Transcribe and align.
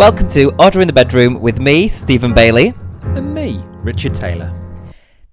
Welcome 0.00 0.30
to 0.30 0.50
Order 0.58 0.80
in 0.80 0.86
the 0.86 0.94
Bedroom 0.94 1.42
with 1.42 1.60
me, 1.60 1.86
Stephen 1.86 2.32
Bailey. 2.32 2.72
And 3.02 3.34
me, 3.34 3.62
Richard 3.82 4.14
Taylor. 4.14 4.50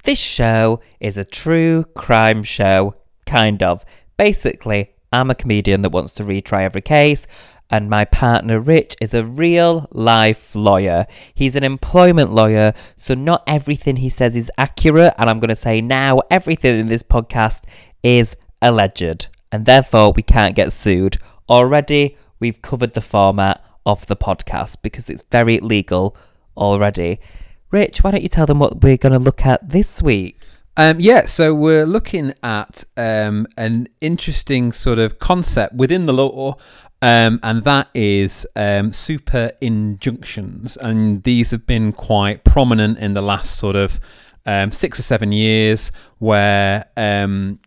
This 0.03 0.19
show 0.19 0.81
is 0.99 1.15
a 1.15 1.23
true 1.23 1.85
crime 1.95 2.43
show, 2.43 2.95
kind 3.25 3.63
of. 3.63 3.85
Basically, 4.17 4.91
I'm 5.13 5.31
a 5.31 5.35
comedian 5.35 5.83
that 5.83 5.93
wants 5.93 6.11
to 6.15 6.23
retry 6.25 6.63
every 6.63 6.81
case, 6.81 7.27
and 7.69 7.89
my 7.89 8.03
partner 8.03 8.59
Rich 8.59 8.97
is 8.99 9.13
a 9.13 9.23
real 9.23 9.87
life 9.91 10.53
lawyer. 10.53 11.07
He's 11.33 11.55
an 11.55 11.63
employment 11.63 12.33
lawyer, 12.33 12.73
so 12.97 13.13
not 13.13 13.43
everything 13.47 13.95
he 13.95 14.09
says 14.09 14.35
is 14.35 14.51
accurate, 14.57 15.13
and 15.17 15.29
I'm 15.29 15.39
going 15.39 15.47
to 15.47 15.55
say 15.55 15.79
now 15.79 16.19
everything 16.29 16.77
in 16.77 16.89
this 16.89 17.03
podcast 17.03 17.63
is 18.03 18.35
alleged, 18.61 19.29
and 19.49 19.65
therefore 19.65 20.11
we 20.11 20.23
can't 20.23 20.57
get 20.57 20.73
sued. 20.73 21.15
Already, 21.47 22.17
we've 22.41 22.61
covered 22.61 22.95
the 22.95 23.01
format 23.01 23.63
of 23.87 24.05
the 24.05 24.15
podcast 24.15 24.77
because 24.83 25.09
it's 25.09 25.23
very 25.31 25.59
legal 25.59 26.15
already. 26.55 27.19
Rich, 27.71 28.03
why 28.03 28.11
don't 28.11 28.21
you 28.21 28.29
tell 28.29 28.45
them 28.45 28.59
what 28.59 28.83
we're 28.83 28.97
going 28.97 29.13
to 29.13 29.19
look 29.19 29.45
at 29.45 29.69
this 29.69 30.03
week? 30.03 30.39
Um, 30.75 30.99
yeah, 30.99 31.25
so 31.25 31.55
we're 31.55 31.85
looking 31.85 32.33
at 32.43 32.83
um, 32.97 33.47
an 33.57 33.87
interesting 33.99 34.71
sort 34.71 34.99
of 34.99 35.17
concept 35.17 35.73
within 35.73 36.05
the 36.05 36.13
law, 36.13 36.57
um, 37.01 37.39
and 37.41 37.63
that 37.63 37.87
is 37.95 38.45
um, 38.55 38.93
super 38.93 39.51
injunctions. 39.59 40.77
And 40.77 41.23
these 41.23 41.51
have 41.51 41.65
been 41.65 41.93
quite 41.93 42.43
prominent 42.43 42.99
in 42.99 43.13
the 43.13 43.21
last 43.21 43.55
sort 43.57 43.75
of 43.75 43.99
um, 44.45 44.71
six 44.71 44.99
or 44.99 45.01
seven 45.03 45.31
years, 45.31 45.91
where 46.19 46.85
um, 46.95 47.59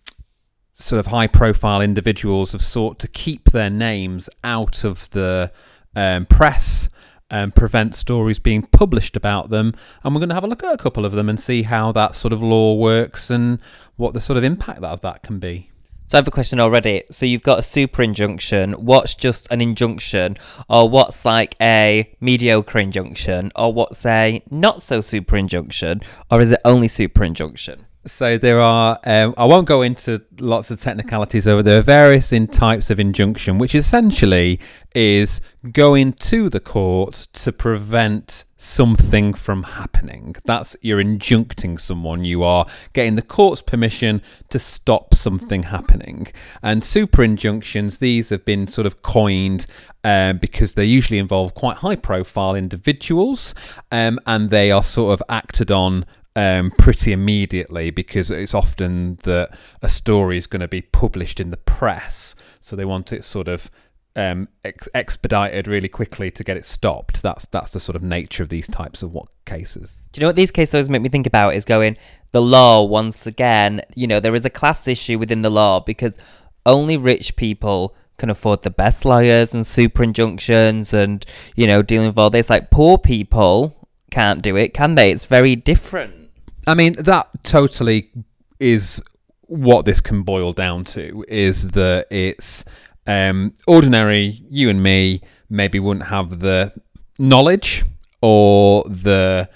sort 0.70 1.00
of 1.00 1.06
high 1.06 1.26
profile 1.26 1.80
individuals 1.80 2.52
have 2.52 2.62
sought 2.62 2.98
to 3.00 3.08
keep 3.08 3.50
their 3.50 3.70
names 3.70 4.28
out 4.44 4.84
of 4.84 5.10
the 5.10 5.50
press 5.94 6.88
um, 7.30 7.52
prevent 7.52 7.94
stories 7.94 8.38
being 8.38 8.62
published 8.62 9.16
about 9.16 9.50
them. 9.50 9.74
And 10.02 10.14
we're 10.14 10.20
going 10.20 10.30
to 10.30 10.34
have 10.34 10.44
a 10.44 10.48
look 10.48 10.64
at 10.64 10.74
a 10.74 10.82
couple 10.82 11.04
of 11.04 11.12
them 11.12 11.28
and 11.28 11.38
see 11.38 11.62
how 11.62 11.92
that 11.92 12.16
sort 12.16 12.32
of 12.32 12.42
law 12.42 12.74
works 12.74 13.30
and 13.30 13.60
what 13.96 14.12
the 14.12 14.20
sort 14.20 14.36
of 14.36 14.44
impact 14.44 14.80
that 14.80 15.00
that 15.02 15.22
can 15.22 15.38
be. 15.38 15.70
So 16.06 16.18
I 16.18 16.20
have 16.20 16.28
a 16.28 16.32
question 16.32 16.58
already. 16.58 17.04
So 17.12 17.24
you've 17.24 17.44
got 17.44 17.60
a 17.60 17.62
super 17.62 18.02
injunction. 18.02 18.72
What's 18.72 19.14
just 19.14 19.46
an 19.52 19.60
injunction, 19.60 20.38
or 20.68 20.88
what's 20.88 21.24
like 21.24 21.54
a 21.60 22.12
mediocre 22.20 22.80
injunction, 22.80 23.52
or 23.54 23.72
what's 23.72 24.04
a 24.04 24.42
not 24.50 24.82
so 24.82 25.00
super 25.00 25.36
injunction, 25.36 26.00
or 26.28 26.40
is 26.40 26.50
it 26.50 26.60
only 26.64 26.88
super 26.88 27.22
injunction? 27.22 27.86
So 28.06 28.38
there 28.38 28.60
are. 28.60 28.98
Um, 29.04 29.34
I 29.36 29.44
won't 29.44 29.66
go 29.66 29.82
into 29.82 30.22
lots 30.38 30.70
of 30.70 30.80
technicalities 30.80 31.46
over. 31.46 31.62
There 31.62 31.78
are 31.78 31.82
various 31.82 32.32
in 32.32 32.46
types 32.46 32.90
of 32.90 32.98
injunction, 32.98 33.58
which 33.58 33.74
essentially 33.74 34.58
is 34.94 35.42
going 35.72 36.14
to 36.14 36.48
the 36.48 36.60
court 36.60 37.28
to 37.34 37.52
prevent 37.52 38.44
something 38.56 39.34
from 39.34 39.64
happening. 39.64 40.34
That's 40.44 40.76
you're 40.80 41.02
injuncting 41.02 41.78
someone. 41.78 42.24
You 42.24 42.42
are 42.42 42.66
getting 42.94 43.16
the 43.16 43.22
court's 43.22 43.60
permission 43.60 44.22
to 44.48 44.58
stop 44.58 45.14
something 45.14 45.64
happening. 45.64 46.28
And 46.62 46.82
super 46.82 47.22
injunctions, 47.22 47.98
these 47.98 48.30
have 48.30 48.46
been 48.46 48.66
sort 48.66 48.86
of 48.86 49.02
coined 49.02 49.66
um, 50.04 50.38
because 50.38 50.72
they 50.72 50.86
usually 50.86 51.18
involve 51.18 51.54
quite 51.54 51.78
high 51.78 51.96
profile 51.96 52.54
individuals 52.54 53.54
um, 53.92 54.18
and 54.26 54.48
they 54.48 54.70
are 54.70 54.82
sort 54.82 55.12
of 55.12 55.22
acted 55.28 55.70
on 55.70 56.06
um, 56.36 56.70
pretty 56.72 57.12
immediately 57.12 57.90
because 57.90 58.30
it's 58.30 58.54
often 58.54 59.16
that 59.24 59.56
a 59.82 59.88
story 59.88 60.38
is 60.38 60.46
going 60.46 60.60
to 60.60 60.68
be 60.68 60.82
published 60.82 61.40
in 61.40 61.50
the 61.50 61.56
press, 61.56 62.34
so 62.60 62.76
they 62.76 62.84
want 62.84 63.12
it 63.12 63.24
sort 63.24 63.48
of 63.48 63.70
um, 64.16 64.48
ex- 64.64 64.88
expedited 64.94 65.68
really 65.68 65.88
quickly 65.88 66.30
to 66.30 66.44
get 66.44 66.56
it 66.56 66.64
stopped. 66.64 67.22
That's 67.22 67.46
that's 67.46 67.72
the 67.72 67.80
sort 67.80 67.96
of 67.96 68.02
nature 68.02 68.42
of 68.42 68.48
these 68.48 68.68
types 68.68 69.02
of 69.02 69.12
what 69.12 69.28
cases. 69.44 70.00
Do 70.12 70.18
you 70.18 70.22
know 70.22 70.28
what 70.28 70.36
these 70.36 70.50
cases 70.50 70.74
always 70.74 70.88
make 70.88 71.02
me 71.02 71.08
think 71.08 71.26
about 71.26 71.54
is 71.54 71.64
going 71.64 71.96
the 72.32 72.42
law 72.42 72.82
once 72.84 73.26
again. 73.26 73.82
You 73.94 74.06
know 74.06 74.20
there 74.20 74.34
is 74.34 74.44
a 74.44 74.50
class 74.50 74.86
issue 74.88 75.18
within 75.18 75.42
the 75.42 75.50
law 75.50 75.80
because 75.80 76.18
only 76.66 76.96
rich 76.96 77.36
people 77.36 77.94
can 78.18 78.30
afford 78.30 78.62
the 78.62 78.70
best 78.70 79.04
lawyers 79.04 79.54
and 79.54 79.66
super 79.66 80.02
injunctions 80.02 80.92
and 80.92 81.24
you 81.56 81.66
know 81.66 81.82
dealing 81.82 82.08
with 82.08 82.18
all 82.18 82.30
this. 82.30 82.50
Like 82.50 82.70
poor 82.70 82.98
people 82.98 83.88
can't 84.10 84.42
do 84.42 84.56
it, 84.56 84.74
can 84.74 84.96
they? 84.96 85.10
It's 85.10 85.24
very 85.24 85.56
different. 85.56 86.19
I 86.66 86.74
mean, 86.74 86.94
that 86.94 87.28
totally 87.42 88.10
is 88.58 89.02
what 89.42 89.84
this 89.84 90.00
can 90.00 90.22
boil 90.22 90.52
down 90.52 90.84
to 90.84 91.24
is 91.26 91.68
that 91.68 92.06
it's 92.10 92.64
um, 93.06 93.54
ordinary 93.66 94.42
you 94.48 94.70
and 94.70 94.82
me 94.82 95.22
maybe 95.48 95.80
wouldn't 95.80 96.06
have 96.06 96.38
the 96.38 96.72
knowledge 97.18 97.84
or 98.22 98.84
the 98.84 99.48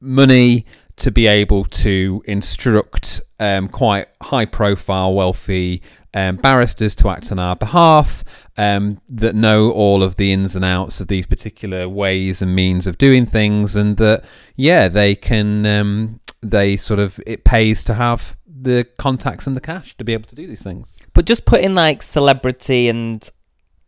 money 0.00 0.66
to 0.96 1.10
be 1.10 1.26
able 1.26 1.64
to 1.64 2.22
instruct 2.26 3.20
um, 3.40 3.68
quite 3.68 4.08
high 4.20 4.44
profile, 4.44 5.14
wealthy 5.14 5.80
um, 6.12 6.36
barristers 6.36 6.94
to 6.96 7.08
act 7.08 7.30
on 7.30 7.38
our 7.38 7.54
behalf 7.54 8.24
um, 8.56 9.00
that 9.08 9.34
know 9.34 9.70
all 9.70 10.02
of 10.02 10.16
the 10.16 10.32
ins 10.32 10.56
and 10.56 10.64
outs 10.64 11.00
of 11.00 11.08
these 11.08 11.26
particular 11.26 11.88
ways 11.88 12.42
and 12.42 12.54
means 12.54 12.86
of 12.86 12.98
doing 12.98 13.24
things, 13.24 13.76
and 13.76 13.96
that, 13.98 14.24
yeah, 14.56 14.88
they 14.88 15.14
can 15.14 15.64
um, 15.64 16.20
they 16.40 16.76
sort 16.76 17.00
of 17.00 17.20
it 17.26 17.44
pays 17.44 17.82
to 17.84 17.94
have 17.94 18.36
the 18.46 18.86
contacts 18.98 19.46
and 19.46 19.56
the 19.56 19.60
cash 19.60 19.96
to 19.96 20.04
be 20.04 20.12
able 20.12 20.24
to 20.28 20.34
do 20.34 20.46
these 20.46 20.62
things. 20.62 20.96
But 21.14 21.26
just 21.26 21.44
putting 21.44 21.74
like 21.74 22.02
celebrity 22.02 22.88
and 22.88 23.28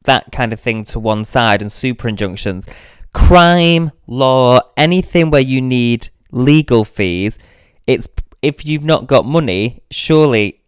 that 0.05 0.33
kind 0.33 0.53
of 0.53 0.61
thing 0.61 0.85
to 0.87 0.99
one 0.99 1.25
side 1.25 1.61
and 1.63 1.71
super 1.71 2.09
injunctions, 2.09 2.69
crime, 3.13 3.93
law, 4.07 4.61
anything 4.77 5.31
where 5.31 5.41
you 5.41 5.61
need 5.61 6.11
legal 6.31 6.85
fees, 6.85 7.39
it's 7.87 8.09
if 8.43 8.65
you've 8.65 8.85
not 8.85 9.07
got 9.07 9.27
money, 9.27 9.83
surely 9.91 10.61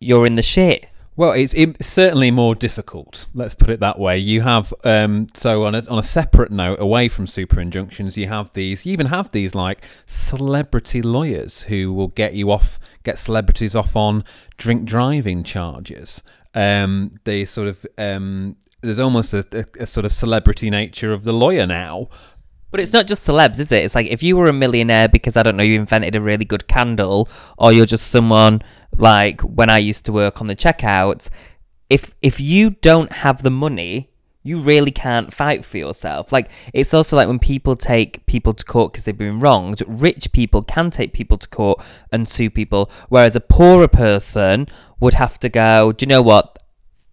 you're 0.00 0.26
in 0.26 0.36
the 0.36 0.42
shit. 0.42 0.88
Well, 1.14 1.32
it's, 1.32 1.54
certainly 1.86 2.30
more 2.30 2.54
difficult. 2.54 3.26
Let's 3.34 3.54
put 3.54 3.68
it 3.68 3.80
that 3.80 3.98
way. 3.98 4.18
You 4.18 4.40
have 4.40 4.72
um, 4.82 5.26
so 5.34 5.64
on 5.64 5.74
a 5.74 5.84
on 5.90 5.98
a 5.98 6.02
separate 6.02 6.50
note, 6.50 6.80
away 6.80 7.08
from 7.08 7.26
super 7.26 7.60
injunctions, 7.60 8.16
you 8.16 8.28
have 8.28 8.50
these. 8.54 8.86
You 8.86 8.94
even 8.94 9.06
have 9.06 9.30
these 9.30 9.54
like 9.54 9.84
celebrity 10.06 11.02
lawyers 11.02 11.64
who 11.64 11.92
will 11.92 12.08
get 12.08 12.32
you 12.32 12.50
off, 12.50 12.78
get 13.02 13.18
celebrities 13.18 13.76
off 13.76 13.94
on 13.94 14.24
drink 14.56 14.86
driving 14.86 15.42
charges. 15.44 16.22
Um, 16.54 17.18
they 17.24 17.44
sort 17.44 17.68
of 17.68 17.86
um, 17.98 18.56
there's 18.80 18.98
almost 18.98 19.34
a, 19.34 19.44
a, 19.52 19.82
a 19.82 19.86
sort 19.86 20.06
of 20.06 20.12
celebrity 20.12 20.70
nature 20.70 21.12
of 21.12 21.24
the 21.24 21.32
lawyer 21.32 21.66
now. 21.66 22.08
But 22.72 22.80
it's 22.80 22.92
not 22.92 23.06
just 23.06 23.28
celebs, 23.28 23.60
is 23.60 23.70
it? 23.70 23.84
It's 23.84 23.94
like 23.94 24.06
if 24.06 24.22
you 24.22 24.34
were 24.36 24.48
a 24.48 24.52
millionaire 24.52 25.06
because 25.06 25.36
I 25.36 25.42
don't 25.42 25.56
know 25.56 25.62
you 25.62 25.78
invented 25.78 26.16
a 26.16 26.22
really 26.22 26.46
good 26.46 26.66
candle, 26.66 27.28
or 27.58 27.70
you're 27.70 27.86
just 27.86 28.10
someone 28.10 28.62
like 28.96 29.42
when 29.42 29.68
I 29.68 29.76
used 29.76 30.06
to 30.06 30.12
work 30.12 30.40
on 30.40 30.46
the 30.46 30.56
checkouts, 30.56 31.28
if 31.90 32.14
if 32.22 32.40
you 32.40 32.70
don't 32.70 33.12
have 33.12 33.42
the 33.42 33.50
money, 33.50 34.10
you 34.42 34.58
really 34.58 34.90
can't 34.90 35.34
fight 35.34 35.66
for 35.66 35.76
yourself. 35.76 36.32
Like 36.32 36.50
it's 36.72 36.94
also 36.94 37.14
like 37.14 37.28
when 37.28 37.38
people 37.38 37.76
take 37.76 38.24
people 38.24 38.54
to 38.54 38.64
court 38.64 38.92
because 38.92 39.04
they've 39.04 39.16
been 39.16 39.38
wronged. 39.38 39.82
Rich 39.86 40.32
people 40.32 40.62
can 40.62 40.90
take 40.90 41.12
people 41.12 41.36
to 41.36 41.48
court 41.48 41.78
and 42.10 42.26
sue 42.26 42.48
people, 42.48 42.90
whereas 43.10 43.36
a 43.36 43.40
poorer 43.40 43.86
person 43.86 44.66
would 44.98 45.14
have 45.14 45.38
to 45.40 45.50
go. 45.50 45.92
Do 45.92 46.04
you 46.04 46.08
know 46.08 46.22
what? 46.22 46.58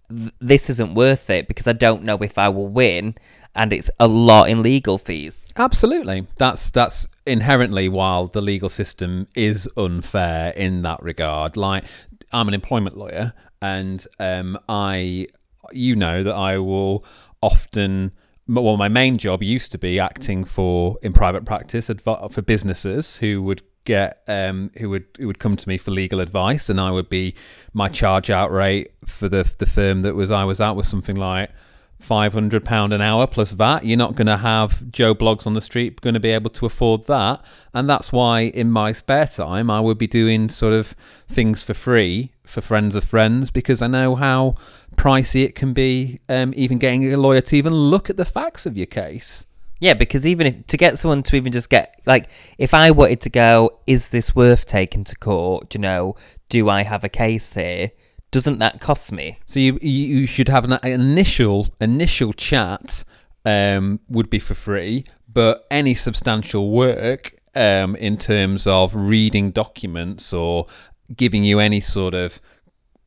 this 0.10 0.70
isn't 0.70 0.96
worth 0.96 1.30
it 1.30 1.48
because 1.48 1.68
I 1.68 1.74
don't 1.74 2.04
know 2.04 2.18
if 2.18 2.38
I 2.38 2.50
will 2.50 2.68
win, 2.68 3.16
and 3.60 3.74
it's 3.74 3.90
a 4.00 4.08
lot 4.08 4.50
in 4.50 4.64
legal 4.64 4.98
fees. 4.98 5.46
Absolutely, 5.58 6.26
that's 6.38 6.70
that's 6.70 7.10
inherently 7.26 7.90
while 7.90 8.28
the 8.28 8.40
legal 8.40 8.70
system 8.70 9.28
is 9.36 9.70
unfair 9.76 10.54
in 10.56 10.82
that 10.84 11.04
regard. 11.04 11.58
Like 11.58 11.84
I'm 12.32 12.48
an 12.48 12.54
employment 12.54 12.98
lawyer, 12.98 13.34
and 13.62 14.04
um, 14.18 14.58
I, 14.70 15.28
you 15.74 15.96
know, 15.98 16.24
that 16.24 16.34
I 16.34 16.58
will 16.58 17.06
often. 17.42 18.14
Well, 18.48 18.78
my 18.78 18.88
main 18.88 19.20
job 19.20 19.44
used 19.44 19.72
to 19.74 19.78
be 19.78 20.00
acting 20.00 20.44
for 20.44 20.98
in 21.04 21.14
private 21.14 21.46
practice 21.46 21.92
for 22.04 22.42
businesses 22.42 23.18
who 23.18 23.44
would 23.44 23.62
get 23.84 24.24
um, 24.28 24.72
who 24.80 24.90
would 24.90 25.06
who 25.20 25.28
would 25.28 25.38
come 25.38 25.58
to 25.58 25.68
me 25.68 25.78
for 25.78 25.92
legal 25.92 26.22
advice, 26.22 26.70
and 26.70 26.80
I 26.80 26.92
would 26.92 27.10
be 27.10 27.36
my 27.74 27.90
charge 27.90 28.30
out 28.30 28.54
rate 28.54 28.92
for 29.06 29.28
the 29.28 29.54
the 29.60 29.66
firm 29.66 30.02
that 30.02 30.16
was 30.16 30.32
I 30.32 30.46
was 30.46 30.62
at 30.62 30.78
was 30.78 30.88
something 30.88 31.18
like 31.18 31.52
five 32.00 32.34
hundred 32.34 32.64
pound 32.66 32.94
an 32.94 33.02
hour 33.02 33.28
plus 33.28 33.52
that. 33.52 33.86
You're 33.86 33.98
not 33.98 34.16
going 34.16 34.28
to 34.28 34.38
have 34.38 34.90
Joe 34.90 35.14
Bloggs 35.14 35.46
on 35.46 35.54
the 35.54 35.62
street 35.62 36.02
going 36.02 36.14
to 36.14 36.20
be 36.20 36.32
able 36.32 36.50
to 36.52 36.66
afford 36.66 37.06
that, 37.08 37.44
and 37.74 37.90
that's 37.90 38.12
why 38.12 38.42
in 38.42 38.72
my 38.72 38.94
spare 38.94 39.28
time 39.28 39.70
I 39.70 39.80
would 39.80 39.98
be 39.98 40.08
doing 40.08 40.50
sort 40.50 40.74
of 40.74 40.96
things 41.28 41.64
for 41.64 41.74
free 41.74 42.32
for 42.44 42.62
friends 42.62 42.96
of 42.96 43.04
friends 43.04 43.52
because 43.52 43.82
I 43.82 43.88
know 43.88 44.16
how 44.16 44.56
pricey 44.96 45.44
it 45.44 45.56
can 45.56 45.74
be. 45.74 46.20
Um, 46.28 46.54
even 46.56 46.78
getting 46.78 47.14
a 47.14 47.18
lawyer 47.18 47.42
to 47.42 47.56
even 47.56 47.74
look 47.74 48.10
at 48.10 48.18
the 48.18 48.26
facts 48.26 48.66
of 48.66 48.76
your 48.76 48.88
case. 48.88 49.46
Yeah, 49.82 49.94
because 49.94 50.28
even 50.28 50.48
if 50.48 50.68
to 50.68 50.78
get 50.78 51.00
someone 51.00 51.24
to 51.24 51.36
even 51.36 51.52
just 51.52 51.70
get 51.70 52.02
like, 52.06 52.30
if 52.58 52.74
I 52.74 52.92
wanted 52.92 53.22
to 53.22 53.30
go, 53.30 53.80
is 53.88 54.10
this 54.10 54.36
worth 54.36 54.66
taking 54.66 55.04
to 55.06 55.16
court? 55.16 55.74
You 55.74 55.82
know, 55.82 56.16
do 56.50 56.68
I 56.70 56.84
have 56.84 57.04
a 57.04 57.10
case 57.10 57.54
here? 57.54 57.92
Doesn't 58.32 58.60
that 58.60 58.80
cost 58.80 59.12
me? 59.12 59.40
So 59.46 59.60
you 59.60 59.78
you 59.82 60.28
should 60.28 60.50
have 60.50 60.66
an, 60.66 60.80
initial 60.84 61.68
initial 61.80 62.34
chat 62.34 63.04
um, 63.46 64.00
would 64.10 64.30
be 64.30 64.40
for 64.40 64.54
free, 64.54 65.06
but 65.32 65.66
any 65.72 65.96
substantial 65.96 66.72
work 66.72 67.36
um, 67.56 67.96
in 67.96 68.18
terms 68.18 68.68
of 68.68 68.96
reading 68.96 69.52
documents 69.52 70.34
or 70.34 70.68
giving 71.16 71.44
you 71.44 71.60
any 71.60 71.82
sort 71.82 72.14
of 72.14 72.40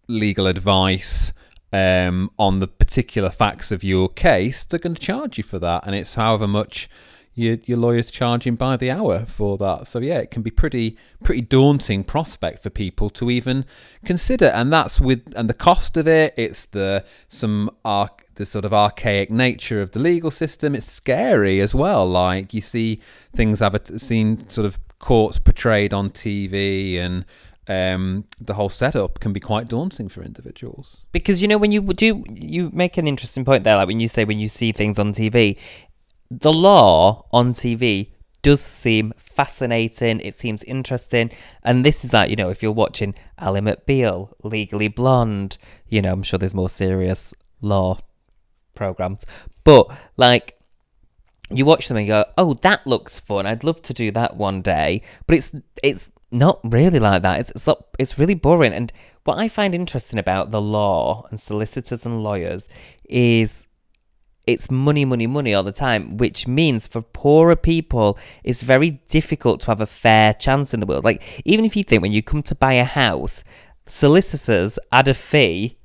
legal 0.09 0.47
advice 0.47 1.33
um, 1.73 2.31
on 2.39 2.59
the 2.59 2.67
particular 2.67 3.31
facts 3.31 3.73
of 3.73 3.85
your 3.85 4.09
case, 4.09 4.65
they're 4.65 4.81
going 4.81 4.95
to 4.95 5.01
charge 5.01 5.39
you 5.39 5.45
for 5.45 5.59
that, 5.59 5.87
and 5.87 5.95
it's 5.95 6.17
however 6.17 6.49
much 6.49 6.91
your 7.35 7.59
your 7.65 7.79
lawyer's 7.79 8.11
charging 8.11 8.57
by 8.57 8.77
the 8.77 8.91
hour 8.91 9.25
for 9.25 9.57
that. 9.59 9.87
So 9.87 9.99
yeah, 9.99 10.19
it 10.19 10.31
can 10.31 10.43
be 10.43 10.51
pretty 10.51 10.97
pretty 11.23 11.43
daunting 11.43 12.05
prospect 12.05 12.63
for 12.63 12.71
people 12.71 13.11
to 13.11 13.31
even 13.31 13.65
consider, 14.05 14.47
and 14.47 14.73
that's 14.73 15.01
with 15.01 15.33
and 15.37 15.49
the 15.49 15.55
cost 15.55 15.97
of 15.97 16.07
it. 16.07 16.35
It's 16.37 16.67
the 16.67 17.05
some 17.29 17.71
the 18.35 18.47
sort 18.47 18.65
of 18.65 18.73
archaic 18.73 19.31
nature 19.31 19.81
of 19.81 19.93
the 19.93 19.99
legal 19.99 20.31
system. 20.31 20.75
It's 20.75 20.91
scary 20.91 21.61
as 21.61 21.75
well. 21.75 22.07
Like 22.07 22.55
you 22.55 22.61
see 22.61 23.01
things 23.35 23.63
I've 23.63 23.77
seen 23.97 24.49
sort 24.49 24.67
of 24.67 24.79
courts 24.99 25.39
portrayed 25.39 25.93
on 25.93 26.11
TV 26.11 26.99
and 26.99 27.25
um, 27.69 28.25
the 28.41 28.55
whole 28.55 28.69
setup 28.69 29.21
can 29.21 29.33
be 29.33 29.41
quite 29.41 29.69
daunting 29.69 30.09
for 30.09 30.23
individuals. 30.23 31.07
Because 31.13 31.43
you 31.43 31.49
know 31.49 31.59
when 31.59 31.73
you 31.73 31.81
do, 31.81 32.25
you 32.33 32.71
make 32.73 32.97
an 32.97 33.07
interesting 33.07 33.45
point 33.45 33.65
there. 33.65 33.77
Like 33.77 33.89
when 33.89 34.01
you 34.01 34.09
say 34.09 34.25
when 34.25 34.39
you 34.39 34.49
see 34.49 34.73
things 34.73 34.99
on 34.99 35.13
TV, 35.13 35.59
the 36.41 36.53
law 36.53 37.27
on 37.33 37.53
TV 37.53 38.13
does 38.43 38.61
seem 38.61 39.13
fascinating. 39.17 40.21
It 40.21 40.35
seems 40.35 40.65
interesting, 40.65 41.31
and 41.63 41.85
this 41.85 42.05
is 42.05 42.13
like 42.13 42.31
you 42.31 42.37
know 42.37 42.51
if 42.51 42.63
you're 42.63 42.73
watching 42.73 43.15
Ally 43.39 43.61
McBeal, 43.61 44.33
Legally 44.43 44.89
Blonde, 44.89 45.59
you 45.89 46.03
know 46.03 46.13
I'm 46.13 46.23
sure 46.23 46.39
there's 46.39 46.55
more 46.55 46.69
serious 46.69 47.35
law 47.61 47.99
programs, 48.75 49.25
but 49.65 49.91
like 50.17 50.59
you 51.51 51.65
watch 51.65 51.89
them 51.89 51.97
and 51.97 52.07
you 52.07 52.13
go, 52.13 52.25
oh, 52.39 52.55
that 52.55 52.87
looks 52.87 53.21
fun. 53.21 53.47
I'd 53.47 53.65
love 53.65 53.83
to 53.83 53.95
do 53.95 54.11
that 54.13 54.37
one 54.37 54.63
day. 54.63 55.03
But 55.27 55.37
it's 55.37 55.55
it's 55.83 56.11
not 56.31 56.61
really 56.65 56.99
like 56.99 57.23
that. 57.23 57.41
It's 57.41 57.51
it's, 57.51 57.67
not, 57.67 57.85
it's 57.99 58.19
really 58.19 58.35
boring. 58.35 58.73
And 58.73 58.93
what 59.25 59.39
I 59.39 59.49
find 59.49 59.75
interesting 59.75 60.19
about 60.19 60.51
the 60.51 60.61
law 60.61 61.27
and 61.31 61.39
solicitors 61.39 62.07
and 62.07 62.23
lawyers 62.23 62.69
is 63.05 63.69
it's 64.47 64.71
money, 64.71 65.05
money, 65.05 65.27
money 65.27 65.55
all 65.55 65.63
the 65.63 65.73
time, 65.73 66.17
which 66.17 66.47
means 66.47 66.87
for 66.87 67.03
poorer 67.03 67.57
people, 67.57 68.19
it's 68.43 68.63
very 68.63 69.03
difficult 69.09 69.61
to 69.61 69.67
have 69.67 69.81
a 69.81 69.87
fair 69.87 70.35
chance 70.35 70.75
in 70.75 70.81
the 70.81 70.87
world. 70.87 71.05
Like, 71.05 71.23
even 71.45 71.65
if 71.65 71.77
you 71.77 71.85
think 71.85 72.03
when 72.03 72.13
you 72.13 72.23
come 72.23 72.43
to 72.45 72.55
buy 72.55 72.75
a 72.75 72.85
house, 72.85 73.45
solicitors 73.87 74.79
add 74.91 75.09
a 75.09 75.15
fee 75.15 75.79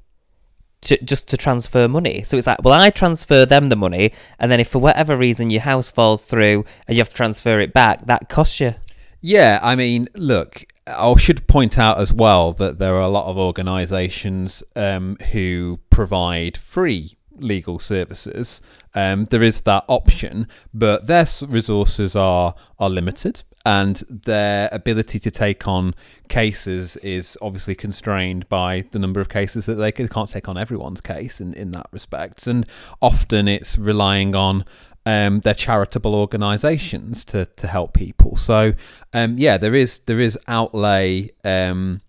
to, 0.81 1.03
just 1.03 1.27
to 1.27 1.37
transfer 1.37 1.87
money. 1.87 2.23
So 2.23 2.37
it's 2.37 2.47
like, 2.47 2.63
well, 2.63 2.79
I 2.79 2.89
transfer 2.89 3.45
them 3.45 3.69
the 3.69 3.75
money, 3.75 4.11
and 4.39 4.51
then 4.51 4.59
if 4.59 4.69
for 4.69 4.79
whatever 4.79 5.15
reason 5.15 5.49
your 5.49 5.61
house 5.61 5.89
falls 5.89 6.25
through 6.25 6.65
and 6.87 6.95
you 6.95 7.01
have 7.01 7.09
to 7.09 7.15
transfer 7.15 7.59
it 7.59 7.73
back, 7.73 8.05
that 8.07 8.29
costs 8.29 8.59
you. 8.59 8.75
Yeah, 9.21 9.59
I 9.61 9.75
mean, 9.75 10.07
look, 10.15 10.65
I 10.85 11.15
should 11.17 11.47
point 11.47 11.77
out 11.77 11.99
as 11.99 12.13
well 12.13 12.53
that 12.53 12.79
there 12.79 12.95
are 12.95 13.01
a 13.01 13.09
lot 13.09 13.25
of 13.25 13.37
organisations 13.37 14.63
um, 14.75 15.17
who 15.31 15.79
provide 15.89 16.55
free 16.55 17.16
legal 17.39 17.79
services. 17.79 18.61
Um, 18.93 19.25
there 19.25 19.43
is 19.43 19.61
that 19.61 19.85
option, 19.87 20.47
but 20.73 21.07
their 21.07 21.25
resources 21.47 22.15
are 22.15 22.55
are 22.79 22.89
limited 22.89 23.43
and 23.67 23.97
their 24.09 24.69
ability 24.71 25.19
to 25.19 25.29
take 25.29 25.67
on 25.67 25.93
cases 26.29 26.95
is 26.97 27.37
obviously 27.41 27.75
constrained 27.75 28.47
by 28.47 28.85
the 28.91 28.99
number 28.99 29.19
of 29.19 29.27
cases 29.27 29.65
that 29.65 29.75
they, 29.75 29.91
can't 29.91 30.29
take 30.29 30.47
on 30.47 30.57
everyone's 30.57 31.01
case 31.01 31.41
in, 31.41 31.53
in 31.53 31.71
that 31.71 31.87
respect. 31.91 32.47
And 32.47 32.65
often 33.01 33.49
it's 33.49 33.77
relying 33.77 34.35
on 34.35 34.63
um, 35.05 35.41
their 35.41 35.53
charitable 35.53 36.15
organisations 36.15 37.25
to, 37.25 37.45
to 37.45 37.67
help 37.67 37.93
people. 37.93 38.37
So 38.37 38.73
um, 39.11 39.37
yeah, 39.37 39.57
there 39.57 39.75
is 39.75 39.99
there 39.99 40.21
is 40.21 40.39
outlay. 40.47 41.31
Um, 41.43 41.99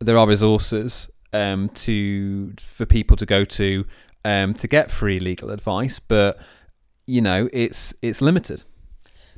there 0.00 0.18
are 0.18 0.26
resources 0.26 1.08
um, 1.32 1.68
to 1.70 2.52
for 2.58 2.84
people 2.84 3.16
to 3.16 3.26
go 3.26 3.44
to 3.44 3.84
um, 4.26 4.54
to 4.54 4.66
get 4.66 4.90
free 4.90 5.20
legal 5.20 5.50
advice, 5.50 6.00
but 6.00 6.36
you 7.06 7.20
know 7.20 7.48
it's 7.52 7.94
it's 8.02 8.20
limited. 8.20 8.62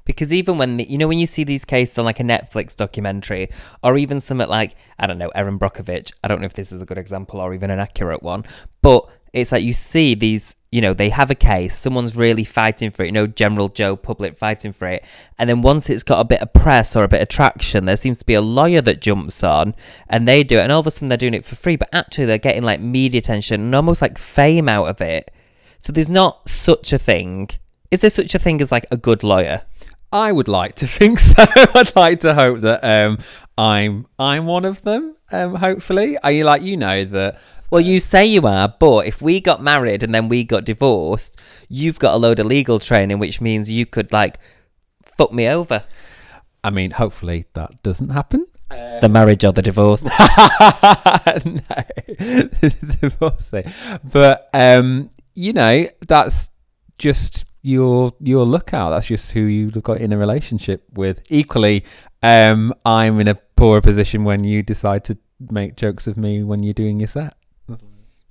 Because 0.07 0.33
even 0.33 0.57
when 0.57 0.79
the, 0.79 0.85
you 0.85 0.97
know 0.97 1.07
when 1.07 1.19
you 1.19 1.27
see 1.27 1.45
these 1.45 1.67
cases 1.67 1.99
on 1.99 2.07
like 2.07 2.21
a 2.21 2.23
Netflix 2.23 2.75
documentary 2.75 3.51
or 3.83 3.99
even 3.99 4.19
something 4.19 4.49
like 4.49 4.75
I 4.99 5.07
don't 5.07 5.19
know 5.19 5.29
Erin 5.35 5.59
Brockovich, 5.59 6.13
I 6.25 6.29
don't 6.29 6.41
know 6.41 6.47
if 6.47 6.55
this 6.55 6.73
is 6.73 6.81
a 6.81 6.87
good 6.87 6.97
example 6.97 7.39
or 7.39 7.53
even 7.53 7.71
an 7.71 7.79
accurate 7.79 8.23
one, 8.23 8.45
but 8.81 9.07
it's 9.35 9.53
like 9.53 9.63
you 9.63 9.75
see 9.75 10.15
these 10.15 10.57
you 10.71 10.81
know 10.81 10.93
they 10.93 11.09
have 11.09 11.31
a 11.31 11.35
case 11.35 11.77
someone's 11.77 12.15
really 12.15 12.45
fighting 12.45 12.91
for 12.91 13.03
it 13.03 13.07
you 13.07 13.13
know 13.13 13.27
general 13.27 13.69
joe 13.69 13.97
public 13.97 14.37
fighting 14.37 14.73
for 14.73 14.87
it 14.87 15.05
and 15.39 15.49
then 15.49 15.63
once 15.63 15.89
it's 15.89 16.03
got 16.03 16.21
a 16.21 16.25
bit 16.25 16.41
of 16.43 16.53
press 16.53 16.95
or 16.95 17.05
a 17.05 17.09
bit 17.09 17.23
of 17.23 17.29
traction 17.29 17.87
there 17.87 17.97
seems 17.97 18.19
to 18.19 18.27
be 18.27 18.35
a 18.35 18.41
lawyer 18.41 18.81
that 18.81 19.01
jumps 19.01 19.43
on 19.43 19.75
and 20.09 20.29
they 20.29 20.45
do 20.45 20.59
it 20.59 20.63
and 20.63 20.73
all 20.73 20.81
of 20.81 20.87
a 20.87 20.91
sudden 20.91 21.09
they're 21.09 21.17
doing 21.17 21.35
it 21.35 21.45
for 21.45 21.57
free 21.57 21.77
but 21.77 21.89
actually 21.93 22.27
they're 22.27 22.39
getting 22.39 22.63
like 22.63 22.81
media 22.81 23.19
attention 23.19 23.61
and 23.61 23.75
almost 23.75 24.03
like 24.03 24.19
fame 24.19 24.69
out 24.69 24.89
of 24.89 25.01
it 25.01 25.31
so 25.79 25.93
there's 25.93 26.09
not 26.09 26.49
such 26.49 26.93
a 26.93 26.99
thing 26.99 27.49
is 27.91 28.01
there 28.03 28.11
such 28.11 28.35
a 28.35 28.39
thing 28.39 28.61
as 28.61 28.71
like 28.71 28.87
a 28.91 28.97
good 28.97 29.23
lawyer 29.23 29.63
I 30.13 30.33
would 30.33 30.49
like 30.49 30.77
to 30.77 30.87
think 30.87 31.19
so. 31.19 31.45
I'd 31.47 31.95
like 31.95 32.21
to 32.21 32.35
hope 32.35 32.61
that 32.61 32.83
um, 32.83 33.19
I'm 33.57 34.07
I'm 34.19 34.47
one 34.47 34.65
of 34.65 34.83
them. 34.83 35.15
Um, 35.31 35.57
hopefully, 35.57 36.17
are 36.19 36.31
you 36.31 36.45
like 36.45 36.63
you 36.63 36.77
know 36.77 37.05
that? 37.05 37.39
Well, 37.71 37.83
you 37.83 38.01
say 38.01 38.25
you 38.25 38.47
are, 38.47 38.69
but 38.69 39.07
if 39.07 39.21
we 39.21 39.41
got 39.41 39.63
married 39.63 40.03
and 40.03 40.15
then 40.15 40.29
we 40.29 40.43
got 40.43 40.65
divorced, 40.65 41.39
you've 41.69 41.99
got 41.99 42.15
a 42.15 42.17
load 42.17 42.39
of 42.39 42.47
legal 42.47 42.79
training, 42.79 43.19
which 43.19 43.41
means 43.41 43.71
you 43.71 43.85
could 43.85 44.11
like 44.11 44.39
fuck 45.03 45.33
me 45.33 45.49
over. 45.49 45.85
I 46.65 46.71
mean, 46.71 46.93
hopefully 46.93 47.45
that 47.53 47.83
doesn't 47.83 48.11
happen. 48.11 48.47
Um, 48.71 49.01
the 49.01 49.09
marriage 49.09 49.45
or 49.45 49.53
the 49.53 49.63
divorce? 49.63 50.05
no, 50.05 50.11
the 51.37 52.97
divorce. 53.01 53.53
But 54.03 54.49
um, 54.55 55.11
you 55.35 55.53
know, 55.53 55.87
that's 56.07 56.51
just 56.97 57.45
your 57.63 58.13
your 58.21 58.45
lookout. 58.45 58.91
That's 58.91 59.07
just 59.07 59.33
who 59.33 59.41
you've 59.41 59.83
got 59.83 59.99
in 59.99 60.13
a 60.13 60.19
relationship 60.19 60.85
with. 60.93 61.23
Equally, 61.29 61.85
um, 62.23 62.73
I'm 62.85 63.21
in 63.21 63.29
a 63.29 63.35
poorer 63.35 63.81
position 63.81 64.25
when 64.25 64.45
you 64.45 64.63
decide 64.63 65.05
to 65.05 65.19
make 65.51 65.77
jokes 65.77 66.07
of 66.07 66.17
me 66.17 66.43
when 66.43 66.63
you're 66.63 66.75
doing 66.75 66.99
your 67.01 67.09
set. 67.09 67.35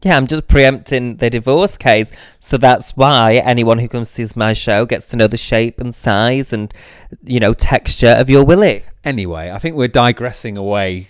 Yeah, 0.03 0.15
I'm 0.15 0.27
just 0.27 0.47
preempting 0.47 1.17
the 1.17 1.29
divorce 1.29 1.75
case. 1.75 2.11
So 2.39 2.57
that's 2.57 2.95
why 2.95 3.35
anyone 3.35 3.79
who 3.79 3.87
comes 3.87 4.13
to 4.13 4.27
my 4.35 4.53
show 4.53 4.85
gets 4.85 5.07
to 5.07 5.17
know 5.17 5.27
the 5.27 5.37
shape 5.37 5.81
and 5.81 5.93
size 5.93 6.53
and, 6.53 6.71
you 7.23 7.39
know, 7.39 7.53
texture 7.53 8.15
of 8.17 8.29
your 8.29 8.45
willy. 8.45 8.83
Anyway, 9.03 9.49
I 9.49 9.57
think 9.57 9.75
we're 9.75 9.87
digressing 9.87 10.55
away 10.55 11.07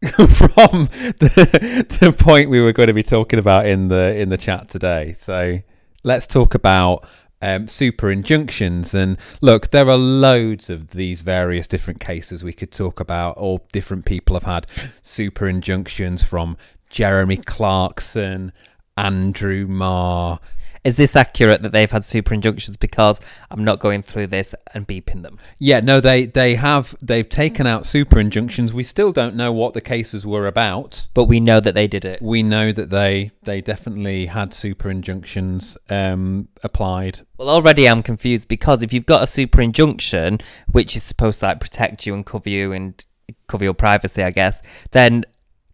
from 0.02 0.88
the, 1.18 1.86
the 2.00 2.12
point 2.12 2.50
we 2.50 2.60
were 2.60 2.72
going 2.72 2.86
to 2.86 2.92
be 2.92 3.02
talking 3.02 3.40
about 3.40 3.66
in 3.66 3.88
the 3.88 4.14
in 4.14 4.28
the 4.28 4.38
chat 4.38 4.68
today. 4.68 5.12
So 5.12 5.58
let's 6.04 6.28
talk 6.28 6.54
about 6.54 7.04
um, 7.42 7.66
super 7.66 8.10
injunctions. 8.10 8.94
And 8.94 9.18
look, 9.40 9.70
there 9.70 9.88
are 9.88 9.96
loads 9.96 10.70
of 10.70 10.90
these 10.90 11.22
various 11.22 11.66
different 11.66 11.98
cases 12.00 12.44
we 12.44 12.52
could 12.52 12.70
talk 12.70 13.00
about. 13.00 13.36
All 13.36 13.66
different 13.72 14.04
people 14.04 14.36
have 14.36 14.44
had 14.44 14.66
super 15.02 15.48
injunctions 15.48 16.22
from 16.22 16.56
Jeremy 16.90 17.36
Clarkson, 17.36 18.52
Andrew 18.96 19.66
Marr, 19.66 20.40
is 20.84 20.96
this 20.96 21.16
accurate 21.16 21.62
that 21.62 21.72
they've 21.72 21.90
had 21.90 22.04
super 22.04 22.32
injunctions 22.32 22.76
because 22.76 23.20
I'm 23.50 23.64
not 23.64 23.78
going 23.78 24.02
through 24.02 24.28
this 24.28 24.54
and 24.74 24.86
beeping 24.86 25.22
them? 25.22 25.38
Yeah, 25.58 25.80
no, 25.80 26.00
they 26.00 26.26
they 26.26 26.54
have 26.54 26.94
they've 27.02 27.28
taken 27.28 27.66
out 27.66 27.84
super 27.84 28.18
injunctions. 28.18 28.72
We 28.72 28.84
still 28.84 29.12
don't 29.12 29.34
know 29.34 29.52
what 29.52 29.74
the 29.74 29.80
cases 29.80 30.24
were 30.24 30.46
about, 30.46 31.08
but 31.14 31.24
we 31.24 31.40
know 31.40 31.60
that 31.60 31.74
they 31.74 31.88
did 31.88 32.04
it. 32.04 32.22
We 32.22 32.42
know 32.42 32.72
that 32.72 32.90
they 32.90 33.32
they 33.42 33.60
definitely 33.60 34.26
had 34.26 34.54
super 34.54 34.90
injunctions 34.90 35.76
um, 35.90 36.48
applied. 36.62 37.20
Well, 37.36 37.50
already 37.50 37.88
I'm 37.88 38.02
confused 38.02 38.48
because 38.48 38.82
if 38.82 38.92
you've 38.92 39.06
got 39.06 39.22
a 39.22 39.26
super 39.26 39.60
injunction 39.60 40.38
which 40.72 40.96
is 40.96 41.02
supposed 41.02 41.40
to 41.40 41.46
like 41.46 41.60
protect 41.60 42.06
you 42.06 42.14
and 42.14 42.24
cover 42.24 42.48
you 42.48 42.72
and 42.72 43.04
cover 43.46 43.64
your 43.64 43.74
privacy, 43.74 44.22
I 44.22 44.30
guess, 44.30 44.62
then 44.92 45.24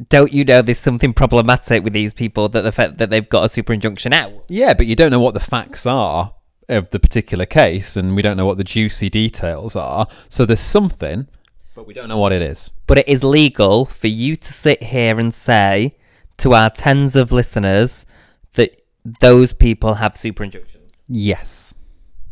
don't 0.08 0.32
you 0.32 0.44
know 0.44 0.62
there's 0.62 0.78
something 0.78 1.12
problematic 1.12 1.84
with 1.84 1.92
these 1.92 2.12
people 2.12 2.48
that 2.48 2.62
the 2.62 2.72
fact 2.72 2.98
that 2.98 3.10
they've 3.10 3.28
got 3.28 3.44
a 3.44 3.48
super 3.48 3.72
injunction 3.72 4.12
out? 4.12 4.44
Yeah, 4.48 4.74
but 4.74 4.86
you 4.86 4.96
don't 4.96 5.10
know 5.10 5.20
what 5.20 5.34
the 5.34 5.40
facts 5.40 5.86
are 5.86 6.34
of 6.68 6.90
the 6.90 6.98
particular 6.98 7.46
case, 7.46 7.96
and 7.96 8.16
we 8.16 8.22
don't 8.22 8.36
know 8.36 8.46
what 8.46 8.56
the 8.56 8.64
juicy 8.64 9.08
details 9.08 9.76
are. 9.76 10.06
So 10.28 10.44
there's 10.44 10.60
something, 10.60 11.28
but 11.74 11.86
we 11.86 11.94
don't 11.94 12.08
know 12.08 12.18
what 12.18 12.32
it 12.32 12.42
is. 12.42 12.70
But 12.86 12.98
it 12.98 13.08
is 13.08 13.22
legal 13.22 13.84
for 13.84 14.08
you 14.08 14.36
to 14.36 14.52
sit 14.52 14.82
here 14.82 15.18
and 15.18 15.32
say 15.32 15.96
to 16.38 16.54
our 16.54 16.70
tens 16.70 17.14
of 17.16 17.30
listeners 17.32 18.06
that 18.54 18.82
those 19.20 19.52
people 19.52 19.94
have 19.94 20.16
super 20.16 20.42
injunctions. 20.42 21.02
Yes. 21.08 21.74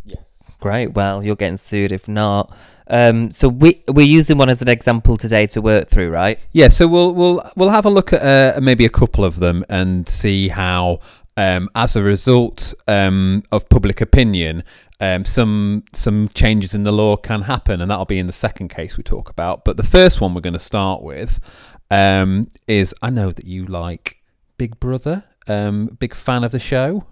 Yes. 0.04 0.42
Great. 0.60 0.94
Well, 0.94 1.22
you're 1.22 1.36
getting 1.36 1.56
sued 1.56 1.92
if 1.92 2.08
not. 2.08 2.54
Um, 2.92 3.30
so 3.30 3.48
we 3.48 3.82
we're 3.88 4.06
using 4.06 4.36
one 4.36 4.50
as 4.50 4.60
an 4.60 4.68
example 4.68 5.16
today 5.16 5.46
to 5.48 5.62
work 5.62 5.88
through, 5.88 6.10
right? 6.10 6.38
Yeah. 6.52 6.68
So 6.68 6.86
we'll 6.86 7.14
we'll 7.14 7.50
we'll 7.56 7.70
have 7.70 7.86
a 7.86 7.90
look 7.90 8.12
at 8.12 8.22
uh, 8.22 8.60
maybe 8.60 8.84
a 8.84 8.90
couple 8.90 9.24
of 9.24 9.40
them 9.40 9.64
and 9.70 10.06
see 10.06 10.48
how 10.48 11.00
um, 11.36 11.70
as 11.74 11.96
a 11.96 12.02
result 12.02 12.74
um, 12.86 13.42
of 13.50 13.68
public 13.70 14.02
opinion, 14.02 14.62
um, 15.00 15.24
some 15.24 15.84
some 15.94 16.28
changes 16.28 16.74
in 16.74 16.82
the 16.82 16.92
law 16.92 17.16
can 17.16 17.42
happen, 17.42 17.80
and 17.80 17.90
that'll 17.90 18.04
be 18.04 18.18
in 18.18 18.26
the 18.26 18.32
second 18.32 18.68
case 18.68 18.98
we 18.98 19.02
talk 19.02 19.30
about. 19.30 19.64
But 19.64 19.78
the 19.78 19.82
first 19.82 20.20
one 20.20 20.34
we're 20.34 20.42
going 20.42 20.52
to 20.52 20.58
start 20.58 21.02
with 21.02 21.40
um, 21.90 22.48
is 22.68 22.94
I 23.00 23.08
know 23.08 23.30
that 23.30 23.46
you 23.46 23.64
like 23.64 24.22
Big 24.58 24.78
Brother, 24.78 25.24
um, 25.48 25.96
big 25.98 26.14
fan 26.14 26.44
of 26.44 26.52
the 26.52 26.58
show. 26.60 27.06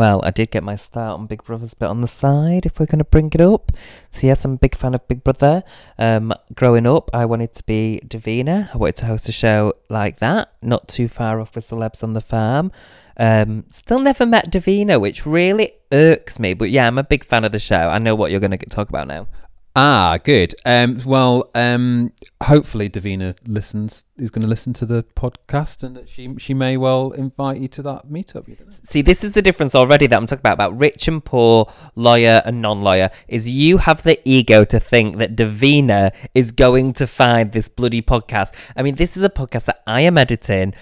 Well, 0.00 0.22
I 0.24 0.30
did 0.30 0.50
get 0.50 0.62
my 0.62 0.76
start 0.76 1.20
on 1.20 1.26
Big 1.26 1.44
Brother's 1.44 1.74
bit 1.74 1.90
on 1.90 2.00
the 2.00 2.08
side, 2.08 2.64
if 2.64 2.80
we're 2.80 2.86
going 2.86 3.00
to 3.00 3.04
bring 3.04 3.30
it 3.34 3.40
up. 3.42 3.70
So, 4.10 4.28
yes, 4.28 4.46
I'm 4.46 4.54
a 4.54 4.56
big 4.56 4.74
fan 4.74 4.94
of 4.94 5.06
Big 5.06 5.22
Brother. 5.22 5.62
Um, 5.98 6.32
growing 6.54 6.86
up, 6.86 7.10
I 7.12 7.26
wanted 7.26 7.52
to 7.52 7.62
be 7.64 8.00
Davina. 8.06 8.74
I 8.74 8.78
wanted 8.78 8.96
to 8.96 9.04
host 9.04 9.28
a 9.28 9.32
show 9.32 9.74
like 9.90 10.18
that, 10.20 10.54
not 10.62 10.88
too 10.88 11.06
far 11.06 11.38
off 11.38 11.54
with 11.54 11.66
Celebs 11.66 12.02
on 12.02 12.14
the 12.14 12.22
Farm. 12.22 12.72
Um, 13.18 13.66
still 13.68 14.00
never 14.00 14.24
met 14.24 14.50
Davina, 14.50 14.98
which 14.98 15.26
really 15.26 15.72
irks 15.92 16.38
me. 16.38 16.54
But 16.54 16.70
yeah, 16.70 16.86
I'm 16.86 16.96
a 16.96 17.04
big 17.04 17.22
fan 17.22 17.44
of 17.44 17.52
the 17.52 17.58
show. 17.58 17.76
I 17.76 17.98
know 17.98 18.14
what 18.14 18.30
you're 18.30 18.40
going 18.40 18.56
to 18.56 18.66
talk 18.70 18.88
about 18.88 19.06
now. 19.06 19.28
Ah, 19.76 20.18
good. 20.24 20.52
Um, 20.66 21.00
well, 21.06 21.48
um, 21.54 22.12
hopefully 22.42 22.90
Davina 22.90 23.36
listens. 23.46 24.04
Is 24.18 24.30
going 24.30 24.42
to 24.42 24.48
listen 24.48 24.72
to 24.74 24.86
the 24.86 25.04
podcast, 25.14 25.84
and 25.84 26.08
she 26.08 26.34
she 26.38 26.54
may 26.54 26.76
well 26.76 27.12
invite 27.12 27.58
you 27.58 27.68
to 27.68 27.82
that 27.82 28.08
meetup. 28.08 28.46
See, 28.84 29.00
this 29.00 29.22
is 29.22 29.32
the 29.32 29.42
difference 29.42 29.76
already 29.76 30.08
that 30.08 30.16
I'm 30.16 30.26
talking 30.26 30.40
about 30.40 30.54
about 30.54 30.78
rich 30.78 31.06
and 31.06 31.24
poor, 31.24 31.72
lawyer 31.94 32.42
and 32.44 32.60
non-lawyer. 32.60 33.10
Is 33.28 33.48
you 33.48 33.78
have 33.78 34.02
the 34.02 34.18
ego 34.24 34.64
to 34.64 34.80
think 34.80 35.18
that 35.18 35.36
Davina 35.36 36.12
is 36.34 36.50
going 36.50 36.92
to 36.94 37.06
find 37.06 37.52
this 37.52 37.68
bloody 37.68 38.02
podcast. 38.02 38.52
I 38.76 38.82
mean, 38.82 38.96
this 38.96 39.16
is 39.16 39.22
a 39.22 39.30
podcast 39.30 39.66
that 39.66 39.82
I 39.86 40.00
am 40.00 40.18
editing. 40.18 40.74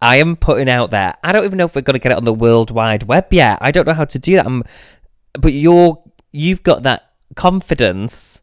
I 0.00 0.16
am 0.16 0.34
putting 0.34 0.70
out 0.70 0.90
there. 0.90 1.14
I 1.22 1.32
don't 1.32 1.44
even 1.44 1.58
know 1.58 1.66
if 1.66 1.74
we're 1.74 1.82
going 1.82 1.92
to 1.92 2.00
get 2.00 2.12
it 2.12 2.18
on 2.18 2.24
the 2.24 2.32
World 2.32 2.70
Wide 2.70 3.02
Web 3.02 3.30
yet. 3.32 3.58
I 3.60 3.70
don't 3.70 3.86
know 3.86 3.92
how 3.92 4.06
to 4.06 4.18
do 4.18 4.36
that. 4.36 4.46
I'm, 4.46 4.64
but 5.34 5.52
you're 5.52 6.02
you've 6.32 6.62
got 6.62 6.84
that 6.84 7.09
confidence 7.34 8.40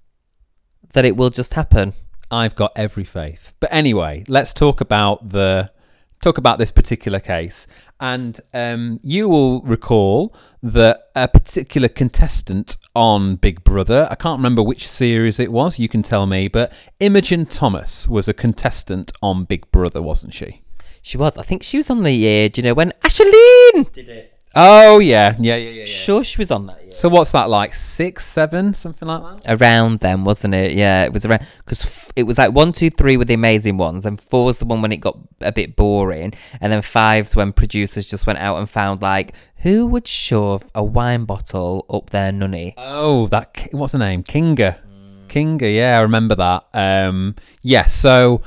that 0.94 1.06
it 1.06 1.16
will 1.16 1.30
just 1.30 1.54
happen. 1.54 1.94
I've 2.30 2.56
got 2.56 2.72
every 2.76 3.04
faith. 3.04 3.54
But 3.60 3.70
anyway, 3.72 4.24
let's 4.28 4.54
talk 4.54 4.82
about 4.82 5.30
the 5.30 5.72
talk 6.20 6.38
about 6.38 6.58
this 6.58 6.72
particular 6.72 7.20
case. 7.20 7.68
And 8.00 8.40
um, 8.54 9.00
you 9.04 9.30
will 9.30 9.62
recall 9.62 10.36
that 10.64 11.10
a 11.16 11.28
particular 11.28 11.88
contestant 11.88 12.78
on 12.96 13.36
Big 13.36 13.64
Brother, 13.64 14.08
I 14.10 14.16
can't 14.16 14.40
remember 14.40 14.64
which 14.64 14.88
series 14.88 15.40
it 15.40 15.52
was, 15.52 15.80
you 15.80 15.88
can 15.88 16.04
tell 16.04 16.26
me, 16.26 16.48
but 16.48 16.74
Imogen 17.00 17.46
Thomas 17.46 18.08
was 18.08 18.28
a 18.28 18.34
contestant 18.34 19.12
on 19.22 19.46
Big 19.46 19.70
Brother, 19.72 20.02
wasn't 20.02 20.34
she? 20.34 20.62
She 21.02 21.18
was. 21.18 21.38
I 21.38 21.44
think 21.44 21.64
she 21.64 21.78
was 21.78 21.90
on 21.90 22.04
the 22.04 22.12
year. 22.12 22.50
Do 22.50 22.60
you 22.60 22.68
know 22.68 22.74
when 22.74 22.92
Aisleyne 23.04 23.92
did 23.94 24.10
it? 24.10 24.37
Oh 24.60 24.98
yeah, 24.98 25.36
yeah, 25.40 25.56
yeah, 25.56 25.70
yeah. 25.70 25.80
yeah. 25.82 25.86
Sure, 25.86 26.24
she 26.24 26.40
was 26.40 26.50
on 26.50 26.66
that 26.66 26.82
year. 26.82 26.92
So 26.92 27.10
what's 27.10 27.32
that 27.32 27.48
like? 27.48 27.76
Six, 27.76 28.26
seven, 28.26 28.74
something 28.74 29.08
like 29.08 29.44
that. 29.44 29.62
around 29.62 30.00
then, 30.00 30.24
wasn't 30.24 30.56
it? 30.56 30.72
Yeah, 30.72 31.04
it 31.06 31.14
was 31.14 31.26
around 31.28 31.46
because 31.60 31.86
f- 31.86 32.12
it 32.16 32.24
was 32.24 32.40
like 32.40 32.54
one, 32.54 32.72
two, 32.72 32.90
three 32.90 33.18
were 33.18 33.26
the 33.26 33.36
amazing 33.36 33.78
ones, 33.78 34.04
and 34.06 34.20
four 34.20 34.46
was 34.46 34.58
the 34.58 34.66
one 34.66 34.82
when 34.82 34.92
it 34.92 34.98
got 34.98 35.18
a 35.42 35.52
bit 35.52 35.76
boring, 35.76 36.34
and 36.60 36.74
then 36.74 36.82
five's 36.82 37.36
when 37.36 37.54
producers 37.54 38.08
just 38.08 38.26
went 38.26 38.40
out 38.40 38.58
and 38.58 38.68
found 38.68 39.02
like 39.02 39.36
who 39.58 39.86
would 39.86 40.08
shove 40.08 40.66
a 40.74 40.84
wine 40.84 41.26
bottle 41.26 41.86
up 41.90 42.10
their 42.10 42.32
nunny. 42.32 42.74
Oh, 42.78 43.28
that 43.28 43.54
Ki- 43.54 43.70
what's 43.74 43.92
the 43.92 44.00
name? 44.00 44.24
Kinga. 44.24 44.80
Kinga. 45.28 45.74
Yeah, 45.76 46.00
I 46.00 46.02
remember 46.02 46.36
that. 46.36 46.66
Um, 46.74 47.36
yeah. 47.62 47.86
So 47.86 48.42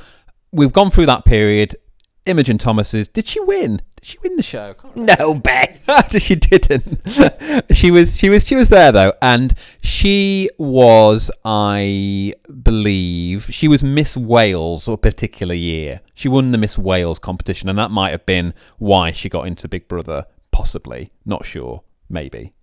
we've 0.51 0.73
gone 0.73 0.89
through 0.91 1.05
that 1.05 1.23
period. 1.25 1.75
Imogen 2.25 2.57
Thomas's. 2.57 3.07
Did 3.07 3.25
she 3.27 3.39
win? 3.39 3.81
Did 4.01 4.07
she 4.09 4.17
win 4.23 4.35
the 4.35 4.41
show? 4.43 4.71
I 4.71 4.73
can't 4.73 4.95
remember. 4.95 5.15
No, 5.23 5.33
Beck. 5.35 5.79
she 6.19 6.35
didn't. 6.35 7.01
she 7.71 7.91
was 7.91 8.17
she 8.17 8.29
was 8.29 8.45
she 8.45 8.55
was 8.55 8.69
there 8.69 8.91
though, 8.91 9.13
and 9.21 9.53
she 9.81 10.49
was, 10.57 11.29
I 11.45 12.33
believe, 12.63 13.45
she 13.51 13.67
was 13.67 13.83
Miss 13.83 14.17
Wales 14.17 14.87
a 14.87 14.97
particular 14.97 15.53
year. 15.53 16.01
She 16.15 16.27
won 16.27 16.51
the 16.51 16.57
Miss 16.57 16.77
Wales 16.77 17.19
competition, 17.19 17.69
and 17.69 17.77
that 17.77 17.91
might 17.91 18.09
have 18.11 18.25
been 18.25 18.53
why 18.79 19.11
she 19.11 19.29
got 19.29 19.45
into 19.47 19.67
Big 19.67 19.87
Brother. 19.87 20.25
Possibly, 20.51 21.11
not 21.25 21.45
sure, 21.45 21.83
maybe. 22.09 22.53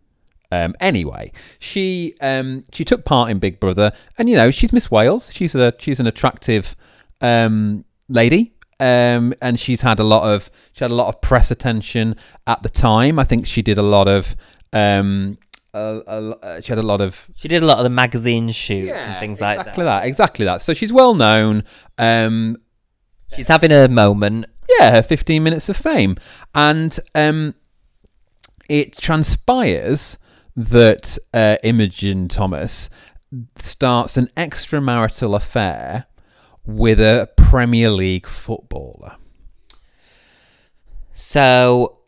Um, 0.50 0.74
anyway, 0.80 1.30
she 1.58 2.14
um, 2.20 2.64
she 2.72 2.84
took 2.84 3.04
part 3.04 3.30
in 3.30 3.38
Big 3.38 3.60
Brother, 3.60 3.92
and 4.16 4.28
you 4.28 4.34
know 4.36 4.50
she's 4.50 4.72
Miss 4.72 4.90
Wales. 4.90 5.30
She's 5.32 5.54
a 5.54 5.72
she's 5.78 6.00
an 6.00 6.06
attractive 6.08 6.74
um, 7.20 7.84
lady, 8.08 8.54
um, 8.80 9.34
and 9.42 9.58
she's 9.58 9.80
had 9.82 9.98
a 9.98 10.04
lot 10.04 10.22
of 10.22 10.50
she 10.72 10.84
had 10.84 10.90
a 10.90 10.94
lot 10.94 11.08
of 11.08 11.20
press 11.20 11.50
attention 11.50 12.14
at 12.46 12.62
the 12.62 12.68
time. 12.68 13.18
I 13.18 13.24
think 13.24 13.46
she 13.46 13.62
did 13.62 13.78
a 13.78 13.82
lot 13.82 14.08
of 14.08 14.36
um, 14.72 15.38
a, 15.74 16.00
a, 16.06 16.30
uh, 16.30 16.60
she 16.60 16.68
had 16.68 16.78
a 16.78 16.82
lot 16.82 17.00
of 17.00 17.28
She 17.34 17.48
did 17.48 17.62
a 17.62 17.66
lot 17.66 17.78
of 17.78 17.84
the 17.84 17.90
magazine 17.90 18.50
shoots 18.50 19.04
and 19.04 19.18
things 19.20 19.40
like 19.40 19.58
exactly 19.60 19.84
that. 19.84 20.00
that. 20.02 20.06
Exactly 20.08 20.44
that. 20.44 20.62
So 20.62 20.74
she's 20.74 20.92
well 20.92 21.14
known. 21.14 21.64
Um, 21.98 22.56
She's 23.34 23.48
having 23.48 23.70
a 23.72 23.88
moment. 23.88 24.46
yeah, 24.78 24.90
her 24.90 25.02
15 25.02 25.42
minutes 25.42 25.68
of 25.68 25.76
fame. 25.76 26.16
And 26.54 26.98
um, 27.14 27.54
it 28.70 28.96
transpires 28.96 30.16
that 30.56 31.18
uh, 31.34 31.56
Imogen 31.62 32.28
Thomas 32.28 32.88
starts 33.58 34.16
an 34.16 34.28
extramarital 34.36 35.36
affair 35.36 36.06
with 36.68 37.00
a 37.00 37.30
Premier 37.36 37.88
League 37.88 38.26
footballer. 38.26 39.16
So, 41.14 42.00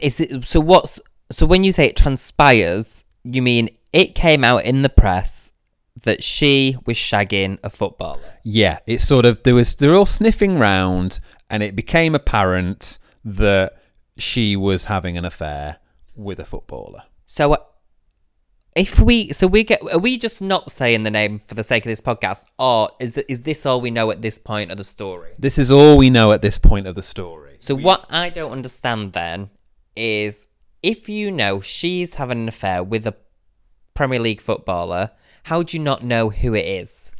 is 0.00 0.18
it? 0.18 0.44
So 0.44 0.58
what's? 0.58 0.98
So 1.30 1.46
when 1.46 1.62
you 1.62 1.70
say 1.70 1.86
it 1.86 1.96
transpires, 1.96 3.04
you 3.22 3.42
mean 3.42 3.68
it 3.92 4.14
came 4.14 4.42
out 4.42 4.64
in 4.64 4.82
the 4.82 4.88
press 4.88 5.52
that 6.02 6.22
she 6.22 6.76
was 6.86 6.96
shagging 6.96 7.58
a 7.62 7.70
footballer. 7.70 8.38
Yeah, 8.42 8.78
it's 8.86 9.06
sort 9.06 9.26
of 9.26 9.42
there 9.42 9.54
was 9.54 9.74
they're 9.74 9.94
all 9.94 10.06
sniffing 10.06 10.58
round, 10.58 11.20
and 11.50 11.62
it 11.62 11.76
became 11.76 12.14
apparent 12.14 12.98
that 13.22 13.80
she 14.16 14.56
was 14.56 14.84
having 14.86 15.18
an 15.18 15.26
affair 15.26 15.76
with 16.16 16.40
a 16.40 16.44
footballer. 16.44 17.02
So, 17.26 17.56
if 18.74 18.98
we, 18.98 19.32
so 19.32 19.46
we 19.46 19.62
get, 19.62 19.80
are 19.92 19.98
we 19.98 20.18
just 20.18 20.40
not 20.40 20.70
saying 20.72 21.04
the 21.04 21.10
name 21.10 21.38
for 21.38 21.54
the 21.54 21.62
sake 21.62 21.84
of 21.86 21.90
this 21.90 22.00
podcast, 22.00 22.46
or 22.58 22.90
is 22.98 23.16
is 23.16 23.42
this 23.42 23.64
all 23.64 23.80
we 23.80 23.90
know 23.90 24.10
at 24.10 24.20
this 24.20 24.38
point 24.38 24.70
of 24.70 24.78
the 24.78 24.84
story? 24.84 25.30
This 25.38 25.58
is 25.58 25.70
all 25.70 25.96
we 25.96 26.10
know 26.10 26.32
at 26.32 26.42
this 26.42 26.58
point 26.58 26.86
of 26.86 26.94
the 26.94 27.02
story. 27.02 27.56
So 27.60 27.74
what 27.74 28.06
I 28.10 28.30
don't 28.30 28.52
understand 28.52 29.12
then 29.12 29.50
is 29.94 30.48
if 30.82 31.08
you 31.08 31.30
know 31.30 31.60
she's 31.60 32.14
having 32.14 32.42
an 32.42 32.48
affair 32.48 32.82
with 32.82 33.06
a 33.06 33.14
Premier 33.94 34.18
League 34.18 34.40
footballer, 34.40 35.12
how 35.44 35.62
do 35.62 35.76
you 35.76 35.82
not 35.82 36.02
know 36.02 36.30
who 36.30 36.54
it 36.54 36.66
is? 36.66 37.12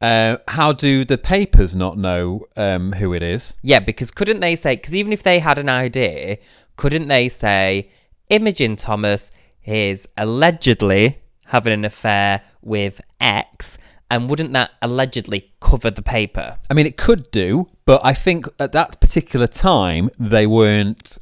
Uh, 0.00 0.38
how 0.48 0.72
do 0.72 1.04
the 1.04 1.18
papers 1.18 1.76
not 1.76 1.98
know 1.98 2.44
um, 2.56 2.92
who 2.92 3.12
it 3.12 3.22
is? 3.22 3.56
Yeah, 3.62 3.78
because 3.78 4.10
couldn't 4.10 4.40
they 4.40 4.56
say? 4.56 4.76
Because 4.76 4.94
even 4.94 5.12
if 5.12 5.22
they 5.22 5.38
had 5.38 5.58
an 5.58 5.68
idea, 5.68 6.38
couldn't 6.76 7.08
they 7.08 7.28
say 7.28 7.90
Imogen 8.30 8.76
Thomas 8.76 9.30
is 9.64 10.08
allegedly 10.16 11.18
having 11.46 11.72
an 11.72 11.84
affair 11.84 12.42
with 12.62 13.00
X, 13.20 13.78
and 14.10 14.28
wouldn't 14.28 14.52
that 14.52 14.72
allegedly 14.82 15.52
cover 15.60 15.90
the 15.90 16.02
paper? 16.02 16.58
I 16.70 16.74
mean, 16.74 16.86
it 16.86 16.96
could 16.96 17.30
do, 17.30 17.68
but 17.84 18.00
I 18.04 18.14
think 18.14 18.46
at 18.58 18.72
that 18.72 19.00
particular 19.00 19.46
time 19.46 20.10
they 20.18 20.46
weren't 20.46 21.18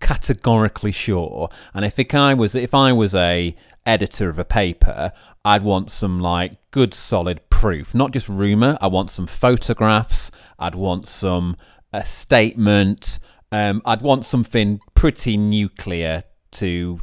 categorically 0.00 0.92
sure. 0.92 1.48
And 1.74 1.84
if 1.84 1.98
it, 1.98 2.14
I 2.14 2.34
was, 2.34 2.54
if 2.54 2.74
I 2.74 2.92
was 2.92 3.14
a 3.14 3.54
editor 3.86 4.28
of 4.28 4.38
a 4.38 4.44
paper, 4.44 5.12
I'd 5.44 5.62
want 5.62 5.90
some 5.90 6.20
like 6.20 6.52
good 6.70 6.94
solid 6.94 7.40
proof, 7.50 7.94
not 7.94 8.12
just 8.12 8.28
rumor. 8.28 8.78
I 8.80 8.86
want 8.86 9.10
some 9.10 9.26
photographs. 9.26 10.30
I'd 10.58 10.74
want 10.74 11.06
some 11.06 11.56
a 11.92 12.04
statement. 12.04 13.18
Um, 13.52 13.82
I'd 13.84 14.02
want 14.02 14.24
something 14.24 14.80
pretty 14.94 15.36
nuclear 15.36 16.24
to 16.52 17.00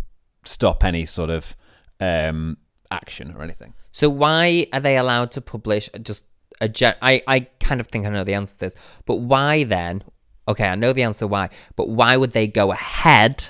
stop 0.48 0.84
any 0.84 1.06
sort 1.06 1.30
of 1.30 1.56
um, 2.00 2.58
action 2.92 3.34
or 3.36 3.44
anything. 3.44 3.74
So 3.92 4.10
why 4.10 4.68
are 4.74 4.80
they 4.80 4.98
allowed 4.98 5.32
to 5.32 5.42
publish 5.42 5.89
just 6.01 6.25
a 6.62 6.68
gen- 6.70 6.96
I, 7.01 7.22
I 7.27 7.39
kind 7.60 7.80
of 7.82 7.88
think 7.88 8.06
I 8.06 8.10
know 8.10 8.24
the 8.24 8.34
answer 8.34 8.54
to 8.54 8.60
this, 8.60 8.75
but 9.06 9.18
why 9.18 9.63
then? 9.63 10.04
Okay, 10.48 10.68
I 10.68 10.75
know 10.75 10.94
the 10.94 11.04
answer 11.04 11.27
why, 11.27 11.50
but 11.75 11.89
why 11.89 12.18
would 12.18 12.32
they 12.32 12.48
go 12.48 12.72
ahead 12.72 13.50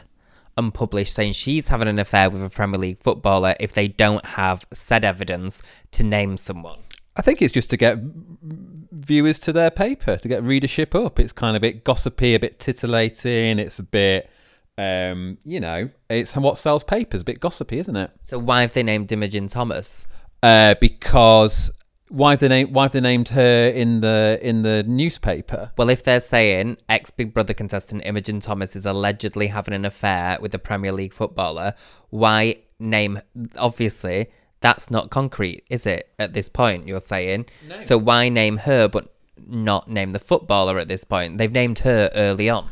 and 0.57 0.73
publish 0.73 1.11
saying 1.11 1.33
she's 1.33 1.67
having 1.67 1.87
an 1.87 1.99
affair 1.99 2.29
with 2.29 2.41
a 2.41 2.49
Premier 2.49 2.79
League 2.79 2.99
footballer 2.99 3.53
if 3.59 3.73
they 3.73 3.87
don't 3.87 4.25
have 4.25 4.65
said 4.73 5.05
evidence 5.05 5.61
to 5.91 6.03
name 6.03 6.37
someone? 6.37 6.79
I 7.15 7.21
think 7.21 7.41
it's 7.41 7.53
just 7.53 7.69
to 7.71 7.77
get 7.77 7.97
viewers 8.91 9.39
to 9.39 9.53
their 9.53 9.71
paper, 9.71 10.17
to 10.17 10.27
get 10.27 10.43
readership 10.43 10.93
up. 10.93 11.19
It's 11.19 11.33
kind 11.33 11.55
of 11.55 11.59
a 11.59 11.61
bit 11.61 11.83
gossipy, 11.83 12.35
a 12.35 12.39
bit 12.39 12.59
titillating. 12.59 13.59
It's 13.59 13.79
a 13.79 13.83
bit, 13.83 14.29
um, 14.77 15.37
you 15.43 15.59
know, 15.59 15.89
it's 16.09 16.35
what 16.35 16.57
sells 16.57 16.83
papers, 16.83 17.21
a 17.21 17.25
bit 17.25 17.39
gossipy, 17.39 17.79
isn't 17.79 17.95
it? 17.95 18.11
So 18.23 18.37
why 18.37 18.61
have 18.61 18.73
they 18.73 18.83
named 18.83 19.11
Imogen 19.11 19.47
Thomas? 19.47 20.07
Uh, 20.43 20.75
because 20.79 21.71
Why 22.09 22.31
have 22.31 22.39
they 22.39 22.47
named 22.47 22.73
Why 22.73 22.83
have 22.83 22.91
they 22.91 23.01
named 23.01 23.29
her 23.29 23.67
in 23.67 24.01
the 24.01 24.39
in 24.41 24.61
the 24.61 24.83
newspaper? 24.83 25.71
Well, 25.77 25.89
if 25.89 26.03
they're 26.03 26.21
saying 26.21 26.77
ex 26.87 27.11
Big 27.11 27.33
Brother 27.33 27.53
contestant 27.53 28.03
Imogen 28.05 28.39
Thomas 28.39 28.75
is 28.75 28.85
allegedly 28.85 29.47
having 29.47 29.73
an 29.73 29.83
affair 29.83 30.37
with 30.39 30.53
a 30.53 30.59
Premier 30.59 30.91
League 30.91 31.13
footballer, 31.13 31.73
why 32.09 32.57
name? 32.79 33.19
Obviously, 33.57 34.27
that's 34.61 34.89
not 34.89 35.09
concrete, 35.09 35.63
is 35.69 35.85
it? 35.85 36.13
At 36.17 36.33
this 36.33 36.49
point, 36.49 36.87
you're 36.87 36.99
saying. 36.99 37.47
No. 37.67 37.81
So 37.81 37.97
why 37.97 38.29
name 38.29 38.57
her, 38.57 38.87
but 38.87 39.13
not 39.45 39.89
name 39.89 40.11
the 40.11 40.19
footballer 40.19 40.79
at 40.79 40.87
this 40.87 41.03
point? 41.03 41.37
They've 41.37 41.51
named 41.51 41.79
her 41.79 42.09
early 42.15 42.49
on. 42.49 42.69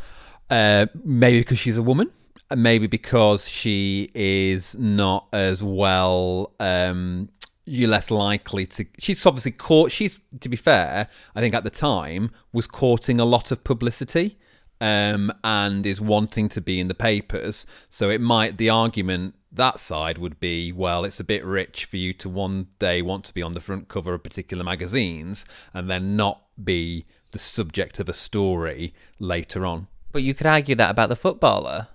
Uh, 0.49 0.87
maybe 1.03 1.39
because 1.39 1.59
she's 1.59 1.77
a 1.77 1.83
woman. 1.83 2.11
Maybe 2.55 2.87
because 2.87 3.49
she 3.49 4.11
is 4.13 4.75
not 4.75 5.27
as 5.33 5.63
well. 5.63 6.53
Um, 6.59 7.29
you're 7.65 7.89
less 7.89 8.11
likely 8.11 8.67
to. 8.67 8.85
She's 8.99 9.25
obviously 9.25 9.51
caught. 9.51 9.91
She's 9.91 10.19
to 10.39 10.49
be 10.49 10.57
fair. 10.57 11.07
I 11.35 11.39
think 11.39 11.55
at 11.55 11.63
the 11.63 11.71
time 11.71 12.29
was 12.53 12.67
courting 12.67 13.19
a 13.19 13.25
lot 13.25 13.51
of 13.51 13.63
publicity. 13.63 14.37
Um, 14.81 15.31
and 15.41 15.85
is 15.85 16.01
wanting 16.01 16.49
to 16.49 16.59
be 16.59 16.81
in 16.81 16.89
the 16.89 16.93
papers. 16.93 17.65
So 17.89 18.09
it 18.09 18.19
might 18.19 18.57
the 18.57 18.69
argument 18.69 19.35
that 19.55 19.79
side 19.79 20.17
would 20.17 20.39
be 20.39 20.71
well, 20.71 21.05
it's 21.05 21.19
a 21.19 21.23
bit 21.23 21.45
rich 21.45 21.85
for 21.85 21.97
you 21.97 22.13
to 22.13 22.29
one 22.29 22.67
day 22.77 23.01
want 23.01 23.23
to 23.25 23.33
be 23.33 23.41
on 23.41 23.53
the 23.53 23.59
front 23.59 23.87
cover 23.87 24.13
of 24.13 24.23
particular 24.23 24.63
magazines 24.63 25.45
and 25.73 25.89
then 25.89 26.15
not 26.17 26.41
be 26.61 27.05
the 27.31 27.39
subject 27.39 27.99
of 27.99 28.09
a 28.09 28.13
story 28.13 28.93
later 29.17 29.65
on. 29.65 29.87
But 30.15 30.23
you 30.23 30.33
could 30.33 30.47
argue 30.47 30.75
that 30.75 30.89
about 30.91 31.09
the 31.09 31.15
footballer 31.17 31.89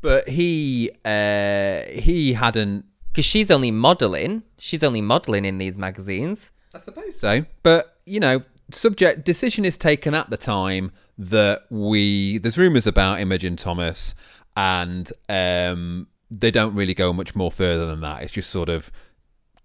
But 0.00 0.26
he 0.26 0.90
uh, 1.04 1.82
he 1.90 2.32
hadn't. 2.32 2.86
because 3.12 3.26
she's 3.26 3.50
only 3.50 3.70
modelling. 3.70 4.42
She's 4.58 4.82
only 4.82 5.02
modelling 5.02 5.44
in 5.44 5.58
these 5.58 5.76
magazines. 5.76 6.50
I 6.74 6.78
suppose 6.78 7.20
so. 7.20 7.44
But 7.62 7.98
you 8.06 8.20
know, 8.20 8.40
subject 8.70 9.24
decision 9.26 9.66
is 9.66 9.76
taken 9.76 10.14
at 10.14 10.30
the 10.30 10.38
time 10.38 10.92
that 11.18 11.66
we 11.70 12.38
there's 12.38 12.56
rumours 12.58 12.86
about 12.86 13.20
Imogen 13.20 13.56
Thomas, 13.56 14.14
and 14.56 15.12
um, 15.28 16.06
they 16.30 16.50
don't 16.50 16.74
really 16.74 16.94
go 16.94 17.12
much 17.12 17.34
more 17.34 17.50
further 17.52 17.86
than 17.86 18.00
that. 18.00 18.22
It's 18.22 18.32
just 18.32 18.48
sort 18.50 18.70
of 18.70 18.90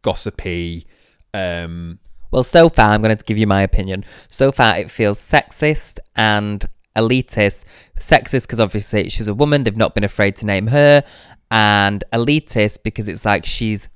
gossipy. 0.02 0.88
Um, 1.34 2.00
Well, 2.32 2.44
so 2.44 2.70
far, 2.70 2.92
I'm 2.94 3.02
going 3.02 3.16
to 3.18 3.24
give 3.24 3.38
you 3.38 3.48
my 3.48 3.62
opinion. 3.62 4.04
So 4.30 4.52
far, 4.52 4.78
it 4.78 4.92
feels 4.92 5.20
sexist 5.20 6.00
and 6.18 6.66
elitist. 6.96 7.66
Sexist 8.00 8.44
because 8.44 8.60
obviously 8.60 9.10
she's 9.10 9.28
a 9.28 9.34
woman, 9.34 9.64
they've 9.64 9.76
not 9.76 9.96
been 9.96 10.04
afraid 10.04 10.36
to 10.38 10.46
name 10.46 10.68
her. 10.68 11.04
And 11.52 12.04
elitist 12.14 12.84
because 12.84 13.08
it's 13.08 13.26
like 13.26 13.46
she's 13.46 13.90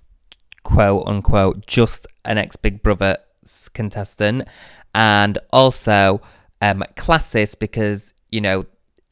quote 0.63 1.07
unquote 1.07 1.67
just 1.67 2.07
an 2.25 2.37
ex 2.37 2.55
Big 2.55 2.81
Brother 2.81 3.17
contestant. 3.73 4.47
And 4.95 5.37
also 5.51 6.21
um, 6.61 6.83
classist 6.95 7.59
because, 7.59 8.13
you 8.29 8.41
know, 8.41 8.65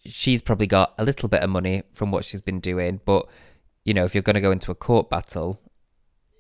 she's 0.06 0.42
probably 0.42 0.68
got 0.68 0.94
a 0.98 1.04
little 1.04 1.30
bit 1.30 1.42
of 1.42 1.50
money 1.50 1.84
from 1.94 2.12
what 2.12 2.24
she's 2.24 2.42
been 2.42 2.60
doing. 2.60 3.02
But, 3.06 3.28
you 3.84 3.94
know, 3.94 4.06
if 4.06 4.16
you're 4.16 4.22
going 4.22 4.36
to 4.36 4.42
go 4.42 4.52
into 4.52 4.72
a 4.72 4.76
court 4.76 5.10
battle, 5.10 5.60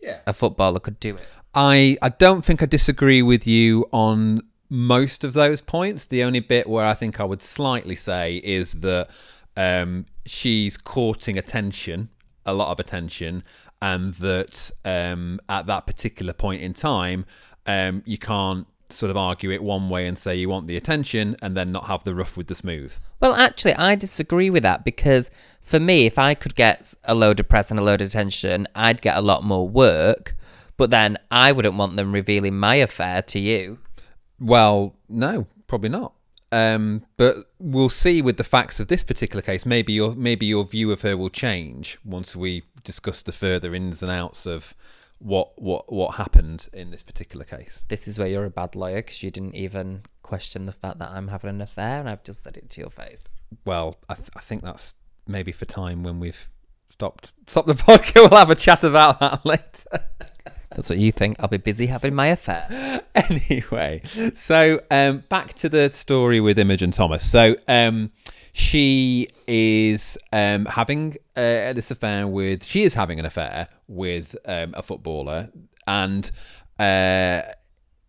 yeah. 0.02 0.20
a 0.26 0.34
footballer 0.34 0.80
could 0.80 1.00
do 1.00 1.16
it. 1.16 1.22
I 1.54 1.98
I 2.02 2.10
don't 2.10 2.44
think 2.46 2.64
I 2.64 2.66
disagree 2.66 3.22
with 3.22 3.46
you 3.46 3.86
on 3.92 4.40
most 4.72 5.26
of 5.26 5.34
those 5.34 5.60
points. 5.60 6.06
The 6.06 6.24
only 6.24 6.40
bit 6.40 6.68
where 6.68 6.86
I 6.86 6.94
think 6.94 7.20
I 7.20 7.26
would 7.26 7.42
slightly 7.42 7.98
say 7.98 8.38
is 8.38 8.72
that 8.72 9.10
um, 9.58 10.06
she's 10.26 10.78
courting 10.78 11.38
attention, 11.38 12.10
a 12.46 12.54
lot 12.54 12.72
of 12.72 12.80
attention, 12.80 13.44
and 13.82 14.14
that 14.14 14.72
um, 14.86 15.42
at 15.50 15.66
that 15.66 15.86
particular 15.86 16.32
point 16.32 16.62
in 16.62 16.74
time, 16.74 17.26
um, 17.68 18.02
you 18.06 18.18
can't 18.18 18.66
sort 18.90 19.10
of 19.10 19.18
argue 19.18 19.52
it 19.52 19.62
one 19.62 19.90
way 19.90 20.08
and 20.08 20.18
say 20.18 20.36
you 20.36 20.48
want 20.48 20.68
the 20.68 20.78
attention 20.78 21.36
and 21.42 21.56
then 21.56 21.72
not 21.72 21.86
have 21.86 22.04
the 22.06 22.16
rough 22.16 22.38
with 22.38 22.48
the 22.48 22.56
smooth. 22.56 22.96
Well, 23.20 23.34
actually, 23.34 23.74
I 23.74 23.96
disagree 23.96 24.50
with 24.50 24.64
that 24.64 24.86
because 24.86 25.32
for 25.62 25.82
me, 25.82 26.06
if 26.06 26.18
I 26.18 26.34
could 26.34 26.56
get 26.56 26.94
a 27.04 27.14
load 27.14 27.42
of 27.42 27.50
press 27.50 27.72
and 27.72 27.80
a 27.80 27.84
load 27.84 28.02
of 28.02 28.08
attention, 28.08 28.68
I'd 28.74 29.02
get 29.02 29.18
a 29.18 29.22
lot 29.22 29.44
more 29.44 29.68
work. 29.68 30.36
But 30.78 30.92
then 30.92 31.18
I 31.30 31.52
wouldn't 31.52 31.76
want 31.76 31.98
them 31.98 32.12
revealing 32.12 32.58
my 32.58 32.76
affair 32.76 33.22
to 33.22 33.40
you. 33.40 33.80
Well, 34.42 34.96
no, 35.08 35.48
probably 35.68 35.90
not. 35.90 36.14
Um, 36.52 37.06
but 37.16 37.46
we'll 37.60 37.88
see 37.88 38.22
with 38.22 38.36
the 38.36 38.44
facts 38.44 38.82
of 38.82 38.90
this 38.90 39.04
particular 39.04 39.42
case. 39.42 39.66
Maybe 39.66 39.94
your 39.94 40.14
maybe 40.16 40.46
your 40.46 40.66
view 40.66 40.92
of 40.92 41.02
her 41.02 41.16
will 41.16 41.30
change 41.30 41.98
once 42.04 42.36
we 42.36 42.64
discuss 42.84 43.22
the 43.22 43.32
further 43.32 43.74
ins 43.74 44.02
and 44.04 44.12
outs 44.12 44.46
of 44.46 44.76
what 45.20 45.62
what 45.62 45.92
what 45.94 46.16
happened 46.16 46.68
in 46.74 46.92
this 46.92 47.04
particular 47.04 47.46
case. 47.46 47.86
This 47.88 48.08
is 48.08 48.20
where 48.20 48.28
you're 48.28 48.46
a 48.46 48.50
bad 48.50 48.76
lawyer 48.76 48.98
because 48.98 49.24
you 49.24 49.32
didn't 49.32 49.56
even 49.56 50.02
question 50.24 50.66
the 50.66 50.72
fact 50.74 51.00
that 51.00 51.12
I'm 51.12 51.30
having 51.30 51.50
an 51.50 51.62
affair 51.62 52.00
and 52.00 52.10
I've 52.10 52.24
just 52.24 52.44
said 52.44 52.58
it 52.58 52.70
to 52.72 52.82
your 52.82 52.90
face. 52.90 53.42
Well, 53.64 53.98
I, 54.10 54.16
th- 54.16 54.30
I 54.36 54.40
think 54.42 54.64
that's 54.64 54.94
maybe 55.28 55.52
for 55.52 55.66
time 55.66 56.04
when 56.04 56.20
we've 56.20 56.50
stopped 56.86 57.32
stopped 57.48 57.68
the 57.68 57.74
podcast. 57.76 58.30
We'll 58.30 58.40
have 58.40 58.50
a 58.50 58.56
chat 58.56 58.84
about 58.84 59.20
that 59.20 59.46
later. 59.46 60.06
That's 60.76 60.90
what 60.90 61.00
you 61.00 61.12
think. 61.12 61.38
I'll 61.40 61.48
be 61.48 61.58
busy 61.58 61.88
having 61.88 62.16
my 62.16 62.28
affair. 62.28 63.02
anyway, 63.16 64.02
so 64.34 64.82
um, 64.90 65.24
back 65.30 65.54
to 65.56 65.70
the 65.70 65.92
story 65.92 66.40
with 66.40 66.58
Imogen 66.58 66.92
Thomas. 66.92 67.30
So 67.30 67.56
um, 67.68 68.12
she 68.54 69.28
is 69.48 70.18
um, 70.32 70.66
having 70.66 71.18
uh, 71.36 71.74
this 71.74 71.92
affair 71.92 72.28
with. 72.28 72.64
She 72.64 72.84
is 72.84 72.94
having 72.94 73.20
an 73.20 73.26
affair 73.26 73.68
with 73.88 74.36
um, 74.46 74.74
a 74.76 74.82
footballer, 74.82 75.50
and 75.88 76.32
uh, 76.80 77.42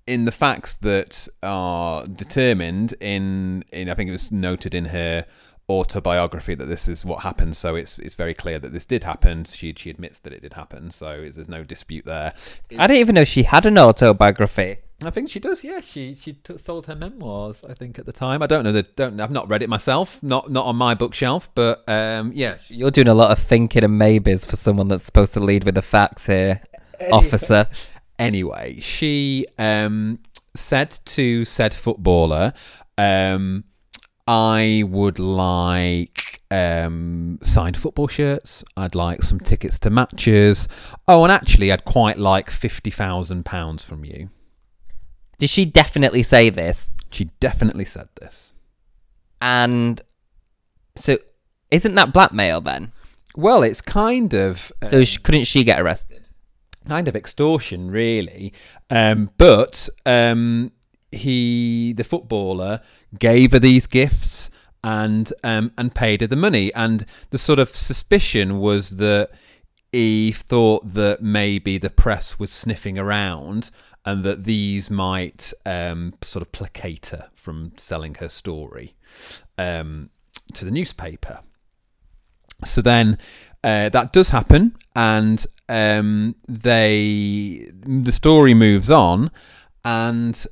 in 0.07 0.25
the 0.25 0.33
facts 0.33 0.75
that 0.75 1.29
are 1.43 2.07
determined 2.07 2.95
in, 3.01 3.65
in 3.73 3.89
I 3.89 3.95
think 3.95 4.09
it 4.09 4.13
was 4.13 4.33
noted 4.33 4.75
in 4.75 4.87
her 4.87 5.27
autobiography 5.69 6.55
that 6.55 6.67
this 6.67 6.89
is 6.89 7.05
what 7.05 7.23
happened. 7.23 7.57
So 7.57 7.75
it's 7.77 7.99
it's 7.99 8.15
very 8.15 8.35
clear 8.35 8.59
that 8.59 8.73
this 8.73 8.85
did 8.85 9.05
happen. 9.05 9.45
She 9.45 9.75
she 9.77 9.91
admits 9.91 10.19
that 10.21 10.33
it 10.33 10.43
did 10.43 10.55
happen. 10.55 10.91
So 10.91 11.21
there's 11.21 11.49
no 11.49 11.65
dispute 11.65 12.05
there. 12.05 12.35
I 12.79 12.87
didn't 12.87 13.01
even 13.01 13.15
know 13.15 13.25
she 13.25 13.45
had 13.45 13.67
an 13.67 13.79
autobiography. 13.79 14.79
I 15.05 15.11
think 15.11 15.29
she 15.31 15.41
does. 15.41 15.65
Yeah, 15.65 15.81
she 15.81 16.15
she 16.15 16.35
t- 16.35 16.59
sold 16.59 16.87
her 16.87 16.95
memoirs. 16.95 17.65
I 17.69 17.75
think 17.75 17.99
at 17.99 18.07
the 18.07 18.13
time. 18.13 18.43
I 18.43 18.47
don't 18.47 18.65
know 18.65 18.73
that. 18.73 18.97
Don't. 18.97 19.21
I've 19.21 19.31
not 19.31 19.49
read 19.49 19.63
it 19.63 19.69
myself. 19.69 20.23
Not 20.23 20.51
not 20.51 20.67
on 20.67 20.77
my 20.77 20.95
bookshelf. 20.95 21.51
But 21.55 21.89
um, 21.89 22.33
yeah. 22.35 22.57
You're 22.69 22.91
doing 22.91 23.09
a 23.09 23.15
lot 23.15 23.31
of 23.31 23.39
thinking 23.39 23.85
and 23.85 23.99
maybes 23.99 24.45
for 24.45 24.57
someone 24.57 24.89
that's 24.89 25.05
supposed 25.05 25.35
to 25.35 25.41
lead 25.41 25.65
with 25.65 25.75
the 25.75 25.83
facts 25.83 26.27
here, 26.27 26.63
officer. 27.11 27.67
Anyway, 28.19 28.79
she 28.79 29.47
um 29.59 30.21
said 30.55 30.97
to 31.07 31.45
said 31.45 31.75
footballer, 31.75 32.53
um, 32.99 33.65
I 34.27 34.85
would 34.87 35.19
like 35.19 36.43
um 36.51 37.39
signed 37.43 37.77
football 37.77 38.07
shirts. 38.09 38.63
I'd 38.77 38.95
like 38.95 39.23
some 39.23 39.41
tickets 39.41 39.79
to 39.81 39.91
matches. 39.91 40.69
Oh, 41.09 41.25
and 41.25 41.33
actually, 41.33 41.73
I'd 41.73 41.85
quite 41.85 42.19
like 42.19 42.51
fifty 42.51 42.91
thousand 42.91 43.45
pounds 43.45 43.85
from 43.85 44.05
you. 44.05 44.31
Did 45.39 45.51
she 45.51 45.65
definitely 45.65 46.23
say 46.23 46.51
this? 46.51 46.95
She 47.11 47.31
definitely 47.41 47.85
said 47.85 48.09
this. 48.21 48.53
And 49.41 50.01
so, 50.95 51.19
isn't 51.71 51.95
that 51.97 52.13
blackmail 52.13 52.61
then? 52.61 52.93
Well, 53.35 53.63
it's 53.63 53.81
kind 53.81 54.35
of 54.35 54.71
uh, 54.83 54.87
So 54.89 55.05
sh- 55.05 55.17
couldn't 55.19 55.45
she 55.45 55.65
get 55.65 55.81
arrested? 55.81 56.29
kind 56.89 57.07
of 57.09 57.15
extortion, 57.17 57.91
really. 57.91 58.53
Um, 58.91 59.31
but 59.39 59.89
um, 60.05 60.73
he, 61.13 61.93
the 61.93 62.05
footballer, 62.05 62.81
gave 63.19 63.53
her 63.53 63.59
these 63.59 63.87
gifts 63.87 64.51
and 64.83 65.33
um, 65.45 65.73
and 65.79 65.95
paid 65.95 66.21
her 66.23 66.27
the 66.27 66.37
money. 66.37 66.73
And 66.75 67.07
the 67.31 67.39
sort 67.39 67.59
of 67.59 67.69
suspicion 67.69 68.59
was 68.59 68.97
that 68.97 69.31
he 69.93 70.33
thought 70.33 70.95
that 70.95 71.23
maybe 71.23 71.79
the 71.79 71.91
press 71.91 72.39
was 72.39 72.51
sniffing 72.51 72.99
around 72.99 73.71
and 74.05 74.25
that 74.25 74.45
these 74.45 74.91
might 74.91 75.53
um, 75.67 76.15
sort 76.23 76.41
of 76.43 76.51
placate 76.51 77.07
her 77.07 77.29
from 77.35 77.73
selling 77.77 78.15
her 78.17 78.29
story 78.29 78.95
um, 79.59 80.11
to 80.55 80.65
the 80.65 80.71
newspaper. 80.71 81.41
So 82.65 82.81
then 82.81 83.19
uh, 83.63 83.89
that 83.91 84.13
does 84.13 84.31
happen, 84.31 84.77
and 84.97 85.45
um, 85.69 86.37
they 86.49 87.71
the 87.85 88.13
story 88.13 88.55
moves 88.55 88.91
on, 88.91 89.31
and 89.85 90.45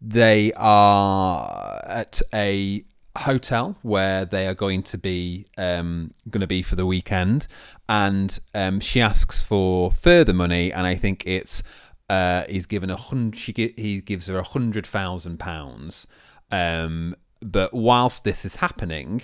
they 0.00 0.52
are 0.54 1.82
at 1.84 2.22
a 2.32 2.84
hotel 3.18 3.76
where 3.82 4.24
they 4.24 4.46
are 4.46 4.54
going 4.54 4.82
to 4.82 4.96
be 4.96 5.46
um, 5.58 6.12
going 6.28 6.40
to 6.40 6.46
be 6.46 6.62
for 6.62 6.76
the 6.76 6.86
weekend, 6.86 7.46
and 7.88 8.38
um, 8.54 8.80
she 8.80 9.00
asks 9.00 9.42
for 9.42 9.90
further 9.90 10.32
money, 10.32 10.72
and 10.72 10.86
I 10.86 10.94
think 10.94 11.26
it's 11.26 11.62
uh, 12.08 12.44
he's 12.48 12.66
given 12.66 12.90
a 12.90 12.96
hundred. 12.96 13.56
He 13.56 14.00
gives 14.00 14.26
her 14.28 14.38
a 14.38 14.42
hundred 14.44 14.86
thousand 14.86 15.38
pounds. 15.38 16.06
Um, 16.50 17.14
but 17.40 17.72
whilst 17.72 18.24
this 18.24 18.44
is 18.44 18.56
happening, 18.56 19.22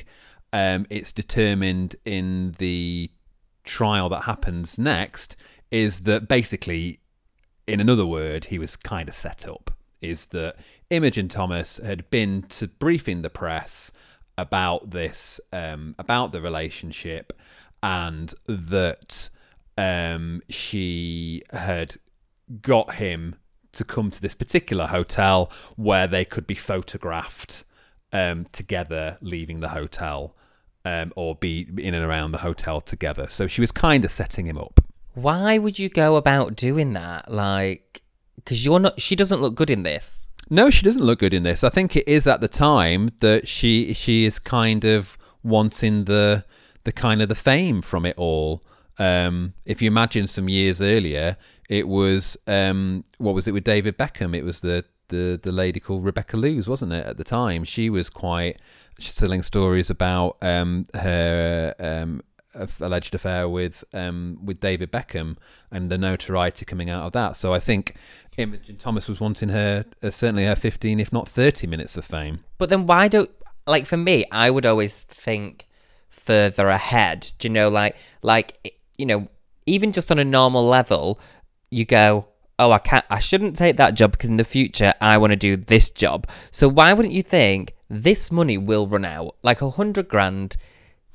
um, 0.53 0.87
it's 0.89 1.13
determined 1.13 1.97
in 2.05 2.55
the 2.59 3.11
trial 3.65 4.09
that 4.09 4.23
happens 4.23 4.79
next 4.79 5.37
is 5.71 6.01
that 6.01 6.29
basically 6.29 7.01
in 7.67 7.81
another 7.81 8.07
word, 8.07 8.47
he 8.47 8.59
was 8.59 8.77
kind 8.77 9.09
of 9.09 9.15
set 9.15 9.47
up. 9.49 9.76
Is 10.01 10.27
that 10.27 10.57
Imogen 10.91 11.29
Thomas 11.29 11.79
had 11.79 12.09
been 12.11 12.43
to 12.51 12.69
briefing 12.69 13.23
the 13.23 13.31
press 13.31 13.91
about 14.39 14.91
this, 14.91 15.41
um, 15.53 15.95
about 15.99 16.33
the 16.33 16.41
relationship, 16.41 17.33
and 17.83 18.35
that 18.47 19.31
um, 19.79 20.43
she 20.49 21.43
had 21.53 21.97
got 22.61 22.95
him 22.95 23.37
to 23.73 23.85
come 23.85 24.11
to 24.11 24.21
this 24.21 24.35
particular 24.35 24.87
hotel 24.87 25.51
where 25.77 26.07
they 26.07 26.25
could 26.25 26.47
be 26.47 26.55
photographed 26.55 27.65
um, 28.13 28.47
together 28.53 29.19
leaving 29.21 29.61
the 29.61 29.69
hotel 29.69 30.35
um, 30.85 31.13
or 31.17 31.35
be 31.35 31.69
in 31.79 31.95
and 31.95 32.05
around 32.05 32.33
the 32.33 32.39
hotel 32.39 32.81
together. 32.81 33.29
So 33.29 33.47
she 33.47 33.61
was 33.61 33.73
kind 33.73 34.05
of 34.05 34.11
setting 34.11 34.47
him 34.47 34.57
up. 34.57 34.81
Why 35.15 35.59
would 35.59 35.79
you 35.79 35.89
go 35.89 36.17
about 36.17 36.57
doing 36.57 36.93
that? 36.93 37.31
Like, 37.31 38.03
because 38.37 38.65
you're 38.65 38.81
not. 38.81 39.01
She 39.01 39.17
doesn't 39.17 39.41
look 39.41 39.55
good 39.55 39.71
in 39.71 39.83
this. 39.83 40.29
No, 40.49 40.71
she 40.71 40.85
doesn't 40.85 41.03
look 41.03 41.19
good 41.19 41.35
in 41.35 41.43
this. 41.43 41.65
I 41.65 41.71
think 41.71 41.97
it 41.97 42.07
is 42.07 42.27
at 42.27 42.41
the 42.41 42.49
time 42.49 43.11
that 43.21 43.49
she 43.49 43.93
she 43.93 44.25
is 44.25 44.39
kind 44.39 44.85
of 44.85 45.19
wanting 45.43 46.05
the 46.05 46.45
the 46.85 46.93
kind 46.93 47.21
of 47.21 47.29
the 47.29 47.35
fame 47.35 47.83
from 47.83 48.07
it 48.07 48.17
all. 48.17 48.63
Um, 48.99 49.55
if 49.67 49.83
you 49.83 49.89
imagine 49.89 50.27
some 50.27 50.49
years 50.49 50.81
earlier, 50.81 51.37
it 51.69 51.89
was 51.89 52.37
um, 52.47 53.05
what 53.19 53.35
was 53.35 53.49
it 53.49 53.53
with 53.53 53.65
David 53.65 53.99
Beckham? 53.99 54.37
It 54.37 54.45
was 54.45 54.61
the 54.61 54.85
the 55.09 55.39
the 55.43 55.53
lady 55.53 55.81
called 55.81 56.05
Rebecca 56.05 56.37
Loos, 56.37 56.69
wasn't 56.69 56.93
it? 56.93 57.07
At 57.07 57.17
the 57.17 57.25
time, 57.25 57.65
she 57.65 57.91
was 57.91 58.09
quite 58.09 58.61
telling 58.99 59.43
stories 59.43 59.91
about 59.91 60.37
um, 60.43 60.85
her 60.95 61.75
um, 61.79 62.23
alleged 62.81 63.15
affair 63.15 63.49
with 63.49 63.85
um, 63.93 64.39
with 64.45 64.61
David 64.61 64.91
Beckham 64.91 65.37
and 65.71 65.91
the 65.91 65.99
notoriety 65.99 66.65
coming 66.65 66.91
out 66.91 67.05
of 67.05 67.13
that. 67.13 67.37
So 67.37 67.53
I 67.53 67.61
think 67.61 67.95
Imogen 68.37 68.77
Thomas 68.77 69.09
was 69.09 69.21
wanting 69.21 69.51
her 69.51 69.85
uh, 70.03 70.11
certainly 70.11 70.45
her 70.45 70.57
fifteen, 70.57 71.01
if 71.01 71.13
not 71.13 71.29
thirty, 71.29 71.67
minutes 71.67 71.97
of 71.97 72.05
fame. 72.05 72.41
But 72.59 72.69
then 72.69 72.87
why 72.87 73.09
don't 73.09 73.31
like 73.67 73.87
for 73.87 73.97
me? 73.97 74.25
I 74.31 74.51
would 74.51 74.67
always 74.67 75.01
think 75.01 75.67
further 76.09 76.69
ahead. 76.69 77.33
Do 77.39 77.49
you 77.49 77.55
know, 77.55 77.69
like 77.69 77.97
like 78.23 78.77
you 78.97 79.07
know, 79.07 79.29
even 79.67 79.93
just 79.93 80.11
on 80.11 80.19
a 80.19 80.25
normal 80.25 80.65
level, 80.65 81.21
you 81.71 81.85
go, 81.85 82.29
oh, 82.59 82.73
I 82.73 82.79
can't, 82.79 83.05
I 83.11 83.19
shouldn't 83.19 83.57
take 83.57 83.77
that 83.77 83.95
job 83.95 84.13
because 84.13 84.31
in 84.31 84.37
the 84.37 84.45
future 84.45 84.95
I 85.01 85.19
want 85.19 85.33
to 85.33 85.37
do 85.37 85.57
this 85.57 85.91
job. 85.91 86.27
So 86.51 86.69
why 86.69 86.93
wouldn't 86.93 87.15
you 87.15 87.23
think 87.23 87.75
this 87.89 88.33
money 88.33 88.59
will 88.59 88.87
run 88.87 89.05
out? 89.05 89.37
Like 89.43 89.63
a 89.63 89.71
hundred 89.71 90.09
grand, 90.09 90.57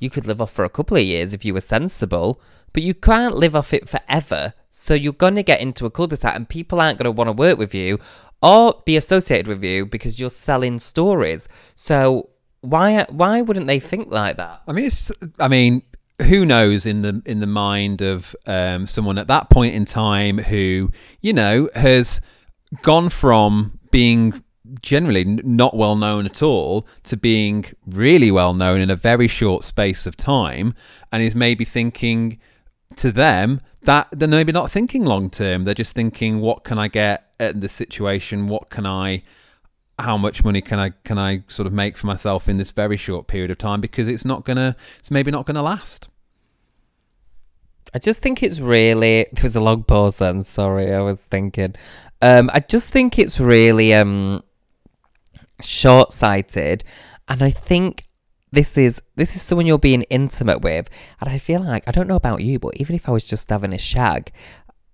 you 0.02 0.10
could 0.10 0.26
live 0.26 0.40
off 0.40 0.50
for 0.50 0.64
a 0.64 0.68
couple 0.68 0.96
of 0.96 1.02
years 1.04 1.32
if 1.32 1.44
you 1.44 1.54
were 1.54 1.60
sensible, 1.60 2.40
but 2.72 2.82
you 2.82 2.92
can't 2.92 3.36
live 3.36 3.54
off 3.54 3.72
it 3.72 3.88
forever. 3.88 4.52
So 4.72 4.94
you're 4.94 5.12
going 5.12 5.36
to 5.36 5.42
get 5.42 5.60
into 5.60 5.86
a 5.86 5.90
cul-de-sac 5.90 6.34
and 6.34 6.48
people 6.48 6.80
aren't 6.80 6.98
going 6.98 7.04
to 7.04 7.12
want 7.12 7.28
to 7.28 7.32
work 7.32 7.56
with 7.56 7.72
you 7.72 7.98
or 8.42 8.82
be 8.84 8.96
associated 8.96 9.46
with 9.46 9.62
you 9.62 9.86
because 9.86 10.18
you're 10.18 10.30
selling 10.30 10.80
stories. 10.80 11.48
So 11.76 12.30
why 12.62 13.06
why 13.10 13.42
wouldn't 13.42 13.68
they 13.68 13.78
think 13.78 14.10
like 14.10 14.36
that? 14.38 14.62
I 14.66 14.72
mean, 14.72 14.86
it's. 14.86 15.12
I 15.38 15.48
mean, 15.48 15.82
who 16.22 16.44
knows 16.44 16.84
in 16.86 17.02
the 17.02 17.22
in 17.24 17.40
the 17.40 17.46
mind 17.46 18.02
of 18.02 18.34
um, 18.46 18.86
someone 18.86 19.18
at 19.18 19.28
that 19.28 19.50
point 19.50 19.74
in 19.74 19.84
time 19.84 20.38
who 20.38 20.90
you 21.20 21.32
know 21.32 21.68
has 21.74 22.20
gone 22.82 23.08
from 23.08 23.78
being 23.90 24.42
generally 24.80 25.24
not 25.24 25.76
well 25.76 25.96
known 25.96 26.26
at 26.26 26.42
all 26.42 26.86
to 27.04 27.16
being 27.16 27.64
really 27.86 28.30
well 28.30 28.54
known 28.54 28.80
in 28.80 28.90
a 28.90 28.96
very 28.96 29.28
short 29.28 29.64
space 29.64 30.06
of 30.06 30.16
time 30.16 30.74
and 31.10 31.22
is 31.22 31.34
maybe 31.34 31.64
thinking 31.64 32.38
to 32.96 33.12
them 33.12 33.60
that 33.82 34.08
they're 34.12 34.28
maybe 34.28 34.52
not 34.52 34.70
thinking 34.70 35.04
long 35.04 35.28
term. 35.30 35.64
They're 35.64 35.74
just 35.74 35.94
thinking 35.94 36.40
what 36.40 36.64
can 36.64 36.78
i 36.78 36.88
get 36.88 37.32
at 37.40 37.60
this 37.60 37.72
situation? 37.72 38.46
What 38.46 38.70
can 38.70 38.86
i 38.86 39.22
how 39.98 40.16
much 40.16 40.42
money 40.42 40.60
can 40.60 40.78
i 40.78 40.90
can 41.04 41.18
i 41.18 41.44
sort 41.48 41.66
of 41.66 41.72
make 41.72 41.96
for 41.96 42.06
myself 42.06 42.48
in 42.48 42.56
this 42.56 42.70
very 42.70 42.96
short 42.96 43.26
period 43.26 43.50
of 43.50 43.58
time? 43.58 43.80
Because 43.80 44.08
it's 44.08 44.24
not 44.24 44.44
gonna 44.44 44.76
it's 44.98 45.10
maybe 45.10 45.30
not 45.30 45.46
gonna 45.46 45.62
last. 45.62 46.08
I 47.94 47.98
just 47.98 48.22
think 48.22 48.42
it's 48.42 48.60
really 48.60 49.26
there 49.32 49.42
was 49.42 49.56
a 49.56 49.60
long 49.60 49.82
pause 49.82 50.18
then, 50.18 50.42
sorry, 50.42 50.94
I 50.94 51.00
was 51.00 51.24
thinking. 51.24 51.74
Um 52.20 52.50
I 52.54 52.60
just 52.60 52.92
think 52.92 53.18
it's 53.18 53.40
really 53.40 53.92
um 53.94 54.42
short 55.60 56.12
sighted 56.12 56.84
and 57.28 57.42
I 57.42 57.50
think 57.50 58.04
this 58.52 58.76
is 58.76 59.00
this 59.16 59.34
is 59.34 59.42
someone 59.42 59.66
you're 59.66 59.78
being 59.78 60.02
intimate 60.02 60.60
with 60.60 60.88
and 61.20 61.30
I 61.30 61.38
feel 61.38 61.60
like 61.60 61.88
I 61.88 61.90
don't 61.90 62.06
know 62.06 62.16
about 62.16 62.42
you, 62.42 62.58
but 62.58 62.76
even 62.76 62.94
if 62.94 63.08
I 63.08 63.12
was 63.12 63.24
just 63.24 63.48
having 63.48 63.72
a 63.72 63.78
shag, 63.78 64.30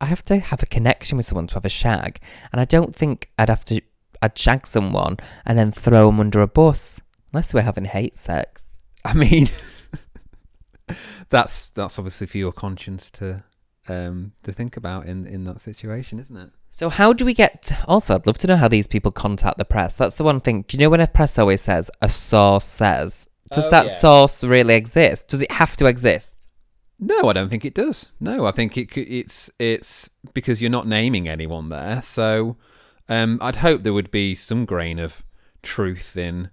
I 0.01 0.07
have 0.07 0.25
to 0.27 0.39
have 0.39 0.63
a 0.63 0.67
connection 0.67 1.17
with 1.17 1.27
someone 1.27 1.49
to 1.49 1.55
have 1.55 1.65
a 1.65 1.69
shag. 1.69 2.21
And 2.53 2.61
I 2.61 2.65
don't 2.65 2.95
think 2.95 3.31
I'd 3.39 3.49
have 3.49 3.65
to 3.67 3.81
I'd 4.23 4.39
shag 4.39 4.67
someone 4.67 5.19
and 5.45 5.59
then 5.59 5.73
throw 5.73 6.07
them 6.07 6.21
under 6.21 6.41
a 6.41 6.47
bus. 6.47 7.01
Unless 7.33 7.53
we're 7.53 7.63
having 7.63 7.85
hate 7.85 8.17
sex. 8.17 8.79
I 9.05 9.15
mean 9.15 9.49
that's 11.31 11.69
that's 11.71 11.99
obviously 11.99 12.29
for 12.29 12.39
your 12.39 12.53
conscience 12.53 13.11
to 13.13 13.43
um, 13.89 14.33
to 14.43 14.53
think 14.53 14.77
about 14.77 15.07
in 15.07 15.27
in 15.27 15.45
that 15.45 15.61
situation, 15.61 16.19
isn't 16.19 16.37
it? 16.37 16.51
So 16.71 16.91
how 16.91 17.13
do 17.13 17.25
we 17.25 17.35
get? 17.35 17.73
Also, 17.87 18.15
I'd 18.15 18.27
love 18.27 18.39
to 18.39 18.47
know 18.47 18.57
how 18.57 18.69
these 18.69 18.87
people 18.87 19.11
contact 19.11 19.59
the 19.59 19.65
press. 19.65 19.97
That's 19.97 20.17
the 20.17 20.25
one 20.25 20.41
thing. 20.41 20.65
Do 20.69 20.77
you 20.77 20.83
know 20.85 20.91
when 20.91 21.01
a 21.01 21.07
press 21.07 21.39
always 21.39 21.61
says 21.63 21.91
a 22.01 22.09
source 22.09 22.67
says? 22.67 23.27
Does 23.53 23.67
Oh, 23.67 23.71
that 23.71 23.85
yeah. 23.87 23.91
source 23.93 24.45
really 24.45 24.75
exist? 24.75 25.29
Does 25.29 25.41
it 25.41 25.53
have 25.53 25.77
to 25.79 25.87
exist? 25.87 26.37
No, 27.01 27.29
I 27.29 27.33
don't 27.33 27.49
think 27.49 27.65
it 27.65 27.75
does. 27.75 28.13
No, 28.21 28.45
I 28.45 28.51
think 28.51 28.77
it 28.77 28.95
it's 28.97 29.51
it's 29.59 30.11
because 30.35 30.61
you're 30.61 30.71
not 30.71 30.87
naming 30.87 31.29
anyone 31.29 31.69
there. 31.71 32.03
So 32.03 32.57
um, 33.09 33.39
I'd 33.41 33.57
hope 33.57 33.83
there 33.83 33.93
would 33.95 34.11
be 34.11 34.35
some 34.35 34.65
grain 34.67 34.99
of 34.99 35.25
truth 35.63 36.17
in 36.17 36.51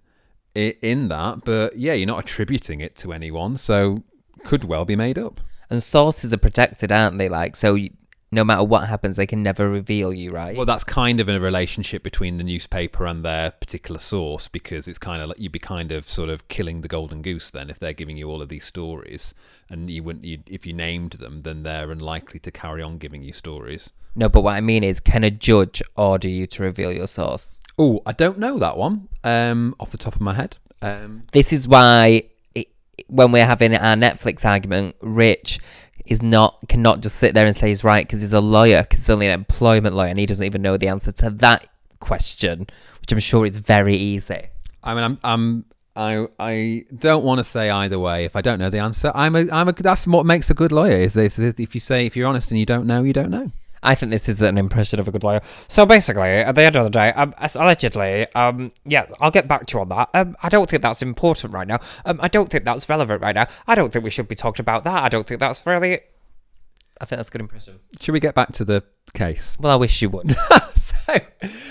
in 0.54 1.10
that, 1.10 1.44
but 1.44 1.78
yeah, 1.78 1.92
you're 1.94 2.08
not 2.08 2.24
attributing 2.24 2.80
it 2.80 2.96
to 2.98 3.12
anyone, 3.12 3.58
so 3.58 4.04
could 4.46 4.64
well 4.64 4.86
be 4.86 4.96
made 4.96 5.18
up. 5.18 5.42
And 5.70 5.82
sources 5.82 6.34
are 6.34 6.38
protected, 6.38 6.92
aren't 6.92 7.18
they? 7.18 7.30
Like 7.30 7.56
so, 7.56 7.76
you, 7.76 7.92
no 8.32 8.44
matter 8.44 8.64
what 8.64 8.88
happens, 8.88 9.16
they 9.16 9.26
can 9.26 9.42
never 9.42 9.70
reveal 9.70 10.12
you, 10.12 10.32
right? 10.32 10.56
Well, 10.56 10.66
that's 10.66 10.84
kind 10.84 11.20
of 11.20 11.30
in 11.30 11.36
a 11.36 11.40
relationship 11.40 12.04
between 12.04 12.38
the 12.38 12.44
newspaper 12.44 13.06
and 13.06 13.24
their 13.24 13.52
particular 13.52 14.00
source 14.00 14.48
because 14.48 14.88
it's 14.88 14.98
kind 14.98 15.22
of 15.22 15.30
like 15.30 15.40
you'd 15.40 15.52
be 15.52 15.60
kind 15.60 15.92
of 15.92 16.06
sort 16.06 16.30
of 16.30 16.48
killing 16.50 16.82
the 16.82 16.88
golden 16.88 17.22
goose 17.22 17.50
then 17.50 17.70
if 17.70 17.80
they're 17.80 17.94
giving 17.94 18.18
you 18.18 18.30
all 18.30 18.42
of 18.42 18.50
these 18.50 18.66
stories 18.66 19.34
and 19.70 19.90
you 19.90 20.04
wouldn't 20.04 20.26
you, 20.26 20.40
if 20.48 20.66
you 20.66 20.74
named 20.74 21.14
them 21.14 21.42
then 21.42 21.64
they're 21.64 21.92
unlikely 21.92 22.40
to 22.42 22.52
carry 22.52 22.82
on 22.82 22.98
giving 22.98 23.24
you 23.24 23.32
stories. 23.34 23.92
no, 24.16 24.28
but 24.28 24.42
what 24.42 24.54
I 24.56 24.62
mean 24.62 24.84
is, 24.84 25.00
can 25.00 25.24
a 25.24 25.32
judge 25.32 25.82
order 25.96 26.28
you 26.28 26.46
to 26.48 26.64
reveal 26.64 26.92
your 26.92 27.08
source? 27.08 27.62
Oh, 27.78 28.02
I 28.06 28.12
don't 28.12 28.38
know 28.38 28.58
that 28.60 28.78
one 28.78 29.08
um, 29.24 29.76
off 29.80 29.92
the 29.92 29.98
top 29.98 30.16
of 30.16 30.22
my 30.22 30.34
head. 30.34 30.58
Um, 30.82 31.24
This 31.32 31.52
is 31.54 31.68
why 31.68 32.24
when 33.08 33.32
we're 33.32 33.46
having 33.46 33.76
our 33.76 33.96
Netflix 33.96 34.46
argument, 34.46 34.96
Rich 35.02 35.60
is 36.06 36.22
not 36.22 36.60
cannot 36.68 37.00
just 37.00 37.16
sit 37.16 37.34
there 37.34 37.46
and 37.46 37.56
say 37.56 37.70
he's 37.70 37.84
right 37.84 38.06
because 38.06 38.22
he's 38.22 38.34
a 38.34 38.42
lawyer, 38.42 38.82
because 38.82 39.00
he's 39.00 39.10
only 39.10 39.28
an 39.28 39.34
employment 39.34 39.96
lawyer, 39.96 40.10
and 40.10 40.20
he 40.20 40.26
doesn't 40.26 40.46
even 40.46 40.62
know 40.62 40.78
the 40.78 40.88
answer 40.88 41.12
to 41.12 41.30
that 41.30 41.68
question, 42.00 42.68
which 43.02 43.12
I'm 43.12 43.20
sure 43.20 43.46
is 43.46 43.58
very 43.58 43.96
easy. 43.96 44.48
I 44.84 44.94
mean, 44.94 45.04
I'm, 45.04 45.20
I'm, 45.24 45.66
I, 45.96 46.28
I 46.40 46.86
don't 46.96 47.24
want 47.24 47.40
to 47.40 47.44
say 47.44 47.70
either 47.70 47.98
way. 47.98 48.26
If 48.26 48.36
I 48.36 48.42
don't 48.42 48.60
know 48.60 48.70
the 48.70 48.80
answer, 48.80 49.12
I'm 49.16 49.36
a, 49.36 49.50
I'm 49.52 49.68
a. 49.68 49.74
That's 49.74 50.06
what 50.06 50.26
makes 50.26 50.50
a 50.50 50.54
good 50.54 50.72
lawyer. 50.72 50.98
Is 50.98 51.18
if, 51.18 51.40
if 51.40 51.74
you 51.74 51.82
say 51.82 52.06
if 52.06 52.16
you're 52.16 52.28
honest 52.28 52.52
and 52.52 52.60
you 52.60 52.66
don't 52.66 52.86
know, 52.86 53.04
you 53.04 53.14
don't 53.14 53.32
know. 53.32 53.52
I 53.86 53.96
think 53.96 54.12
this 54.12 54.28
is 54.28 54.42
an 54.42 54.58
impression 54.58 55.00
of 55.00 55.08
a 55.08 55.12
good 55.12 55.24
lawyer. 55.24 55.42
So 55.68 55.86
basically, 55.86 56.22
at 56.22 56.56
the 56.56 56.64
end 56.64 56.76
of 56.76 56.84
the 56.84 56.90
day, 56.90 57.14
um, 57.14 57.34
allegedly, 57.56 58.28
um, 58.34 58.72
yeah, 58.84 59.06
I'll 59.22 59.32
get 59.32 59.48
back 59.48 59.68
to 59.68 59.78
you 59.78 59.82
on 59.82 59.90
that. 59.90 60.10
Um, 60.14 60.36
I 60.42 60.50
don't 60.50 60.70
think 60.70 60.82
that's 60.82 61.02
important 61.02 61.54
right 61.54 61.68
now. 61.68 61.80
Um, 62.04 62.20
I 62.22 62.28
don't 62.28 62.50
think 62.50 62.66
that's 62.66 62.90
relevant 62.90 63.22
right 63.22 63.36
now. 63.36 63.48
I 63.68 63.76
don't 63.76 63.94
think 63.94 64.04
we 64.04 64.10
should 64.10 64.28
be 64.28 64.36
talking 64.36 64.64
about 64.64 64.84
that. 64.86 65.04
I 65.04 65.10
don't 65.10 65.28
think 65.28 65.40
that's 65.40 65.66
really. 65.66 66.00
I 67.00 67.06
think 67.06 67.18
that's 67.18 67.30
a 67.30 67.32
good 67.32 67.42
impression. 67.42 67.80
Should 68.00 68.14
we 68.14 68.22
get 68.22 68.36
back 68.36 68.54
to 68.54 68.66
the 68.66 68.84
case? 69.14 69.58
Well, 69.60 69.74
I 69.74 69.76
wish 69.76 70.02
you 70.02 70.10
would. 70.12 70.32
so, 70.76 71.20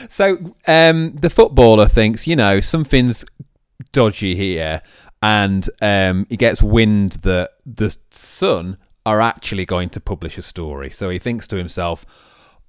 so 0.09 0.55
um, 0.67 1.17
the 1.17 1.31
footballer 1.31 1.87
thinks, 1.87 2.27
you 2.27 2.37
know, 2.37 2.61
something's 2.61 3.25
dodgy 3.93 4.37
here, 4.37 4.83
and 5.23 5.67
um, 5.81 6.27
he 6.29 6.37
gets 6.37 6.63
wind 6.63 7.13
that 7.23 7.53
the 7.65 7.97
Sun 8.11 8.77
are 9.07 9.21
actually 9.21 9.65
going 9.65 9.91
to 9.91 10.01
publish 10.01 10.39
a 10.39 10.43
story. 10.43 10.91
So 10.91 11.11
he 11.11 11.19
thinks 11.19 11.47
to 11.49 11.57
himself, 11.57 12.05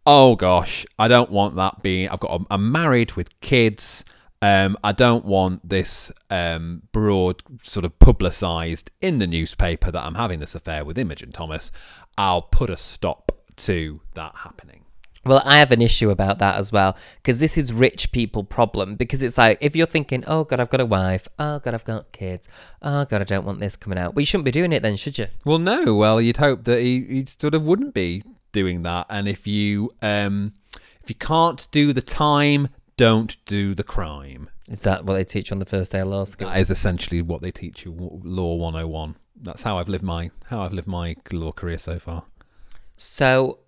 "Oh 0.06 0.36
gosh, 0.36 0.86
I 1.00 1.08
don't 1.08 1.32
want 1.32 1.56
that 1.56 1.82
being. 1.84 2.10
I've 2.10 2.20
got. 2.20 2.46
I'm 2.50 2.72
married 2.72 3.14
with 3.14 3.40
kids." 3.42 4.04
Um, 4.42 4.78
I 4.84 4.92
don't 4.92 5.26
want 5.26 5.68
this 5.68 6.12
um, 6.30 6.84
broad 6.92 7.42
sort 7.64 7.84
of 7.84 7.98
publicised 7.98 8.92
in 9.02 9.18
the 9.18 9.26
newspaper 9.26 9.92
that 9.92 10.04
I'm 10.06 10.16
having 10.16 10.40
this 10.40 10.54
affair 10.54 10.86
with 10.86 11.00
Imogen 11.00 11.32
Thomas. 11.32 11.72
I'll 12.18 12.44
put 12.44 12.70
a 12.70 12.78
stop 12.78 13.32
to 13.58 14.02
that 14.14 14.34
happening. 14.36 14.85
Well, 15.26 15.42
I 15.44 15.58
have 15.58 15.72
an 15.72 15.82
issue 15.82 16.12
about 16.12 16.40
that 16.40 16.58
as 16.58 16.72
well 16.72 16.96
because 17.18 17.40
this 17.40 17.58
is 17.58 17.74
rich 17.74 18.12
people 18.12 18.44
problem. 18.44 18.96
Because 18.96 19.24
it's 19.24 19.38
like 19.38 19.58
if 19.62 19.76
you're 19.76 19.88
thinking, 19.88 20.24
"Oh 20.28 20.44
God, 20.44 20.60
I've 20.60 20.70
got 20.70 20.82
a 20.82 20.86
wife. 20.86 21.28
Oh 21.40 21.60
God, 21.60 21.74
I've 21.74 21.86
got 21.86 22.12
kids. 22.12 22.48
Oh 22.82 23.06
God, 23.06 23.22
I 23.22 23.26
don't 23.26 23.46
want 23.46 23.60
this 23.60 23.76
coming 23.76 23.98
out." 23.98 24.16
Well, 24.16 24.22
you 24.22 24.28
shouldn't 24.28 24.46
be 24.46 24.52
doing 24.52 24.72
it 24.72 24.84
then, 24.84 24.96
should 24.96 25.18
you? 25.18 25.28
Well, 25.44 25.60
no. 25.60 25.96
Well, 25.96 26.22
you'd 26.22 26.38
hope 26.38 26.64
that 26.66 26.80
he, 26.80 27.04
he 27.06 27.26
sort 27.26 27.56
of 27.56 27.64
wouldn't 27.64 27.94
be 27.94 28.24
doing 28.52 28.84
that. 28.84 29.08
And 29.10 29.28
if 29.28 29.48
you 29.48 29.92
um, 30.02 30.54
if 31.02 31.10
you 31.10 31.16
can't 31.16 31.68
do 31.72 31.92
the 31.94 32.02
time, 32.02 32.70
don't 32.98 33.36
do 33.46 33.76
the 33.76 33.84
crime. 33.84 34.50
Is 34.68 34.82
that 34.84 35.06
what 35.06 35.14
they 35.14 35.24
teach 35.24 35.50
you 35.52 35.56
on 35.56 35.60
the 35.60 35.66
first 35.66 35.92
day 35.92 36.00
of 36.00 36.08
law 36.08 36.24
school? 36.24 36.50
That 36.50 36.60
is 36.60 36.72
essentially 36.72 37.22
what 37.22 37.42
they 37.42 37.52
teach 37.52 37.86
you, 37.86 37.92
Law 37.92 38.56
101. 38.56 39.16
That's 39.42 39.62
how 39.62 39.78
I've 39.78 39.90
lived 39.90 40.04
my 40.04 40.32
how 40.48 40.62
I've 40.62 40.74
lived 40.74 40.88
my 40.88 41.16
law 41.32 41.52
career 41.52 41.78
so 41.78 42.00
far. 42.00 42.24
So, 42.98 43.60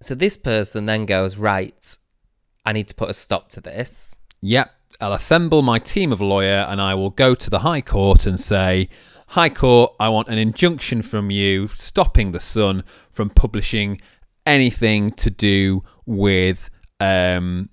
so 0.00 0.14
this 0.14 0.36
person 0.36 0.86
then 0.86 1.06
goes 1.06 1.38
right. 1.38 1.96
I 2.64 2.72
need 2.72 2.88
to 2.88 2.94
put 2.94 3.10
a 3.10 3.14
stop 3.14 3.48
to 3.50 3.60
this. 3.60 4.14
Yep, 4.42 4.70
I'll 5.00 5.12
assemble 5.12 5.62
my 5.62 5.78
team 5.78 6.12
of 6.12 6.20
lawyer 6.20 6.66
and 6.68 6.80
I 6.80 6.94
will 6.94 7.10
go 7.10 7.34
to 7.34 7.50
the 7.50 7.60
High 7.60 7.80
Court 7.80 8.26
and 8.26 8.38
say, 8.38 8.88
High 9.28 9.48
Court, 9.48 9.92
I 9.98 10.08
want 10.08 10.28
an 10.28 10.38
injunction 10.38 11.02
from 11.02 11.30
you 11.30 11.68
stopping 11.68 12.32
the 12.32 12.40
Sun 12.40 12.84
from 13.10 13.30
publishing 13.30 13.98
anything 14.44 15.10
to 15.10 15.30
do 15.30 15.82
with 16.04 16.70
um, 17.00 17.68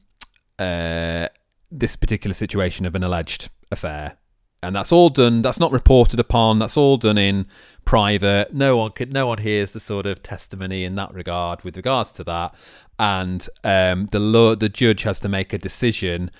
uh, 0.57 1.27
this 1.71 1.95
particular 1.95 2.33
situation 2.33 2.85
of 2.85 2.95
an 2.95 3.03
alleged 3.03 3.49
affair. 3.71 4.17
And 4.63 4.75
that's 4.75 4.91
all 4.91 5.09
done. 5.09 5.41
That's 5.41 5.59
not 5.59 5.71
reported 5.71 6.19
upon. 6.19 6.59
That's 6.59 6.77
all 6.77 6.97
done 6.97 7.17
in 7.17 7.47
private. 7.85 8.53
No 8.53 8.77
one 8.77 8.91
could. 8.91 9.13
No 9.13 9.27
one 9.27 9.39
hears 9.39 9.71
the 9.71 9.79
sort 9.79 10.05
of 10.05 10.23
testimony 10.23 10.83
in 10.83 10.95
that 10.95 11.13
regard 11.13 11.63
with 11.63 11.75
regards 11.75 12.11
to 12.13 12.23
that. 12.23 12.55
And 12.97 13.47
um, 13.63 14.07
the 14.07 14.19
law, 14.19 14.55
the 14.55 14.69
judge 14.69 15.03
has 15.03 15.19
to 15.21 15.29
make 15.29 15.53
a 15.53 15.57
decision 15.57 16.31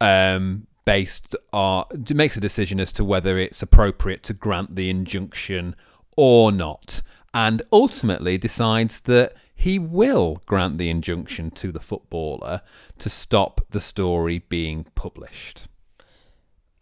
um, 0.00 0.66
based 0.84 1.36
on 1.52 1.84
makes 2.14 2.36
a 2.36 2.40
decision 2.40 2.80
as 2.80 2.92
to 2.92 3.04
whether 3.04 3.38
it's 3.38 3.62
appropriate 3.62 4.22
to 4.24 4.32
grant 4.32 4.74
the 4.74 4.90
injunction 4.90 5.76
or 6.16 6.50
not, 6.50 7.02
and 7.32 7.62
ultimately 7.70 8.38
decides 8.38 9.00
that 9.00 9.34
he 9.54 9.78
will 9.78 10.40
grant 10.46 10.78
the 10.78 10.88
injunction 10.88 11.50
to 11.50 11.72
the 11.72 11.80
footballer 11.80 12.62
to 12.96 13.10
stop 13.10 13.60
the 13.70 13.80
story 13.80 14.38
being 14.48 14.86
published. 14.94 15.66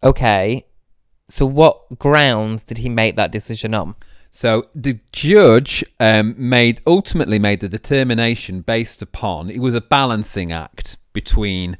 Okay. 0.05 0.67
So, 1.29 1.47
what 1.47 1.99
grounds 1.99 2.65
did 2.65 2.79
he 2.79 2.89
make 2.89 3.17
that 3.17 3.33
decision 3.33 3.75
on? 3.75 3.97
So 4.37 4.65
the 4.75 5.01
judge 5.13 5.83
um, 5.99 6.35
made 6.37 6.83
ultimately 6.87 7.39
made 7.39 7.61
the 7.61 7.71
determination 7.71 8.61
based 8.61 9.01
upon 9.01 9.49
it 9.49 9.61
was 9.61 9.75
a 9.75 9.81
balancing 9.81 10.53
act 10.53 10.99
between 11.15 11.79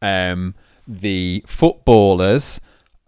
um, 0.00 0.54
the 0.86 1.44
footballers' 1.46 2.62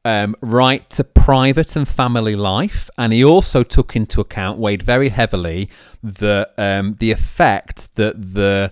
um, 0.04 0.36
right 0.42 0.88
to 0.90 1.02
private 1.02 1.76
and 1.76 1.88
family 1.88 2.36
life, 2.36 2.90
and 2.98 3.14
he 3.14 3.24
also 3.24 3.62
took 3.62 3.96
into 3.96 4.20
account, 4.20 4.58
weighed 4.58 4.82
very 4.82 5.08
heavily, 5.08 5.70
the 6.02 6.50
um, 6.58 6.96
the 7.00 7.10
effect 7.10 7.94
that 7.94 8.34
the 8.34 8.70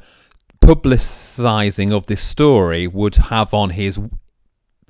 publicising 0.61 1.91
of 1.91 2.05
this 2.05 2.21
story 2.23 2.87
would 2.87 3.17
have 3.17 3.55
on 3.55 3.71
his 3.71 3.99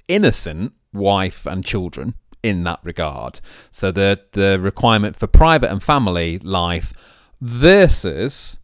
innocent 0.08 0.72
wife 0.92 1.46
and 1.46 1.64
children 1.64 2.14
in 2.42 2.64
that 2.64 2.80
regard. 2.82 3.40
So 3.70 3.90
the 3.90 4.20
the 4.32 4.58
requirement 4.60 5.16
for 5.16 5.26
private 5.26 5.70
and 5.70 5.82
family 5.82 6.38
life 6.38 6.92
versus 7.40 8.58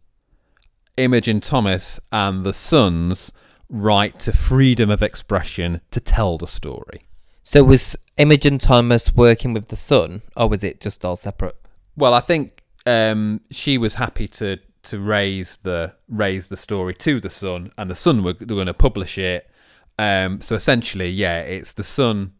Imogen 0.97 1.41
Thomas 1.41 1.99
and 2.11 2.45
the 2.45 2.53
Sun's 2.53 3.31
right 3.69 4.17
to 4.19 4.31
freedom 4.31 4.89
of 4.89 5.01
expression 5.01 5.81
to 5.91 5.99
tell 5.99 6.37
the 6.37 6.47
story. 6.47 7.07
So, 7.43 7.63
was 7.63 7.95
Imogen 8.17 8.57
Thomas 8.57 9.13
working 9.15 9.53
with 9.53 9.67
the 9.67 9.75
Sun, 9.75 10.21
or 10.35 10.49
was 10.49 10.63
it 10.63 10.81
just 10.81 11.05
all 11.05 11.15
separate? 11.15 11.55
Well, 11.95 12.13
I 12.13 12.19
think 12.19 12.63
um, 12.85 13.41
she 13.51 13.77
was 13.77 13.95
happy 13.95 14.27
to 14.29 14.57
to 14.83 14.99
raise 14.99 15.57
the 15.63 15.93
raise 16.07 16.49
the 16.49 16.57
story 16.57 16.93
to 16.95 17.19
the 17.19 17.29
Sun, 17.29 17.71
and 17.77 17.89
the 17.89 17.95
Sun 17.95 18.23
were, 18.23 18.35
were 18.39 18.45
going 18.45 18.67
to 18.67 18.73
publish 18.73 19.17
it. 19.17 19.49
Um, 19.97 20.41
so 20.41 20.55
essentially, 20.55 21.09
yeah, 21.09 21.39
it's 21.39 21.73
the 21.73 21.83
Sun 21.83 22.33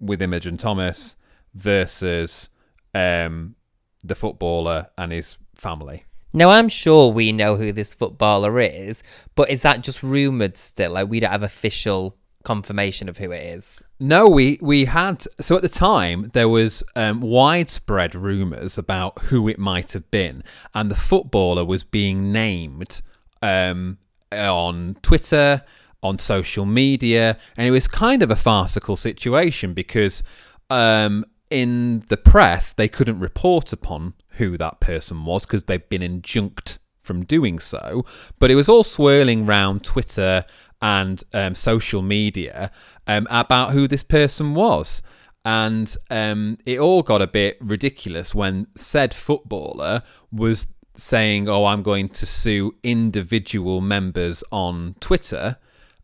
with 0.00 0.22
Imogen 0.22 0.56
Thomas 0.56 1.16
versus 1.54 2.50
um, 2.94 3.54
the 4.02 4.14
footballer 4.14 4.88
and 4.96 5.12
his 5.12 5.38
family. 5.54 6.04
Now, 6.34 6.50
I'm 6.50 6.68
sure 6.68 7.12
we 7.12 7.30
know 7.30 7.56
who 7.56 7.72
this 7.72 7.92
footballer 7.92 8.58
is, 8.58 9.02
but 9.34 9.50
is 9.50 9.62
that 9.62 9.82
just 9.82 10.02
rumoured 10.02 10.56
still? 10.56 10.92
Like, 10.92 11.10
we 11.10 11.20
don't 11.20 11.30
have 11.30 11.42
official 11.42 12.16
confirmation 12.42 13.08
of 13.08 13.18
who 13.18 13.30
it 13.30 13.42
is. 13.42 13.82
No, 14.00 14.28
we 14.28 14.58
we 14.60 14.86
had 14.86 15.22
so 15.40 15.56
at 15.56 15.62
the 15.62 15.68
time 15.68 16.30
there 16.32 16.48
was 16.48 16.82
um, 16.96 17.20
widespread 17.20 18.14
rumours 18.14 18.76
about 18.78 19.18
who 19.24 19.48
it 19.48 19.58
might 19.58 19.92
have 19.92 20.10
been, 20.10 20.42
and 20.74 20.90
the 20.90 20.96
footballer 20.96 21.64
was 21.64 21.84
being 21.84 22.32
named 22.32 23.00
um, 23.42 23.98
on 24.32 24.96
Twitter, 25.02 25.62
on 26.02 26.18
social 26.18 26.66
media, 26.66 27.38
and 27.56 27.66
it 27.66 27.70
was 27.70 27.86
kind 27.86 28.22
of 28.22 28.30
a 28.30 28.36
farcical 28.36 28.96
situation 28.96 29.72
because 29.72 30.22
um, 30.70 31.24
in 31.50 32.02
the 32.08 32.16
press 32.16 32.72
they 32.72 32.88
couldn't 32.88 33.20
report 33.20 33.72
upon 33.72 34.14
who 34.36 34.56
that 34.56 34.80
person 34.80 35.24
was 35.24 35.44
because 35.44 35.64
they've 35.64 35.88
been 35.88 36.02
injunct 36.02 36.78
from 36.98 37.24
doing 37.24 37.58
so. 37.58 38.04
But 38.38 38.50
it 38.50 38.54
was 38.54 38.68
all 38.68 38.84
swirling 38.84 39.44
round 39.46 39.84
Twitter 39.84 40.44
and 40.80 41.22
um, 41.34 41.54
social 41.54 42.02
media 42.02 42.70
um, 43.06 43.26
about 43.30 43.72
who 43.72 43.86
this 43.86 44.02
person 44.02 44.54
was. 44.54 45.02
And 45.44 45.94
um, 46.10 46.58
it 46.64 46.78
all 46.78 47.02
got 47.02 47.20
a 47.20 47.26
bit 47.26 47.58
ridiculous 47.60 48.34
when 48.34 48.68
said 48.76 49.12
footballer 49.12 50.02
was 50.30 50.68
saying, 50.94 51.48
Oh, 51.48 51.64
I'm 51.64 51.82
going 51.82 52.08
to 52.10 52.26
sue 52.26 52.76
individual 52.82 53.80
members 53.80 54.44
on 54.52 54.94
Twitter 55.00 55.58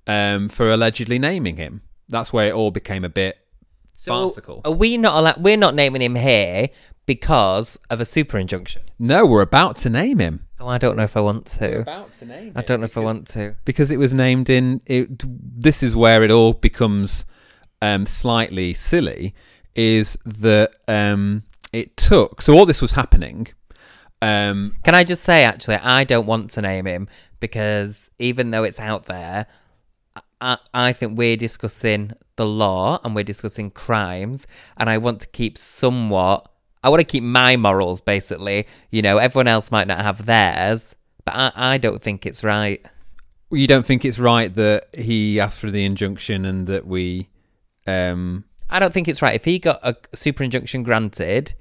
um, 0.08 0.48
for 0.48 0.70
allegedly 0.72 1.18
naming 1.20 1.56
him. 1.58 1.82
That's 2.08 2.32
where 2.32 2.48
it 2.48 2.54
all 2.54 2.70
became 2.72 3.04
a 3.04 3.08
bit 3.08 3.38
farcical. 3.96 4.62
Are 4.64 4.72
we 4.72 4.96
not 4.96 5.16
allowed? 5.16 5.42
We're 5.42 5.56
not 5.56 5.74
naming 5.74 6.02
him 6.02 6.14
here 6.16 6.68
because 7.06 7.78
of 7.90 8.00
a 8.00 8.04
super 8.04 8.38
injunction. 8.38 8.82
No, 8.98 9.24
we're 9.26 9.42
about 9.42 9.76
to 9.76 9.90
name 9.90 10.18
him. 10.18 10.46
Oh, 10.60 10.66
I 10.68 10.78
don't 10.78 10.96
know 10.96 11.04
if 11.04 11.16
I 11.16 11.20
want 11.20 11.46
to. 11.46 11.80
about 11.80 12.12
to 12.14 12.26
name 12.26 12.52
I 12.56 12.62
don't 12.62 12.80
know 12.80 12.84
if 12.86 12.96
I 12.98 13.00
want 13.00 13.26
to. 13.28 13.54
because 13.64 13.90
it 13.92 13.96
was 13.98 14.12
named 14.12 14.50
in 14.50 14.80
it 14.86 15.08
this 15.62 15.82
is 15.84 15.94
where 15.94 16.24
it 16.24 16.32
all 16.32 16.52
becomes 16.52 17.24
um 17.80 18.06
slightly 18.06 18.74
silly 18.74 19.34
is 19.76 20.18
that 20.24 20.72
um 20.88 21.44
it 21.72 21.96
took 21.96 22.42
so 22.42 22.54
all 22.54 22.66
this 22.66 22.82
was 22.82 22.92
happening 22.92 23.46
um 24.20 24.74
Can 24.82 24.96
I 24.96 25.04
just 25.04 25.22
say, 25.22 25.44
actually, 25.44 25.76
I 25.76 26.02
don't 26.02 26.26
want 26.26 26.50
to 26.52 26.60
name 26.62 26.86
him 26.88 27.08
because 27.38 28.10
even 28.18 28.50
though 28.50 28.64
it's 28.64 28.80
out 28.80 29.04
there, 29.04 29.46
I, 30.40 30.58
I 30.72 30.92
think 30.92 31.18
we're 31.18 31.36
discussing 31.36 32.12
the 32.36 32.46
law 32.46 33.00
and 33.04 33.14
we're 33.14 33.24
discussing 33.24 33.70
crimes, 33.70 34.46
and 34.76 34.88
I 34.88 34.98
want 34.98 35.20
to 35.20 35.26
keep 35.28 35.58
somewhat. 35.58 36.48
I 36.82 36.88
want 36.90 37.00
to 37.00 37.04
keep 37.04 37.22
my 37.22 37.56
morals, 37.56 38.00
basically. 38.00 38.66
You 38.90 39.02
know, 39.02 39.18
everyone 39.18 39.48
else 39.48 39.70
might 39.70 39.88
not 39.88 40.00
have 40.00 40.26
theirs, 40.26 40.94
but 41.24 41.34
I, 41.34 41.52
I 41.74 41.78
don't 41.78 42.00
think 42.02 42.24
it's 42.24 42.44
right. 42.44 42.84
you 43.50 43.66
don't 43.66 43.84
think 43.84 44.04
it's 44.04 44.18
right 44.18 44.52
that 44.54 44.88
he 44.94 45.40
asked 45.40 45.60
for 45.60 45.70
the 45.70 45.84
injunction 45.84 46.44
and 46.44 46.66
that 46.66 46.86
we 46.86 47.28
um 47.86 48.44
I 48.70 48.78
don't 48.78 48.92
think 48.92 49.08
it's 49.08 49.22
right. 49.22 49.34
If 49.34 49.44
he 49.44 49.58
got 49.58 49.80
a 49.82 49.96
super 50.14 50.44
injunction 50.44 50.82
granted, 50.82 51.54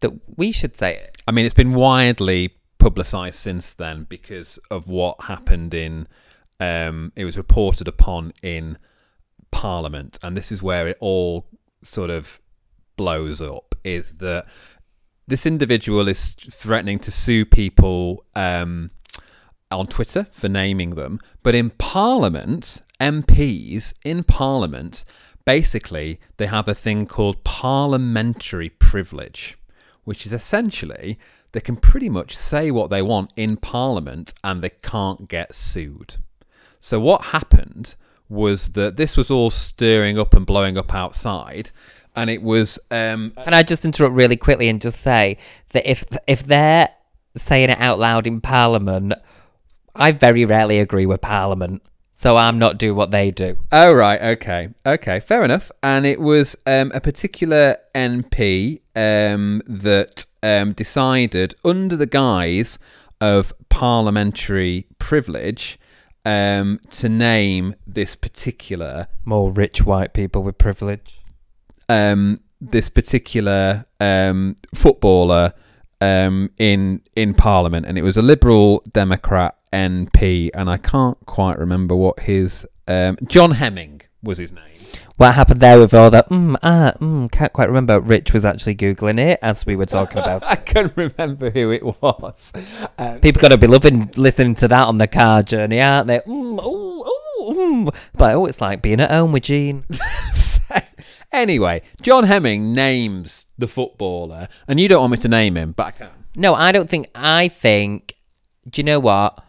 that 0.00 0.12
we 0.36 0.50
should 0.50 0.76
say 0.76 0.96
it. 0.96 1.16
I 1.28 1.30
mean 1.30 1.44
it's 1.44 1.54
been 1.54 1.74
widely 1.74 2.54
publicized 2.78 3.38
since 3.38 3.74
then 3.74 4.04
because 4.08 4.58
of 4.70 4.88
what 4.88 5.22
happened 5.22 5.72
in 5.72 6.08
um 6.62 7.12
it 7.16 7.24
was 7.24 7.36
reported 7.36 7.88
upon 7.88 8.32
in 8.42 8.76
parliament 9.50 10.18
and 10.22 10.36
this 10.36 10.50
is 10.52 10.62
where 10.62 10.86
it 10.88 10.96
all 11.00 11.46
sort 11.82 12.10
of 12.10 12.40
blows 12.96 13.40
up 13.42 13.74
is 13.84 14.14
that 14.14 14.46
this 15.26 15.46
individual 15.46 16.08
is 16.08 16.34
threatening 16.34 16.98
to 17.00 17.10
sue 17.10 17.44
people 17.44 18.24
um, 18.34 18.90
on 19.70 19.86
Twitter 19.86 20.26
for 20.30 20.48
naming 20.48 20.90
them, 20.90 21.18
but 21.42 21.54
in 21.54 21.70
Parliament, 21.70 22.82
MPs 23.00 23.94
in 24.04 24.24
Parliament, 24.24 25.04
basically 25.44 26.20
they 26.36 26.46
have 26.46 26.68
a 26.68 26.74
thing 26.74 27.06
called 27.06 27.44
parliamentary 27.44 28.68
privilege, 28.68 29.56
which 30.04 30.26
is 30.26 30.32
essentially 30.32 31.18
they 31.52 31.60
can 31.60 31.76
pretty 31.76 32.08
much 32.08 32.36
say 32.36 32.70
what 32.70 32.90
they 32.90 33.02
want 33.02 33.30
in 33.36 33.56
Parliament 33.56 34.34
and 34.42 34.62
they 34.62 34.70
can't 34.70 35.28
get 35.28 35.54
sued. 35.54 36.16
So 36.82 36.98
what 36.98 37.26
happened 37.26 37.94
was 38.28 38.70
that 38.70 38.96
this 38.96 39.16
was 39.16 39.30
all 39.30 39.50
stirring 39.50 40.18
up 40.18 40.34
and 40.34 40.44
blowing 40.44 40.76
up 40.76 40.92
outside, 40.92 41.70
and 42.16 42.28
it 42.28 42.42
was 42.42 42.76
um, 42.90 43.32
Can 43.44 43.54
I 43.54 43.62
just 43.62 43.84
interrupt 43.84 44.16
really 44.16 44.36
quickly 44.36 44.68
and 44.68 44.80
just 44.80 44.98
say 45.00 45.38
that 45.70 45.88
if 45.88 46.04
if 46.26 46.42
they're 46.42 46.88
saying 47.36 47.70
it 47.70 47.80
out 47.80 48.00
loud 48.00 48.26
in 48.26 48.40
Parliament, 48.40 49.12
I 49.94 50.10
very 50.10 50.44
rarely 50.44 50.80
agree 50.80 51.06
with 51.06 51.20
Parliament, 51.20 51.82
so 52.10 52.36
I'm 52.36 52.58
not 52.58 52.78
doing 52.78 52.96
what 52.96 53.12
they 53.12 53.30
do. 53.30 53.58
Oh 53.70 53.92
right, 53.92 54.20
okay, 54.20 54.70
okay, 54.84 55.20
fair 55.20 55.44
enough. 55.44 55.70
And 55.84 56.04
it 56.04 56.20
was 56.20 56.56
um, 56.66 56.90
a 56.92 57.00
particular 57.00 57.76
MP 57.94 58.80
um, 58.96 59.62
that 59.68 60.26
um, 60.42 60.72
decided, 60.72 61.54
under 61.64 61.94
the 61.94 62.06
guise 62.06 62.80
of 63.20 63.52
parliamentary 63.68 64.88
privilege 64.98 65.78
um, 66.24 66.80
to 66.90 67.08
name 67.08 67.74
this 67.86 68.14
particular 68.14 69.08
More 69.24 69.50
rich 69.50 69.84
white 69.84 70.12
people 70.12 70.42
with 70.42 70.58
privilege. 70.58 71.20
um, 71.88 72.40
this 72.60 72.88
particular 72.88 73.84
um, 74.00 74.56
footballer 74.74 75.52
um, 76.00 76.50
in 76.58 77.00
in 77.16 77.34
Parliament, 77.34 77.86
and 77.86 77.98
it 77.98 78.02
was 78.02 78.16
a 78.16 78.22
Liberal 78.22 78.82
Democrat 78.92 79.56
MP, 79.72 80.50
and 80.54 80.70
I 80.70 80.76
can't 80.76 81.18
quite 81.26 81.58
remember 81.58 81.96
what 81.96 82.20
his 82.20 82.66
um, 82.88 83.16
John 83.26 83.52
Hemming 83.52 84.02
was 84.22 84.38
his 84.38 84.52
name. 84.52 84.64
What 85.16 85.34
happened 85.34 85.60
there 85.60 85.78
with 85.78 85.94
all 85.94 86.10
that? 86.10 86.28
Mm, 86.28 86.56
ah, 86.62 86.92
mm, 86.98 87.30
can't 87.30 87.52
quite 87.52 87.68
remember. 87.68 88.00
Rich 88.00 88.32
was 88.32 88.44
actually 88.44 88.74
googling 88.74 89.20
it 89.20 89.38
as 89.42 89.66
we 89.66 89.76
were 89.76 89.86
talking 89.86 90.18
about. 90.18 90.44
I 90.46 90.56
couldn't 90.56 90.96
remember 90.96 91.50
who 91.50 91.70
it 91.70 91.82
was. 91.82 92.52
Um, 92.98 93.20
People 93.20 93.40
got 93.40 93.50
to 93.50 93.58
be 93.58 93.66
loving 93.66 94.10
listening 94.16 94.54
to 94.56 94.68
that 94.68 94.86
on 94.86 94.98
the 94.98 95.06
car 95.06 95.42
journey, 95.42 95.80
aren't 95.80 96.06
they? 96.06 96.20
Mm, 96.20 96.64
ooh, 96.64 97.02
ooh, 97.02 97.54
mm. 97.54 97.94
But 98.14 98.34
oh, 98.34 98.46
it's 98.46 98.60
like 98.60 98.82
being 98.82 99.00
at 99.00 99.10
home 99.10 99.32
with 99.32 99.44
Jean. 99.44 99.84
anyway, 101.32 101.82
John 102.00 102.24
Hemming 102.24 102.72
names 102.72 103.46
the 103.58 103.68
footballer, 103.68 104.48
and 104.66 104.80
you 104.80 104.88
don't 104.88 105.00
want 105.00 105.12
me 105.12 105.18
to 105.18 105.28
name 105.28 105.56
him, 105.56 105.72
but 105.72 105.86
I 105.86 105.90
can. 105.92 106.10
No, 106.34 106.54
I 106.54 106.72
don't 106.72 106.88
think. 106.88 107.08
I 107.14 107.48
think. 107.48 108.16
Do 108.68 108.80
you 108.80 108.84
know 108.84 109.00
what? 109.00 109.44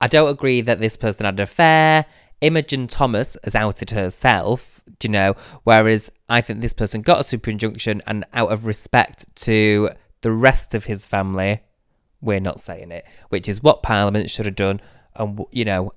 I 0.00 0.06
don't 0.06 0.28
agree 0.28 0.60
that 0.60 0.80
this 0.80 0.96
person 0.96 1.24
had 1.24 1.34
an 1.34 1.42
affair. 1.42 2.06
Imogen 2.40 2.86
Thomas 2.86 3.36
has 3.44 3.54
outed 3.54 3.90
herself, 3.90 4.82
you 5.02 5.10
know? 5.10 5.34
Whereas 5.64 6.10
I 6.28 6.40
think 6.40 6.60
this 6.60 6.72
person 6.72 7.02
got 7.02 7.20
a 7.20 7.24
super 7.24 7.50
injunction, 7.50 8.02
and 8.06 8.24
out 8.32 8.52
of 8.52 8.66
respect 8.66 9.26
to 9.44 9.90
the 10.20 10.32
rest 10.32 10.74
of 10.74 10.84
his 10.84 11.06
family, 11.06 11.60
we're 12.20 12.40
not 12.40 12.60
saying 12.60 12.90
it, 12.90 13.06
which 13.28 13.48
is 13.48 13.62
what 13.62 13.82
Parliament 13.82 14.30
should 14.30 14.46
have 14.46 14.56
done. 14.56 14.80
And, 15.14 15.40
you 15.50 15.64
know, 15.64 15.92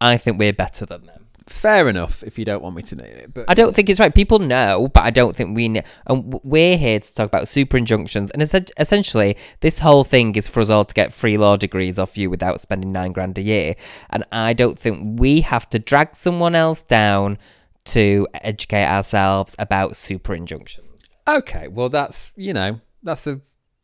I 0.00 0.16
think 0.16 0.38
we're 0.38 0.52
better 0.52 0.84
than 0.86 1.06
them. 1.06 1.27
Fair 1.48 1.88
enough 1.88 2.22
if 2.22 2.38
you 2.38 2.44
don't 2.44 2.62
want 2.62 2.76
me 2.76 2.82
to 2.82 2.96
name 2.96 3.16
it, 3.16 3.34
but 3.34 3.46
I 3.48 3.54
don't 3.54 3.74
think 3.74 3.88
it's 3.88 3.98
right. 3.98 4.14
People 4.14 4.38
know, 4.38 4.88
but 4.92 5.02
I 5.02 5.10
don't 5.10 5.34
think 5.34 5.56
we 5.56 5.68
know. 5.68 5.82
And 6.06 6.40
we're 6.44 6.76
here 6.76 7.00
to 7.00 7.14
talk 7.14 7.26
about 7.26 7.48
super 7.48 7.76
injunctions. 7.76 8.30
And 8.30 8.42
es- 8.42 8.54
essentially, 8.76 9.36
this 9.60 9.78
whole 9.78 10.04
thing 10.04 10.34
is 10.36 10.48
for 10.48 10.60
us 10.60 10.70
all 10.70 10.84
to 10.84 10.94
get 10.94 11.12
free 11.12 11.36
law 11.38 11.56
degrees 11.56 11.98
off 11.98 12.18
you 12.18 12.28
without 12.30 12.60
spending 12.60 12.92
nine 12.92 13.12
grand 13.12 13.38
a 13.38 13.42
year. 13.42 13.76
And 14.10 14.24
I 14.30 14.52
don't 14.52 14.78
think 14.78 15.18
we 15.20 15.40
have 15.40 15.68
to 15.70 15.78
drag 15.78 16.14
someone 16.14 16.54
else 16.54 16.82
down 16.82 17.38
to 17.86 18.28
educate 18.34 18.86
ourselves 18.86 19.56
about 19.58 19.96
super 19.96 20.34
injunctions. 20.34 21.16
Okay, 21.26 21.68
well 21.68 21.88
that's 21.88 22.32
you 22.36 22.52
know 22.52 22.80
that's 23.02 23.26
a 23.26 23.40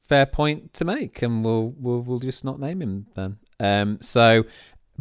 fair 0.06 0.26
point 0.26 0.74
to 0.74 0.84
make, 0.84 1.22
and 1.22 1.44
we'll 1.44 1.74
we'll, 1.78 2.00
we'll 2.02 2.18
just 2.18 2.44
not 2.44 2.60
name 2.60 2.82
him 2.82 3.06
then. 3.14 3.38
Um, 3.60 3.98
so, 4.00 4.44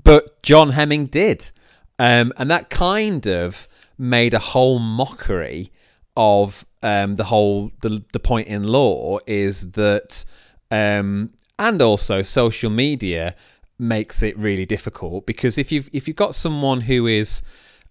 but 0.04 0.42
John 0.44 0.70
Hemming 0.70 1.08
did, 1.08 1.52
um, 2.00 2.34
and 2.38 2.50
that 2.50 2.70
kind 2.70 3.28
of 3.28 3.68
made 3.98 4.34
a 4.34 4.40
whole 4.40 4.80
mockery 4.80 5.72
of 6.16 6.66
um, 6.82 7.16
the 7.16 7.26
whole 7.26 7.72
the 7.82 8.04
the 8.12 8.20
point 8.20 8.48
in 8.48 8.64
law 8.64 9.20
is 9.26 9.72
that, 9.72 10.26
um, 10.70 11.32
and 11.58 11.82
also 11.82 12.22
social 12.22 12.70
media 12.70 13.36
makes 13.80 14.22
it 14.22 14.38
really 14.38 14.66
difficult 14.66 15.26
because 15.26 15.58
if 15.58 15.72
you've 15.72 15.90
if 15.94 16.08
you've 16.08 16.18
got 16.18 16.36
someone 16.36 16.82
who 16.82 17.08
is 17.08 17.42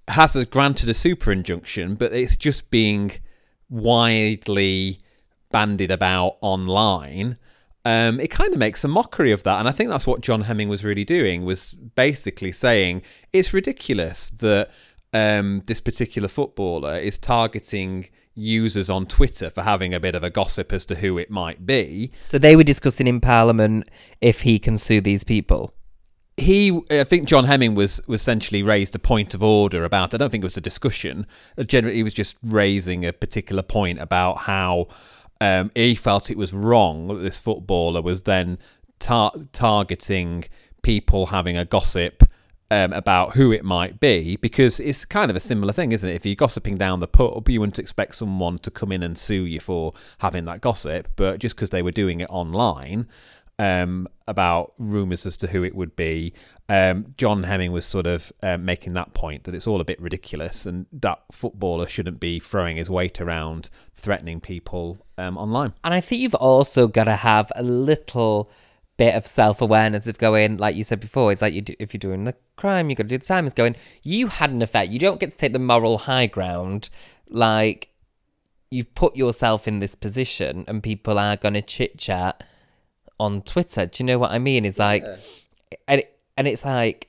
has 0.08 0.36
a, 0.36 0.44
granted 0.44 0.88
a 0.88 0.94
super 0.94 1.32
injunction, 1.32 1.94
but 1.94 2.12
it's 2.12 2.36
just 2.36 2.70
being 2.70 3.12
widely 3.70 4.98
bandied 5.50 5.90
about 5.90 6.36
online, 6.40 7.36
um, 7.84 8.20
it 8.20 8.28
kind 8.28 8.52
of 8.52 8.58
makes 8.58 8.84
a 8.84 8.88
mockery 8.88 9.32
of 9.32 9.42
that. 9.42 9.58
And 9.58 9.68
I 9.68 9.72
think 9.72 9.90
that's 9.90 10.06
what 10.06 10.20
John 10.20 10.42
Hemming 10.42 10.68
was 10.68 10.84
really 10.84 11.04
doing, 11.04 11.44
was 11.44 11.72
basically 11.72 12.52
saying 12.52 13.02
it's 13.32 13.52
ridiculous 13.52 14.28
that 14.28 14.70
um, 15.12 15.62
this 15.66 15.80
particular 15.80 16.28
footballer 16.28 16.96
is 16.96 17.18
targeting 17.18 18.08
users 18.34 18.88
on 18.88 19.04
Twitter 19.06 19.50
for 19.50 19.62
having 19.62 19.92
a 19.92 20.00
bit 20.00 20.14
of 20.14 20.24
a 20.24 20.30
gossip 20.30 20.72
as 20.72 20.86
to 20.86 20.94
who 20.94 21.18
it 21.18 21.30
might 21.30 21.66
be. 21.66 22.12
So 22.24 22.38
they 22.38 22.56
were 22.56 22.64
discussing 22.64 23.06
in 23.06 23.20
Parliament 23.20 23.90
if 24.20 24.40
he 24.42 24.58
can 24.58 24.78
sue 24.78 25.02
these 25.02 25.22
people. 25.22 25.74
he 26.36 26.80
I 26.90 27.04
think 27.04 27.28
John 27.28 27.44
Hemming 27.44 27.74
was, 27.74 28.00
was 28.08 28.22
essentially 28.22 28.62
raised 28.62 28.94
a 28.94 28.98
point 28.98 29.34
of 29.34 29.42
order 29.42 29.84
about 29.84 30.14
I 30.14 30.16
don't 30.16 30.30
think 30.30 30.42
it 30.42 30.46
was 30.46 30.56
a 30.56 30.62
discussion. 30.62 31.26
Uh, 31.58 31.62
Generally 31.62 31.96
he 31.96 32.02
was 32.02 32.14
just 32.14 32.38
raising 32.42 33.04
a 33.04 33.12
particular 33.12 33.62
point 33.62 34.00
about 34.00 34.38
how 34.38 34.88
um, 35.42 35.72
he 35.74 35.96
felt 35.96 36.30
it 36.30 36.38
was 36.38 36.52
wrong 36.52 37.08
that 37.08 37.14
this 37.14 37.36
footballer 37.36 38.00
was 38.00 38.22
then 38.22 38.58
tar- 39.00 39.34
targeting 39.52 40.44
people 40.82 41.26
having 41.26 41.56
a 41.56 41.64
gossip 41.64 42.22
um, 42.70 42.92
about 42.92 43.34
who 43.34 43.50
it 43.50 43.64
might 43.64 43.98
be 43.98 44.36
because 44.36 44.78
it's 44.78 45.04
kind 45.04 45.32
of 45.32 45.36
a 45.36 45.40
similar 45.40 45.72
thing, 45.72 45.90
isn't 45.90 46.08
it? 46.08 46.14
If 46.14 46.24
you're 46.24 46.36
gossiping 46.36 46.76
down 46.76 47.00
the 47.00 47.08
pub, 47.08 47.48
you 47.48 47.58
wouldn't 47.58 47.80
expect 47.80 48.14
someone 48.14 48.58
to 48.60 48.70
come 48.70 48.92
in 48.92 49.02
and 49.02 49.18
sue 49.18 49.44
you 49.44 49.58
for 49.58 49.94
having 50.18 50.44
that 50.44 50.60
gossip, 50.60 51.08
but 51.16 51.40
just 51.40 51.56
because 51.56 51.70
they 51.70 51.82
were 51.82 51.90
doing 51.90 52.20
it 52.20 52.30
online, 52.30 53.08
um, 53.58 54.06
about 54.26 54.72
rumours 54.78 55.26
as 55.26 55.36
to 55.38 55.46
who 55.46 55.64
it 55.64 55.74
would 55.74 55.94
be. 55.96 56.32
Um, 56.68 57.14
John 57.16 57.42
Hemming 57.42 57.72
was 57.72 57.84
sort 57.84 58.06
of 58.06 58.32
um, 58.42 58.64
making 58.64 58.94
that 58.94 59.14
point 59.14 59.44
that 59.44 59.54
it's 59.54 59.66
all 59.66 59.80
a 59.80 59.84
bit 59.84 60.00
ridiculous 60.00 60.66
and 60.66 60.86
that 60.92 61.22
footballer 61.30 61.88
shouldn't 61.88 62.20
be 62.20 62.40
throwing 62.40 62.76
his 62.76 62.88
weight 62.88 63.20
around 63.20 63.70
threatening 63.94 64.40
people 64.40 64.98
um, 65.18 65.36
online. 65.36 65.74
And 65.84 65.92
I 65.94 66.00
think 66.00 66.22
you've 66.22 66.34
also 66.34 66.88
got 66.88 67.04
to 67.04 67.16
have 67.16 67.52
a 67.56 67.62
little 67.62 68.50
bit 68.96 69.14
of 69.14 69.26
self 69.26 69.60
awareness 69.60 70.06
of 70.06 70.18
going, 70.18 70.56
like 70.56 70.76
you 70.76 70.84
said 70.84 71.00
before, 71.00 71.32
it's 71.32 71.42
like 71.42 71.54
you 71.54 71.62
do, 71.62 71.74
if 71.78 71.92
you're 71.92 71.98
doing 71.98 72.24
the 72.24 72.34
crime, 72.56 72.88
you've 72.88 72.98
got 72.98 73.04
to 73.04 73.08
do 73.08 73.18
the 73.18 73.24
time. 73.24 73.44
It's 73.44 73.54
going, 73.54 73.76
you 74.02 74.28
had 74.28 74.50
an 74.50 74.62
effect. 74.62 74.90
You 74.90 74.98
don't 74.98 75.20
get 75.20 75.30
to 75.30 75.36
take 75.36 75.52
the 75.52 75.58
moral 75.58 75.98
high 75.98 76.26
ground. 76.26 76.88
Like, 77.28 77.88
you've 78.70 78.94
put 78.94 79.14
yourself 79.14 79.68
in 79.68 79.80
this 79.80 79.94
position 79.94 80.64
and 80.66 80.82
people 80.82 81.18
are 81.18 81.36
going 81.36 81.54
to 81.54 81.62
chit 81.62 81.98
chat 81.98 82.42
on 83.18 83.42
Twitter. 83.42 83.86
Do 83.86 84.02
you 84.02 84.06
know 84.06 84.18
what 84.18 84.30
I 84.30 84.38
mean? 84.38 84.64
It's 84.64 84.78
like, 84.78 85.04
and, 85.86 86.00
it, 86.00 86.18
and 86.36 86.48
it's 86.48 86.64
like, 86.64 87.08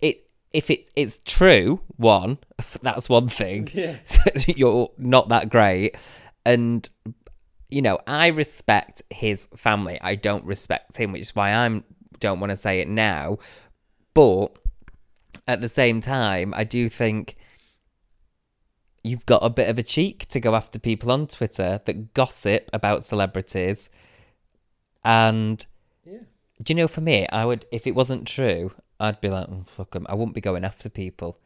it 0.00 0.28
if 0.52 0.70
it's 0.70 0.90
it's 0.96 1.20
true, 1.24 1.80
one, 1.96 2.38
that's 2.82 3.08
one 3.08 3.28
thing. 3.28 3.68
So 4.04 4.22
you're 4.46 4.90
not 4.98 5.28
that 5.28 5.50
great. 5.50 5.96
And 6.44 6.88
you 7.68 7.82
know, 7.82 8.00
I 8.06 8.28
respect 8.28 9.02
his 9.10 9.48
family. 9.56 9.98
I 10.00 10.16
don't 10.16 10.44
respect 10.44 10.96
him, 10.96 11.12
which 11.12 11.22
is 11.22 11.36
why 11.36 11.52
I'm 11.52 11.84
don't 12.18 12.40
want 12.40 12.50
to 12.50 12.56
say 12.56 12.80
it 12.80 12.88
now. 12.88 13.38
But 14.14 14.58
at 15.46 15.60
the 15.60 15.68
same 15.68 16.00
time, 16.00 16.52
I 16.54 16.64
do 16.64 16.88
think 16.88 17.36
you've 19.02 19.26
got 19.26 19.42
a 19.42 19.50
bit 19.50 19.68
of 19.68 19.78
a 19.78 19.82
cheek 19.82 20.26
to 20.28 20.40
go 20.40 20.54
after 20.54 20.78
people 20.78 21.10
on 21.10 21.26
Twitter 21.26 21.80
that 21.84 22.14
gossip 22.14 22.68
about 22.72 23.04
celebrities. 23.04 23.88
And 25.04 25.64
do 26.06 26.20
you 26.68 26.74
know, 26.74 26.88
for 26.88 27.00
me, 27.00 27.26
I 27.32 27.44
would 27.44 27.66
if 27.72 27.86
it 27.86 27.94
wasn't 27.94 28.26
true, 28.28 28.72
I'd 28.98 29.20
be 29.20 29.28
like, 29.30 29.46
oh, 29.50 29.62
fuck 29.66 29.94
'em. 29.96 30.06
I 30.08 30.14
wouldn't 30.14 30.34
be 30.34 30.40
going 30.40 30.64
after 30.64 30.88
people. 30.88 31.38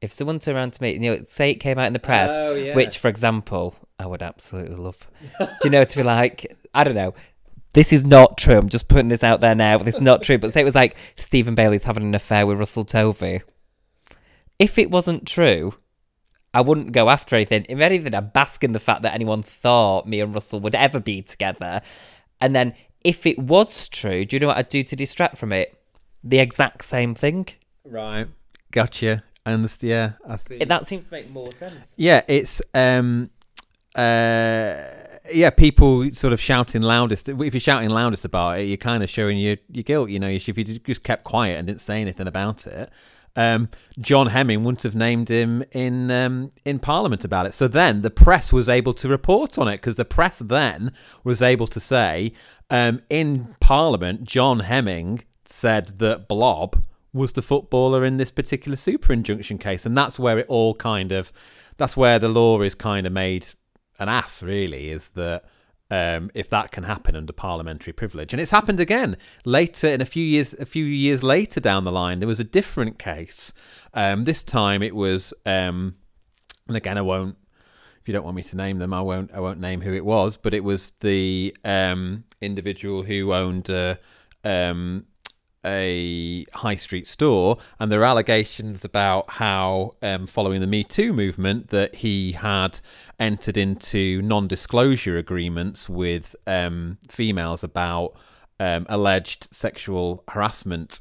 If 0.00 0.12
someone 0.12 0.38
turned 0.38 0.56
around 0.56 0.72
to 0.74 0.82
me, 0.82 0.92
you 0.94 1.00
know, 1.00 1.18
say 1.26 1.50
it 1.50 1.56
came 1.56 1.78
out 1.78 1.86
in 1.86 1.92
the 1.92 1.98
press, 1.98 2.30
Oh, 2.32 2.54
yeah. 2.54 2.74
which, 2.74 2.96
for 2.98 3.08
example, 3.08 3.74
I 3.98 4.06
would 4.06 4.22
absolutely 4.22 4.76
love. 4.76 5.06
Do 5.38 5.46
you 5.64 5.70
know, 5.70 5.84
to 5.84 5.96
be 5.96 6.02
like, 6.02 6.56
I 6.72 6.84
don't 6.84 6.94
know, 6.94 7.12
this 7.74 7.92
is 7.92 8.02
not 8.04 8.38
true. 8.38 8.56
I'm 8.56 8.68
just 8.70 8.88
putting 8.88 9.08
this 9.08 9.22
out 9.22 9.40
there 9.40 9.54
now. 9.54 9.76
This 9.78 9.96
is 9.96 10.00
not 10.00 10.22
true. 10.22 10.38
But 10.38 10.52
say 10.52 10.62
it 10.62 10.64
was 10.64 10.74
like 10.74 10.96
Stephen 11.16 11.54
Bailey's 11.54 11.84
having 11.84 12.02
an 12.04 12.14
affair 12.14 12.46
with 12.46 12.58
Russell 12.58 12.84
Tovey. 12.84 13.42
If 14.58 14.78
it 14.78 14.90
wasn't 14.90 15.26
true, 15.26 15.74
I 16.54 16.62
wouldn't 16.62 16.92
go 16.92 17.10
after 17.10 17.36
anything. 17.36 17.66
If 17.68 17.78
anything, 17.80 18.14
I'd 18.14 18.32
bask 18.32 18.64
in 18.64 18.72
the 18.72 18.80
fact 18.80 19.02
that 19.02 19.14
anyone 19.14 19.42
thought 19.42 20.08
me 20.08 20.20
and 20.20 20.34
Russell 20.34 20.60
would 20.60 20.74
ever 20.74 20.98
be 20.98 21.22
together. 21.22 21.80
And 22.40 22.54
then 22.56 22.74
if 23.04 23.26
it 23.26 23.38
was 23.38 23.88
true, 23.88 24.24
do 24.24 24.36
you 24.36 24.40
know 24.40 24.48
what 24.48 24.56
I'd 24.56 24.68
do 24.68 24.82
to 24.82 24.96
distract 24.96 25.38
from 25.38 25.52
it? 25.52 25.76
The 26.22 26.38
exact 26.38 26.84
same 26.84 27.14
thing. 27.14 27.48
Right. 27.84 28.28
Gotcha. 28.70 29.24
And 29.46 29.64
yeah, 29.80 30.12
I 30.28 30.36
see. 30.36 30.58
That 30.58 30.86
seems 30.86 31.06
to 31.06 31.12
make 31.12 31.30
more 31.30 31.50
sense. 31.52 31.94
Yeah, 31.96 32.20
it's 32.28 32.60
um 32.74 33.30
uh 33.96 34.84
yeah, 35.32 35.50
people 35.50 36.10
sort 36.12 36.32
of 36.32 36.40
shouting 36.40 36.82
loudest. 36.82 37.28
If 37.28 37.54
you're 37.54 37.60
shouting 37.60 37.90
loudest 37.90 38.24
about 38.24 38.58
it, 38.58 38.64
you're 38.64 38.76
kind 38.76 39.02
of 39.02 39.10
showing 39.10 39.38
your 39.38 39.56
your 39.70 39.82
guilt. 39.82 40.10
You 40.10 40.18
know, 40.18 40.28
if 40.28 40.46
you 40.46 40.64
just 40.64 41.02
kept 41.02 41.24
quiet 41.24 41.58
and 41.58 41.66
didn't 41.66 41.80
say 41.80 42.00
anything 42.00 42.26
about 42.26 42.66
it, 42.66 42.90
um, 43.36 43.68
John 43.98 44.28
Hemming 44.28 44.64
wouldn't 44.64 44.82
have 44.82 44.94
named 44.94 45.28
him 45.30 45.64
in 45.72 46.10
um, 46.10 46.50
in 46.64 46.78
Parliament 46.78 47.24
about 47.24 47.46
it. 47.46 47.54
So 47.54 47.68
then 47.68 48.02
the 48.02 48.10
press 48.10 48.52
was 48.52 48.68
able 48.68 48.94
to 48.94 49.08
report 49.08 49.58
on 49.58 49.68
it 49.68 49.76
because 49.76 49.96
the 49.96 50.04
press 50.04 50.38
then 50.40 50.92
was 51.24 51.42
able 51.42 51.66
to 51.68 51.80
say 51.80 52.32
um, 52.70 53.02
in 53.10 53.54
Parliament, 53.60 54.24
John 54.24 54.60
Hemming 54.60 55.22
said 55.44 55.98
that 55.98 56.28
Blob 56.28 56.82
was 57.12 57.32
the 57.32 57.42
footballer 57.42 58.04
in 58.04 58.16
this 58.16 58.30
particular 58.30 58.76
super 58.76 59.12
injunction 59.12 59.58
case, 59.58 59.84
and 59.84 59.96
that's 59.96 60.18
where 60.18 60.38
it 60.38 60.46
all 60.48 60.74
kind 60.74 61.12
of 61.12 61.32
that's 61.76 61.96
where 61.96 62.18
the 62.18 62.28
law 62.28 62.60
is 62.60 62.74
kind 62.74 63.06
of 63.06 63.12
made 63.12 63.46
an 63.98 64.08
ass. 64.08 64.42
Really, 64.42 64.90
is 64.90 65.10
that 65.10 65.44
um, 65.90 66.30
if 66.34 66.48
that 66.50 66.70
can 66.70 66.84
happen 66.84 67.16
under 67.16 67.32
parliamentary 67.32 67.92
privilege. 67.92 68.32
And 68.32 68.40
it's 68.40 68.52
happened 68.52 68.78
again 68.78 69.16
later 69.44 69.88
in 69.88 70.00
a 70.00 70.04
few 70.04 70.24
years. 70.24 70.54
A 70.54 70.66
few 70.66 70.84
years 70.84 71.22
later 71.22 71.60
down 71.60 71.84
the 71.84 71.92
line, 71.92 72.20
there 72.20 72.28
was 72.28 72.40
a 72.40 72.44
different 72.44 72.98
case. 72.98 73.52
Um, 73.92 74.24
this 74.24 74.42
time 74.42 74.82
it 74.82 74.94
was, 74.94 75.34
um, 75.44 75.96
and 76.68 76.76
again, 76.76 76.96
I 76.96 77.02
won't. 77.02 77.36
If 78.00 78.08
you 78.08 78.14
don't 78.14 78.24
want 78.24 78.36
me 78.36 78.42
to 78.42 78.56
name 78.56 78.78
them, 78.78 78.94
I 78.94 79.02
won't. 79.02 79.30
I 79.32 79.40
won't 79.40 79.60
name 79.60 79.82
who 79.82 79.92
it 79.92 80.04
was. 80.04 80.36
But 80.36 80.54
it 80.54 80.64
was 80.64 80.90
the 81.00 81.54
um, 81.64 82.24
individual 82.40 83.02
who 83.02 83.34
owned 83.34 83.68
a, 83.68 83.98
um, 84.42 85.04
a 85.66 86.46
high 86.54 86.76
street 86.76 87.06
store, 87.06 87.58
and 87.78 87.92
there 87.92 88.00
are 88.00 88.04
allegations 88.04 88.84
about 88.86 89.30
how, 89.32 89.92
um, 90.00 90.26
following 90.26 90.62
the 90.62 90.66
Me 90.66 90.82
Too 90.82 91.12
movement, 91.12 91.68
that 91.68 91.96
he 91.96 92.32
had 92.32 92.80
entered 93.18 93.58
into 93.58 94.22
non-disclosure 94.22 95.18
agreements 95.18 95.86
with 95.86 96.34
um, 96.46 96.96
females 97.08 97.62
about 97.62 98.14
um, 98.58 98.86
alleged 98.88 99.52
sexual 99.54 100.24
harassment 100.28 101.00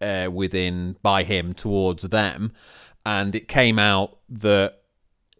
uh, 0.00 0.30
within 0.32 0.96
by 1.02 1.24
him 1.24 1.52
towards 1.52 2.04
them, 2.04 2.52
and 3.04 3.34
it 3.34 3.48
came 3.48 3.78
out 3.78 4.16
that 4.30 4.80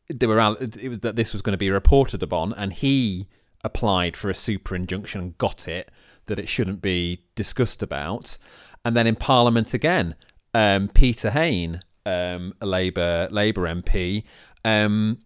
there 0.08 0.28
were 0.28 0.56
it 0.60 0.88
was 0.88 0.98
that 1.00 1.16
this 1.16 1.32
was 1.32 1.42
going 1.42 1.52
to 1.52 1.58
be 1.58 1.70
reported 1.70 2.22
upon, 2.22 2.52
and 2.54 2.72
he 2.72 3.28
applied 3.64 4.16
for 4.16 4.30
a 4.30 4.34
super 4.34 4.74
injunction 4.74 5.20
and 5.20 5.38
got 5.38 5.68
it 5.68 5.90
that 6.26 6.38
it 6.38 6.48
shouldn't 6.48 6.80
be 6.80 7.24
discussed 7.34 7.82
about. 7.82 8.38
And 8.84 8.96
then 8.96 9.06
in 9.06 9.16
Parliament 9.16 9.74
again, 9.74 10.14
um, 10.54 10.88
Peter 10.88 11.30
Hain, 11.30 11.80
um, 12.06 12.54
a 12.60 12.66
Labour 12.66 13.28
Labour 13.30 13.62
MP, 13.62 14.24
um, 14.64 15.18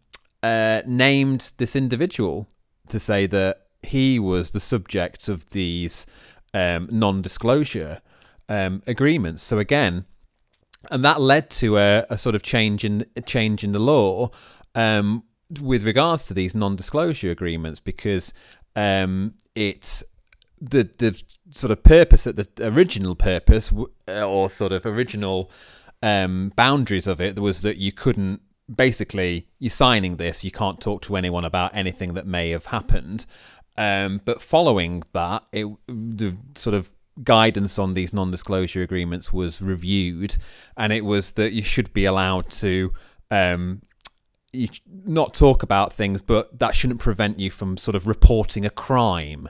uh, 0.43 0.83
named 0.87 1.53
this 1.59 1.77
individual 1.77 2.49
to 2.89 2.99
say 2.99 3.27
that 3.27 3.67
he 3.83 4.19
was 4.19 4.51
the 4.51 4.61
subject 4.61 5.29
of 5.29 5.51
these 5.51 6.07
um, 6.55 6.89
non-disclosure 6.91 8.01
um, 8.49 8.83
agreements. 8.87 9.43
So 9.43 9.59
again, 9.59 10.05
and 10.91 11.05
that 11.05 11.21
led 11.21 11.51
to 11.51 11.79
a, 11.79 12.07
a, 12.11 12.19
sort 12.19 12.35
of 12.35 12.43
change 12.43 12.85
in 12.85 13.07
change 13.25 13.63
in 13.63 13.73
the 13.73 13.79
law 13.79 14.31
um, 14.75 15.25
with 15.61 15.85
regards 15.85 16.25
to 16.27 16.35
these 16.35 16.55
non-disclosure 16.55 17.31
agreements 17.31 17.81
because 17.81 18.33
um, 18.77 19.35
it 19.55 20.03
the 20.61 20.89
the 20.99 21.21
sort 21.51 21.71
of 21.71 21.83
purpose 21.83 22.27
at 22.27 22.37
the 22.37 22.47
original 22.61 23.15
purpose 23.15 23.73
uh, 24.09 24.23
or 24.23 24.49
sort 24.49 24.73
of 24.73 24.87
original 24.87 25.51
um, 26.03 26.53
boundaries 26.57 27.07
of 27.07 27.21
it 27.21 27.39
was 27.39 27.63
that 27.63 27.77
you 27.77 27.93
couldn't 27.93 28.41
basically 28.75 29.49
you're 29.59 29.71
signing 29.71 30.17
this 30.17 30.45
you 30.45 30.51
can't 30.51 30.81
talk 30.81 31.03
to 31.03 31.17
anyone 31.17 31.45
about 31.45 31.75
anything 31.75 32.15
that 32.15 32.27
may 32.27 32.51
have 32.51 32.67
happened. 32.67 33.27
Um, 33.77 34.21
but 34.25 34.43
following 34.43 35.03
that 35.13 35.45
it 35.51 35.67
the 35.87 36.37
sort 36.55 36.75
of 36.75 36.91
guidance 37.25 37.79
on 37.79 37.93
these 37.93 38.13
non-disclosure 38.13 38.83
agreements 38.83 39.33
was 39.33 39.61
reviewed 39.61 40.37
and 40.77 40.93
it 40.93 41.05
was 41.05 41.33
that 41.33 41.53
you 41.53 41.63
should 41.63 41.93
be 41.93 42.05
allowed 42.05 42.49
to 42.51 42.93
um, 43.31 43.83
you 44.53 44.69
not 45.05 45.35
talk 45.35 45.63
about 45.63 45.93
things 45.93 46.21
but 46.21 46.59
that 46.59 46.75
shouldn't 46.75 47.01
prevent 47.01 47.39
you 47.39 47.51
from 47.51 47.77
sort 47.77 47.95
of 47.95 48.07
reporting 48.07 48.65
a 48.65 48.71
crime 48.71 49.49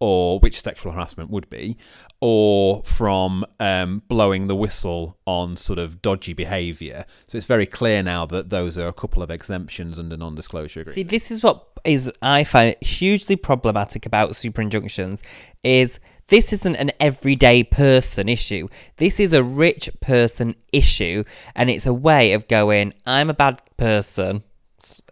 or 0.00 0.40
which 0.40 0.62
sexual 0.62 0.92
harassment 0.92 1.30
would 1.30 1.48
be, 1.50 1.76
or 2.20 2.82
from 2.84 3.44
um, 3.60 4.02
blowing 4.08 4.46
the 4.46 4.56
whistle 4.56 5.18
on 5.26 5.56
sort 5.56 5.78
of 5.78 6.00
dodgy 6.00 6.32
behaviour. 6.32 7.04
So 7.26 7.36
it's 7.36 7.46
very 7.46 7.66
clear 7.66 8.02
now 8.02 8.24
that 8.26 8.48
those 8.48 8.78
are 8.78 8.88
a 8.88 8.94
couple 8.94 9.22
of 9.22 9.30
exemptions 9.30 9.98
under 9.98 10.16
non-disclosure 10.16 10.80
agreement. 10.80 10.94
See, 10.94 11.02
this 11.02 11.30
is 11.30 11.42
what 11.42 11.66
is 11.84 12.10
I 12.22 12.44
find 12.44 12.74
hugely 12.80 13.36
problematic 13.36 14.06
about 14.06 14.36
super 14.36 14.62
injunctions 14.62 15.22
is 15.62 16.00
this 16.30 16.52
isn't 16.52 16.76
an 16.76 16.92
everyday 16.98 17.62
person 17.62 18.28
issue. 18.28 18.68
This 18.96 19.20
is 19.20 19.32
a 19.32 19.42
rich 19.44 19.90
person 20.00 20.54
issue, 20.72 21.24
and 21.54 21.68
it's 21.68 21.86
a 21.86 21.94
way 21.94 22.32
of 22.32 22.48
going, 22.48 22.94
I'm 23.04 23.28
a 23.28 23.34
bad 23.34 23.60
person. 23.76 24.44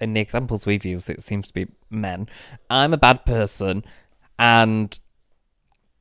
In 0.00 0.14
the 0.14 0.20
examples 0.20 0.64
we've 0.64 0.84
used, 0.84 1.10
it 1.10 1.20
seems 1.20 1.48
to 1.48 1.54
be 1.54 1.66
men. 1.90 2.28
I'm 2.70 2.94
a 2.94 2.98
bad 2.98 3.26
person 3.26 3.84
and 4.38 4.98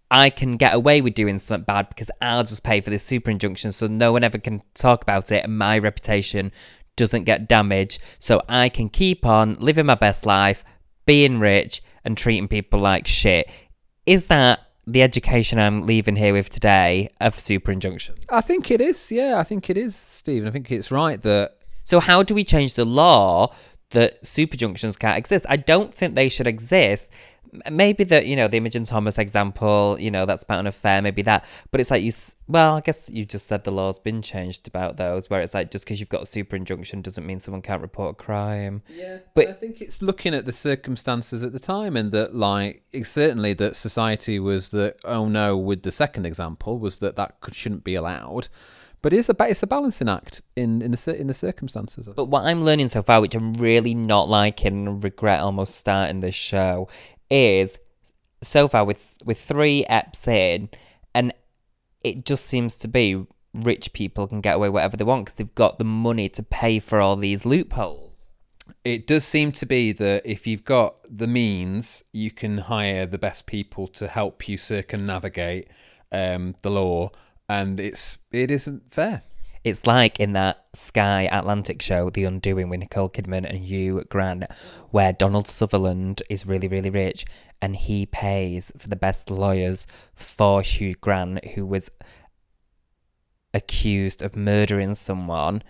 I 0.10 0.30
can 0.30 0.56
get 0.56 0.74
away 0.74 1.02
with 1.02 1.16
doing 1.16 1.38
something 1.38 1.66
bad 1.66 1.90
because 1.90 2.10
I'll 2.22 2.44
just 2.44 2.64
pay 2.64 2.80
for 2.80 2.90
this 2.90 3.04
super 3.04 3.30
injunction 3.30 3.74
so 3.74 3.88
no 3.88 4.14
one 4.14 4.24
ever 4.24 4.38
can 4.38 4.62
talk 4.74 5.02
about 5.02 5.32
it 5.32 5.44
and 5.44 5.58
my 5.58 5.78
reputation 5.80 6.54
doesn't 6.96 7.26
get 7.26 7.50
damaged. 7.50 8.02
So 8.20 8.42
I 8.48 8.70
can 8.70 8.88
keep 8.88 9.26
on 9.26 9.58
living 9.60 9.86
my 9.86 9.96
best 9.96 10.26
life, 10.26 10.64
being 11.06 11.40
rich, 11.40 11.82
and 12.06 12.18
treating 12.18 12.48
people 12.48 12.80
like 12.80 13.06
shit. 13.06 13.50
Is 14.06 14.28
that 14.28 14.62
the 14.88 15.04
education 15.04 15.60
I'm 15.60 15.86
leaving 15.86 16.16
here 16.16 16.34
with 16.34 16.50
today 16.50 17.10
of 17.20 17.38
super 17.38 17.72
injunction? 17.72 18.16
I 18.32 18.42
think 18.42 18.72
it 18.72 18.82
is. 18.82 19.12
Yeah, 19.12 19.38
I 19.38 19.44
think 19.44 19.70
it 19.70 19.78
is, 19.78 19.96
Stephen. 19.96 20.48
I 20.48 20.52
think 20.52 20.72
it's 20.72 20.90
right 20.90 21.22
that. 21.22 21.56
So, 21.84 22.00
how 22.00 22.24
do 22.24 22.34
we 22.34 22.44
change 22.44 22.74
the 22.74 22.86
law 22.86 23.54
that 23.92 24.26
super 24.26 24.58
junctions 24.58 24.98
can't 24.98 25.18
exist? 25.18 25.46
I 25.50 25.58
don't 25.58 25.94
think 25.94 26.16
they 26.16 26.30
should 26.30 26.48
exist 26.48 27.12
maybe 27.70 28.04
the 28.04 28.26
you 28.26 28.36
know 28.36 28.48
the 28.48 28.58
Imogen 28.58 28.84
Thomas 28.84 29.18
example, 29.18 29.98
you 30.00 30.12
know 30.12 30.26
that's 30.26 30.44
about 30.44 30.60
an 30.60 30.68
affair, 30.68 31.02
maybe 31.02 31.22
that. 31.24 31.46
But 31.72 31.82
it's 31.82 31.92
like 31.92 32.04
you, 32.04 32.12
well, 32.48 32.76
I 32.76 32.82
guess 32.82 33.10
you 33.10 33.26
just 33.26 33.48
said 33.48 33.64
the 33.64 33.72
law's 33.72 34.00
been 34.00 34.22
changed 34.22 34.68
about 34.68 34.98
those, 34.98 35.30
where 35.30 35.42
it's 35.42 35.54
like 35.54 35.72
just 35.72 35.86
because 35.86 36.00
you've 36.00 36.10
got 36.10 36.24
a 36.24 36.26
super 36.26 36.56
injunction 36.56 37.02
doesn't 37.02 37.26
mean 37.26 37.40
someone 37.40 37.62
can't 37.62 37.82
report 37.82 38.12
a 38.12 38.24
crime. 38.24 38.82
Yeah, 38.90 39.20
but 39.34 39.48
I 39.48 39.54
think 39.54 39.82
it's 39.82 40.02
looking 40.02 40.34
at 40.34 40.46
the 40.46 40.54
circumstances 40.54 41.44
at 41.44 41.54
the 41.54 41.60
time, 41.60 41.96
and 41.98 42.12
that 42.12 42.36
like 42.36 42.84
certainly 43.04 43.54
that 43.54 43.76
society 43.76 44.40
was 44.40 44.70
that 44.70 44.98
oh 45.04 45.28
no, 45.28 45.58
with 45.58 45.84
the 45.84 45.92
second 45.92 46.26
example 46.26 46.80
was 46.80 47.00
that 47.00 47.16
that 47.16 47.42
could, 47.42 47.56
shouldn't 47.56 47.84
be 47.84 47.96
allowed. 47.96 48.50
But 49.02 49.14
it's 49.14 49.30
a 49.30 49.36
it's 49.42 49.62
a 49.62 49.68
balancing 49.68 50.10
act 50.10 50.42
in 50.56 50.82
in 50.82 50.92
the 50.92 51.16
in 51.18 51.28
the 51.28 51.34
circumstances. 51.34 52.10
But 52.16 52.26
what 52.26 52.46
I'm 52.46 52.64
learning 52.64 52.88
so 52.88 53.04
far, 53.04 53.22
which 53.22 53.36
I'm 53.36 53.54
really 53.54 53.94
not 53.94 54.28
liking 54.28 54.88
and 54.88 55.04
regret 55.04 55.40
almost 55.40 55.76
starting 55.76 56.20
this 56.20 56.36
show, 56.36 56.90
is 57.30 57.80
so 58.42 58.68
far 58.68 58.86
with 58.86 59.16
with 59.26 59.40
three 59.40 59.86
eps 59.90 60.28
in, 60.28 60.70
and 61.14 61.34
it 62.04 62.26
just 62.26 62.46
seems 62.46 62.78
to 62.80 62.88
be 62.88 63.26
rich 63.54 63.94
people 63.94 64.28
can 64.28 64.42
get 64.42 64.56
away 64.56 64.70
whatever 64.70 64.98
they 64.98 65.04
want 65.04 65.26
because 65.26 65.36
they've 65.36 65.56
got 65.56 65.80
the 65.80 65.86
money 65.86 66.30
to 66.30 66.44
pay 66.44 66.80
for 66.80 67.00
all 67.00 67.16
these 67.16 67.46
loopholes. 67.46 68.30
It 68.84 69.08
does 69.08 69.26
seem 69.26 69.52
to 69.54 69.66
be 69.66 69.92
that 69.94 70.24
if 70.26 70.46
you've 70.46 70.66
got 70.66 70.98
the 71.10 71.28
means, 71.28 72.04
you 72.12 72.32
can 72.32 72.58
hire 72.60 73.06
the 73.06 73.18
best 73.18 73.46
people 73.46 73.88
to 73.90 74.08
help 74.08 74.48
you 74.48 74.58
circumnavigate 74.58 75.70
um, 76.12 76.56
the 76.62 76.70
law, 76.70 77.12
and 77.50 77.80
it's 77.80 78.20
it 78.32 78.52
isn't 78.52 78.92
fair. 78.92 79.24
It's 79.68 79.86
like 79.86 80.18
in 80.18 80.32
that 80.32 80.66
Sky 80.72 81.28
Atlantic 81.30 81.82
show, 81.82 82.10
The 82.10 82.24
Undoing, 82.24 82.70
with 82.70 82.80
Nicole 82.80 83.10
Kidman 83.10 83.46
and 83.46 83.58
Hugh 83.58 84.02
Grant, 84.08 84.46
where 84.92 85.12
Donald 85.12 85.50
Sutherland 85.50 86.24
is 86.30 86.46
really, 86.46 86.70
really 86.70 86.90
rich 86.90 87.26
and 87.62 87.76
he 87.76 88.06
pays 88.06 88.72
for 88.78 88.88
the 88.88 88.96
best 88.96 89.30
lawyers 89.30 89.86
for 90.16 90.62
Hugh 90.62 90.96
Grant, 90.96 91.44
who 91.50 91.66
was 91.66 91.92
accused 93.54 94.22
of 94.22 94.38
murdering 94.38 94.96
someone. 94.96 95.64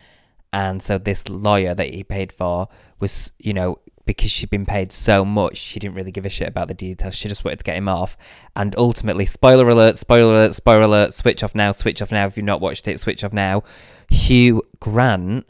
And 0.53 0.83
so 0.83 0.99
this 0.99 1.27
lawyer 1.27 1.73
that 1.73 1.91
he 1.91 2.03
paid 2.03 2.31
for 2.31 2.67
was, 2.99 3.31
you 3.39 3.53
know, 3.55 3.79
because 4.07 4.31
she'd 4.31 4.49
been 4.49 4.65
paid 4.65 4.91
so 4.91 5.23
much, 5.23 5.57
she 5.57 5.79
didn't 5.79 5.95
really 5.95 6.11
give 6.11 6.25
a 6.25 6.29
shit 6.29 6.47
about 6.47 6.67
the 6.67 6.73
details. 6.73 7.13
She 7.13 7.29
just 7.29 7.45
wanted 7.45 7.59
to 7.59 7.63
get 7.63 7.75
him 7.75 7.87
off. 7.87 8.17
And 8.55 8.75
ultimately, 8.77 9.25
spoiler 9.25 9.69
alert, 9.69 9.97
spoiler 9.97 10.33
alert, 10.33 10.55
spoiler 10.55 10.85
alert, 10.85 11.13
switch 11.13 11.43
off 11.43 11.53
now, 11.53 11.71
switch 11.71 12.01
off 12.01 12.11
now. 12.11 12.25
If 12.25 12.37
you've 12.37 12.45
not 12.45 12.61
watched 12.61 12.87
it, 12.87 12.99
switch 12.99 13.23
off 13.23 13.33
now. 13.33 13.63
Hugh 14.09 14.63
Grant 14.79 15.45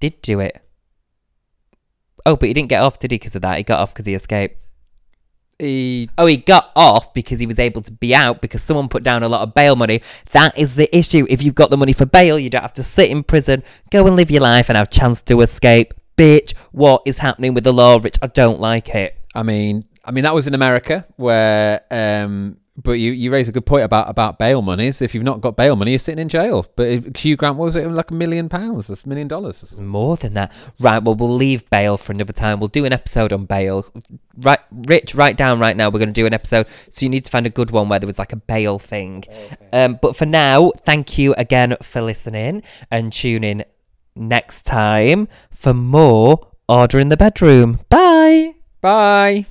did 0.00 0.20
do 0.22 0.40
it. 0.40 0.60
Oh, 2.26 2.36
but 2.36 2.48
he 2.48 2.54
didn't 2.54 2.70
get 2.70 2.82
off, 2.82 2.98
did 2.98 3.12
he, 3.12 3.18
because 3.18 3.36
of 3.36 3.42
that? 3.42 3.58
He 3.58 3.62
got 3.62 3.80
off 3.80 3.92
because 3.92 4.06
he 4.06 4.14
escaped. 4.14 4.66
He... 5.58 6.08
Oh, 6.18 6.26
he 6.26 6.38
got 6.38 6.72
off 6.74 7.14
because 7.14 7.38
he 7.38 7.46
was 7.46 7.58
able 7.58 7.82
to 7.82 7.92
be 7.92 8.14
out 8.14 8.40
because 8.40 8.62
someone 8.62 8.88
put 8.88 9.02
down 9.02 9.22
a 9.22 9.28
lot 9.28 9.42
of 9.42 9.54
bail 9.54 9.76
money. 9.76 10.00
That 10.32 10.58
is 10.58 10.74
the 10.74 10.94
issue. 10.96 11.26
If 11.28 11.42
you've 11.42 11.54
got 11.54 11.70
the 11.70 11.76
money 11.76 11.92
for 11.92 12.06
bail, 12.06 12.38
you 12.38 12.50
don't 12.50 12.62
have 12.62 12.72
to 12.72 12.82
sit 12.82 13.10
in 13.10 13.22
prison, 13.22 13.62
go 13.90 14.06
and 14.06 14.16
live 14.16 14.30
your 14.30 14.40
life 14.40 14.68
and 14.68 14.76
have 14.76 14.88
a 14.88 14.90
chance 14.90 15.22
to 15.22 15.42
escape 15.42 15.94
bitch, 16.16 16.54
what 16.72 17.02
is 17.06 17.18
happening 17.18 17.54
with 17.54 17.64
the 17.64 17.72
law, 17.72 17.98
Rich? 18.02 18.18
I 18.22 18.26
don't 18.28 18.60
like 18.60 18.94
it. 18.94 19.16
I 19.34 19.42
mean, 19.42 19.84
I 20.04 20.10
mean 20.10 20.24
that 20.24 20.34
was 20.34 20.46
in 20.46 20.54
America 20.54 21.06
where, 21.16 21.82
um, 21.90 22.58
but 22.76 22.92
you, 22.92 23.12
you 23.12 23.30
raise 23.30 23.48
a 23.48 23.52
good 23.52 23.66
point 23.66 23.84
about 23.84 24.08
about 24.10 24.38
bail 24.38 24.60
monies. 24.60 25.00
If 25.00 25.14
you've 25.14 25.22
not 25.22 25.40
got 25.40 25.56
bail 25.56 25.76
money, 25.76 25.92
you're 25.92 25.98
sitting 25.98 26.20
in 26.20 26.28
jail. 26.28 26.66
But 26.74 26.88
if 26.88 27.16
Hugh 27.16 27.36
Grant, 27.36 27.56
what 27.56 27.66
was 27.66 27.76
it 27.76 27.86
like 27.88 28.10
a 28.10 28.14
million 28.14 28.48
pounds? 28.48 28.88
That's 28.88 29.04
a 29.04 29.08
million 29.08 29.28
dollars. 29.28 29.62
It's 29.62 29.78
more 29.78 30.16
than 30.16 30.34
that. 30.34 30.50
Right. 30.80 31.00
Well, 31.00 31.14
we'll 31.14 31.30
leave 31.30 31.68
bail 31.70 31.96
for 31.96 32.12
another 32.12 32.32
time. 32.32 32.58
We'll 32.58 32.68
do 32.68 32.84
an 32.84 32.92
episode 32.92 33.32
on 33.32 33.46
bail. 33.46 33.86
Right, 34.36 34.58
Rich, 34.72 35.14
write 35.14 35.36
down 35.36 35.60
right 35.60 35.76
now. 35.76 35.88
We're 35.88 36.00
going 36.00 36.08
to 36.08 36.12
do 36.12 36.26
an 36.26 36.34
episode. 36.34 36.66
So 36.90 37.04
you 37.04 37.10
need 37.10 37.24
to 37.24 37.30
find 37.30 37.46
a 37.46 37.50
good 37.50 37.70
one 37.70 37.88
where 37.88 38.00
there 38.00 38.08
was 38.08 38.18
like 38.18 38.32
a 38.32 38.36
bail 38.36 38.80
thing. 38.80 39.24
Okay. 39.28 39.56
Um, 39.72 39.98
but 40.02 40.16
for 40.16 40.26
now, 40.26 40.72
thank 40.84 41.16
you 41.16 41.32
again 41.34 41.76
for 41.80 42.02
listening 42.02 42.64
and 42.90 43.12
tuning 43.12 43.62
next 44.16 44.62
time 44.62 45.28
for 45.50 45.74
more 45.74 46.48
Order 46.68 46.98
in 46.98 47.08
the 47.08 47.16
Bedroom. 47.16 47.80
Bye. 47.90 48.54
Bye. 48.80 49.46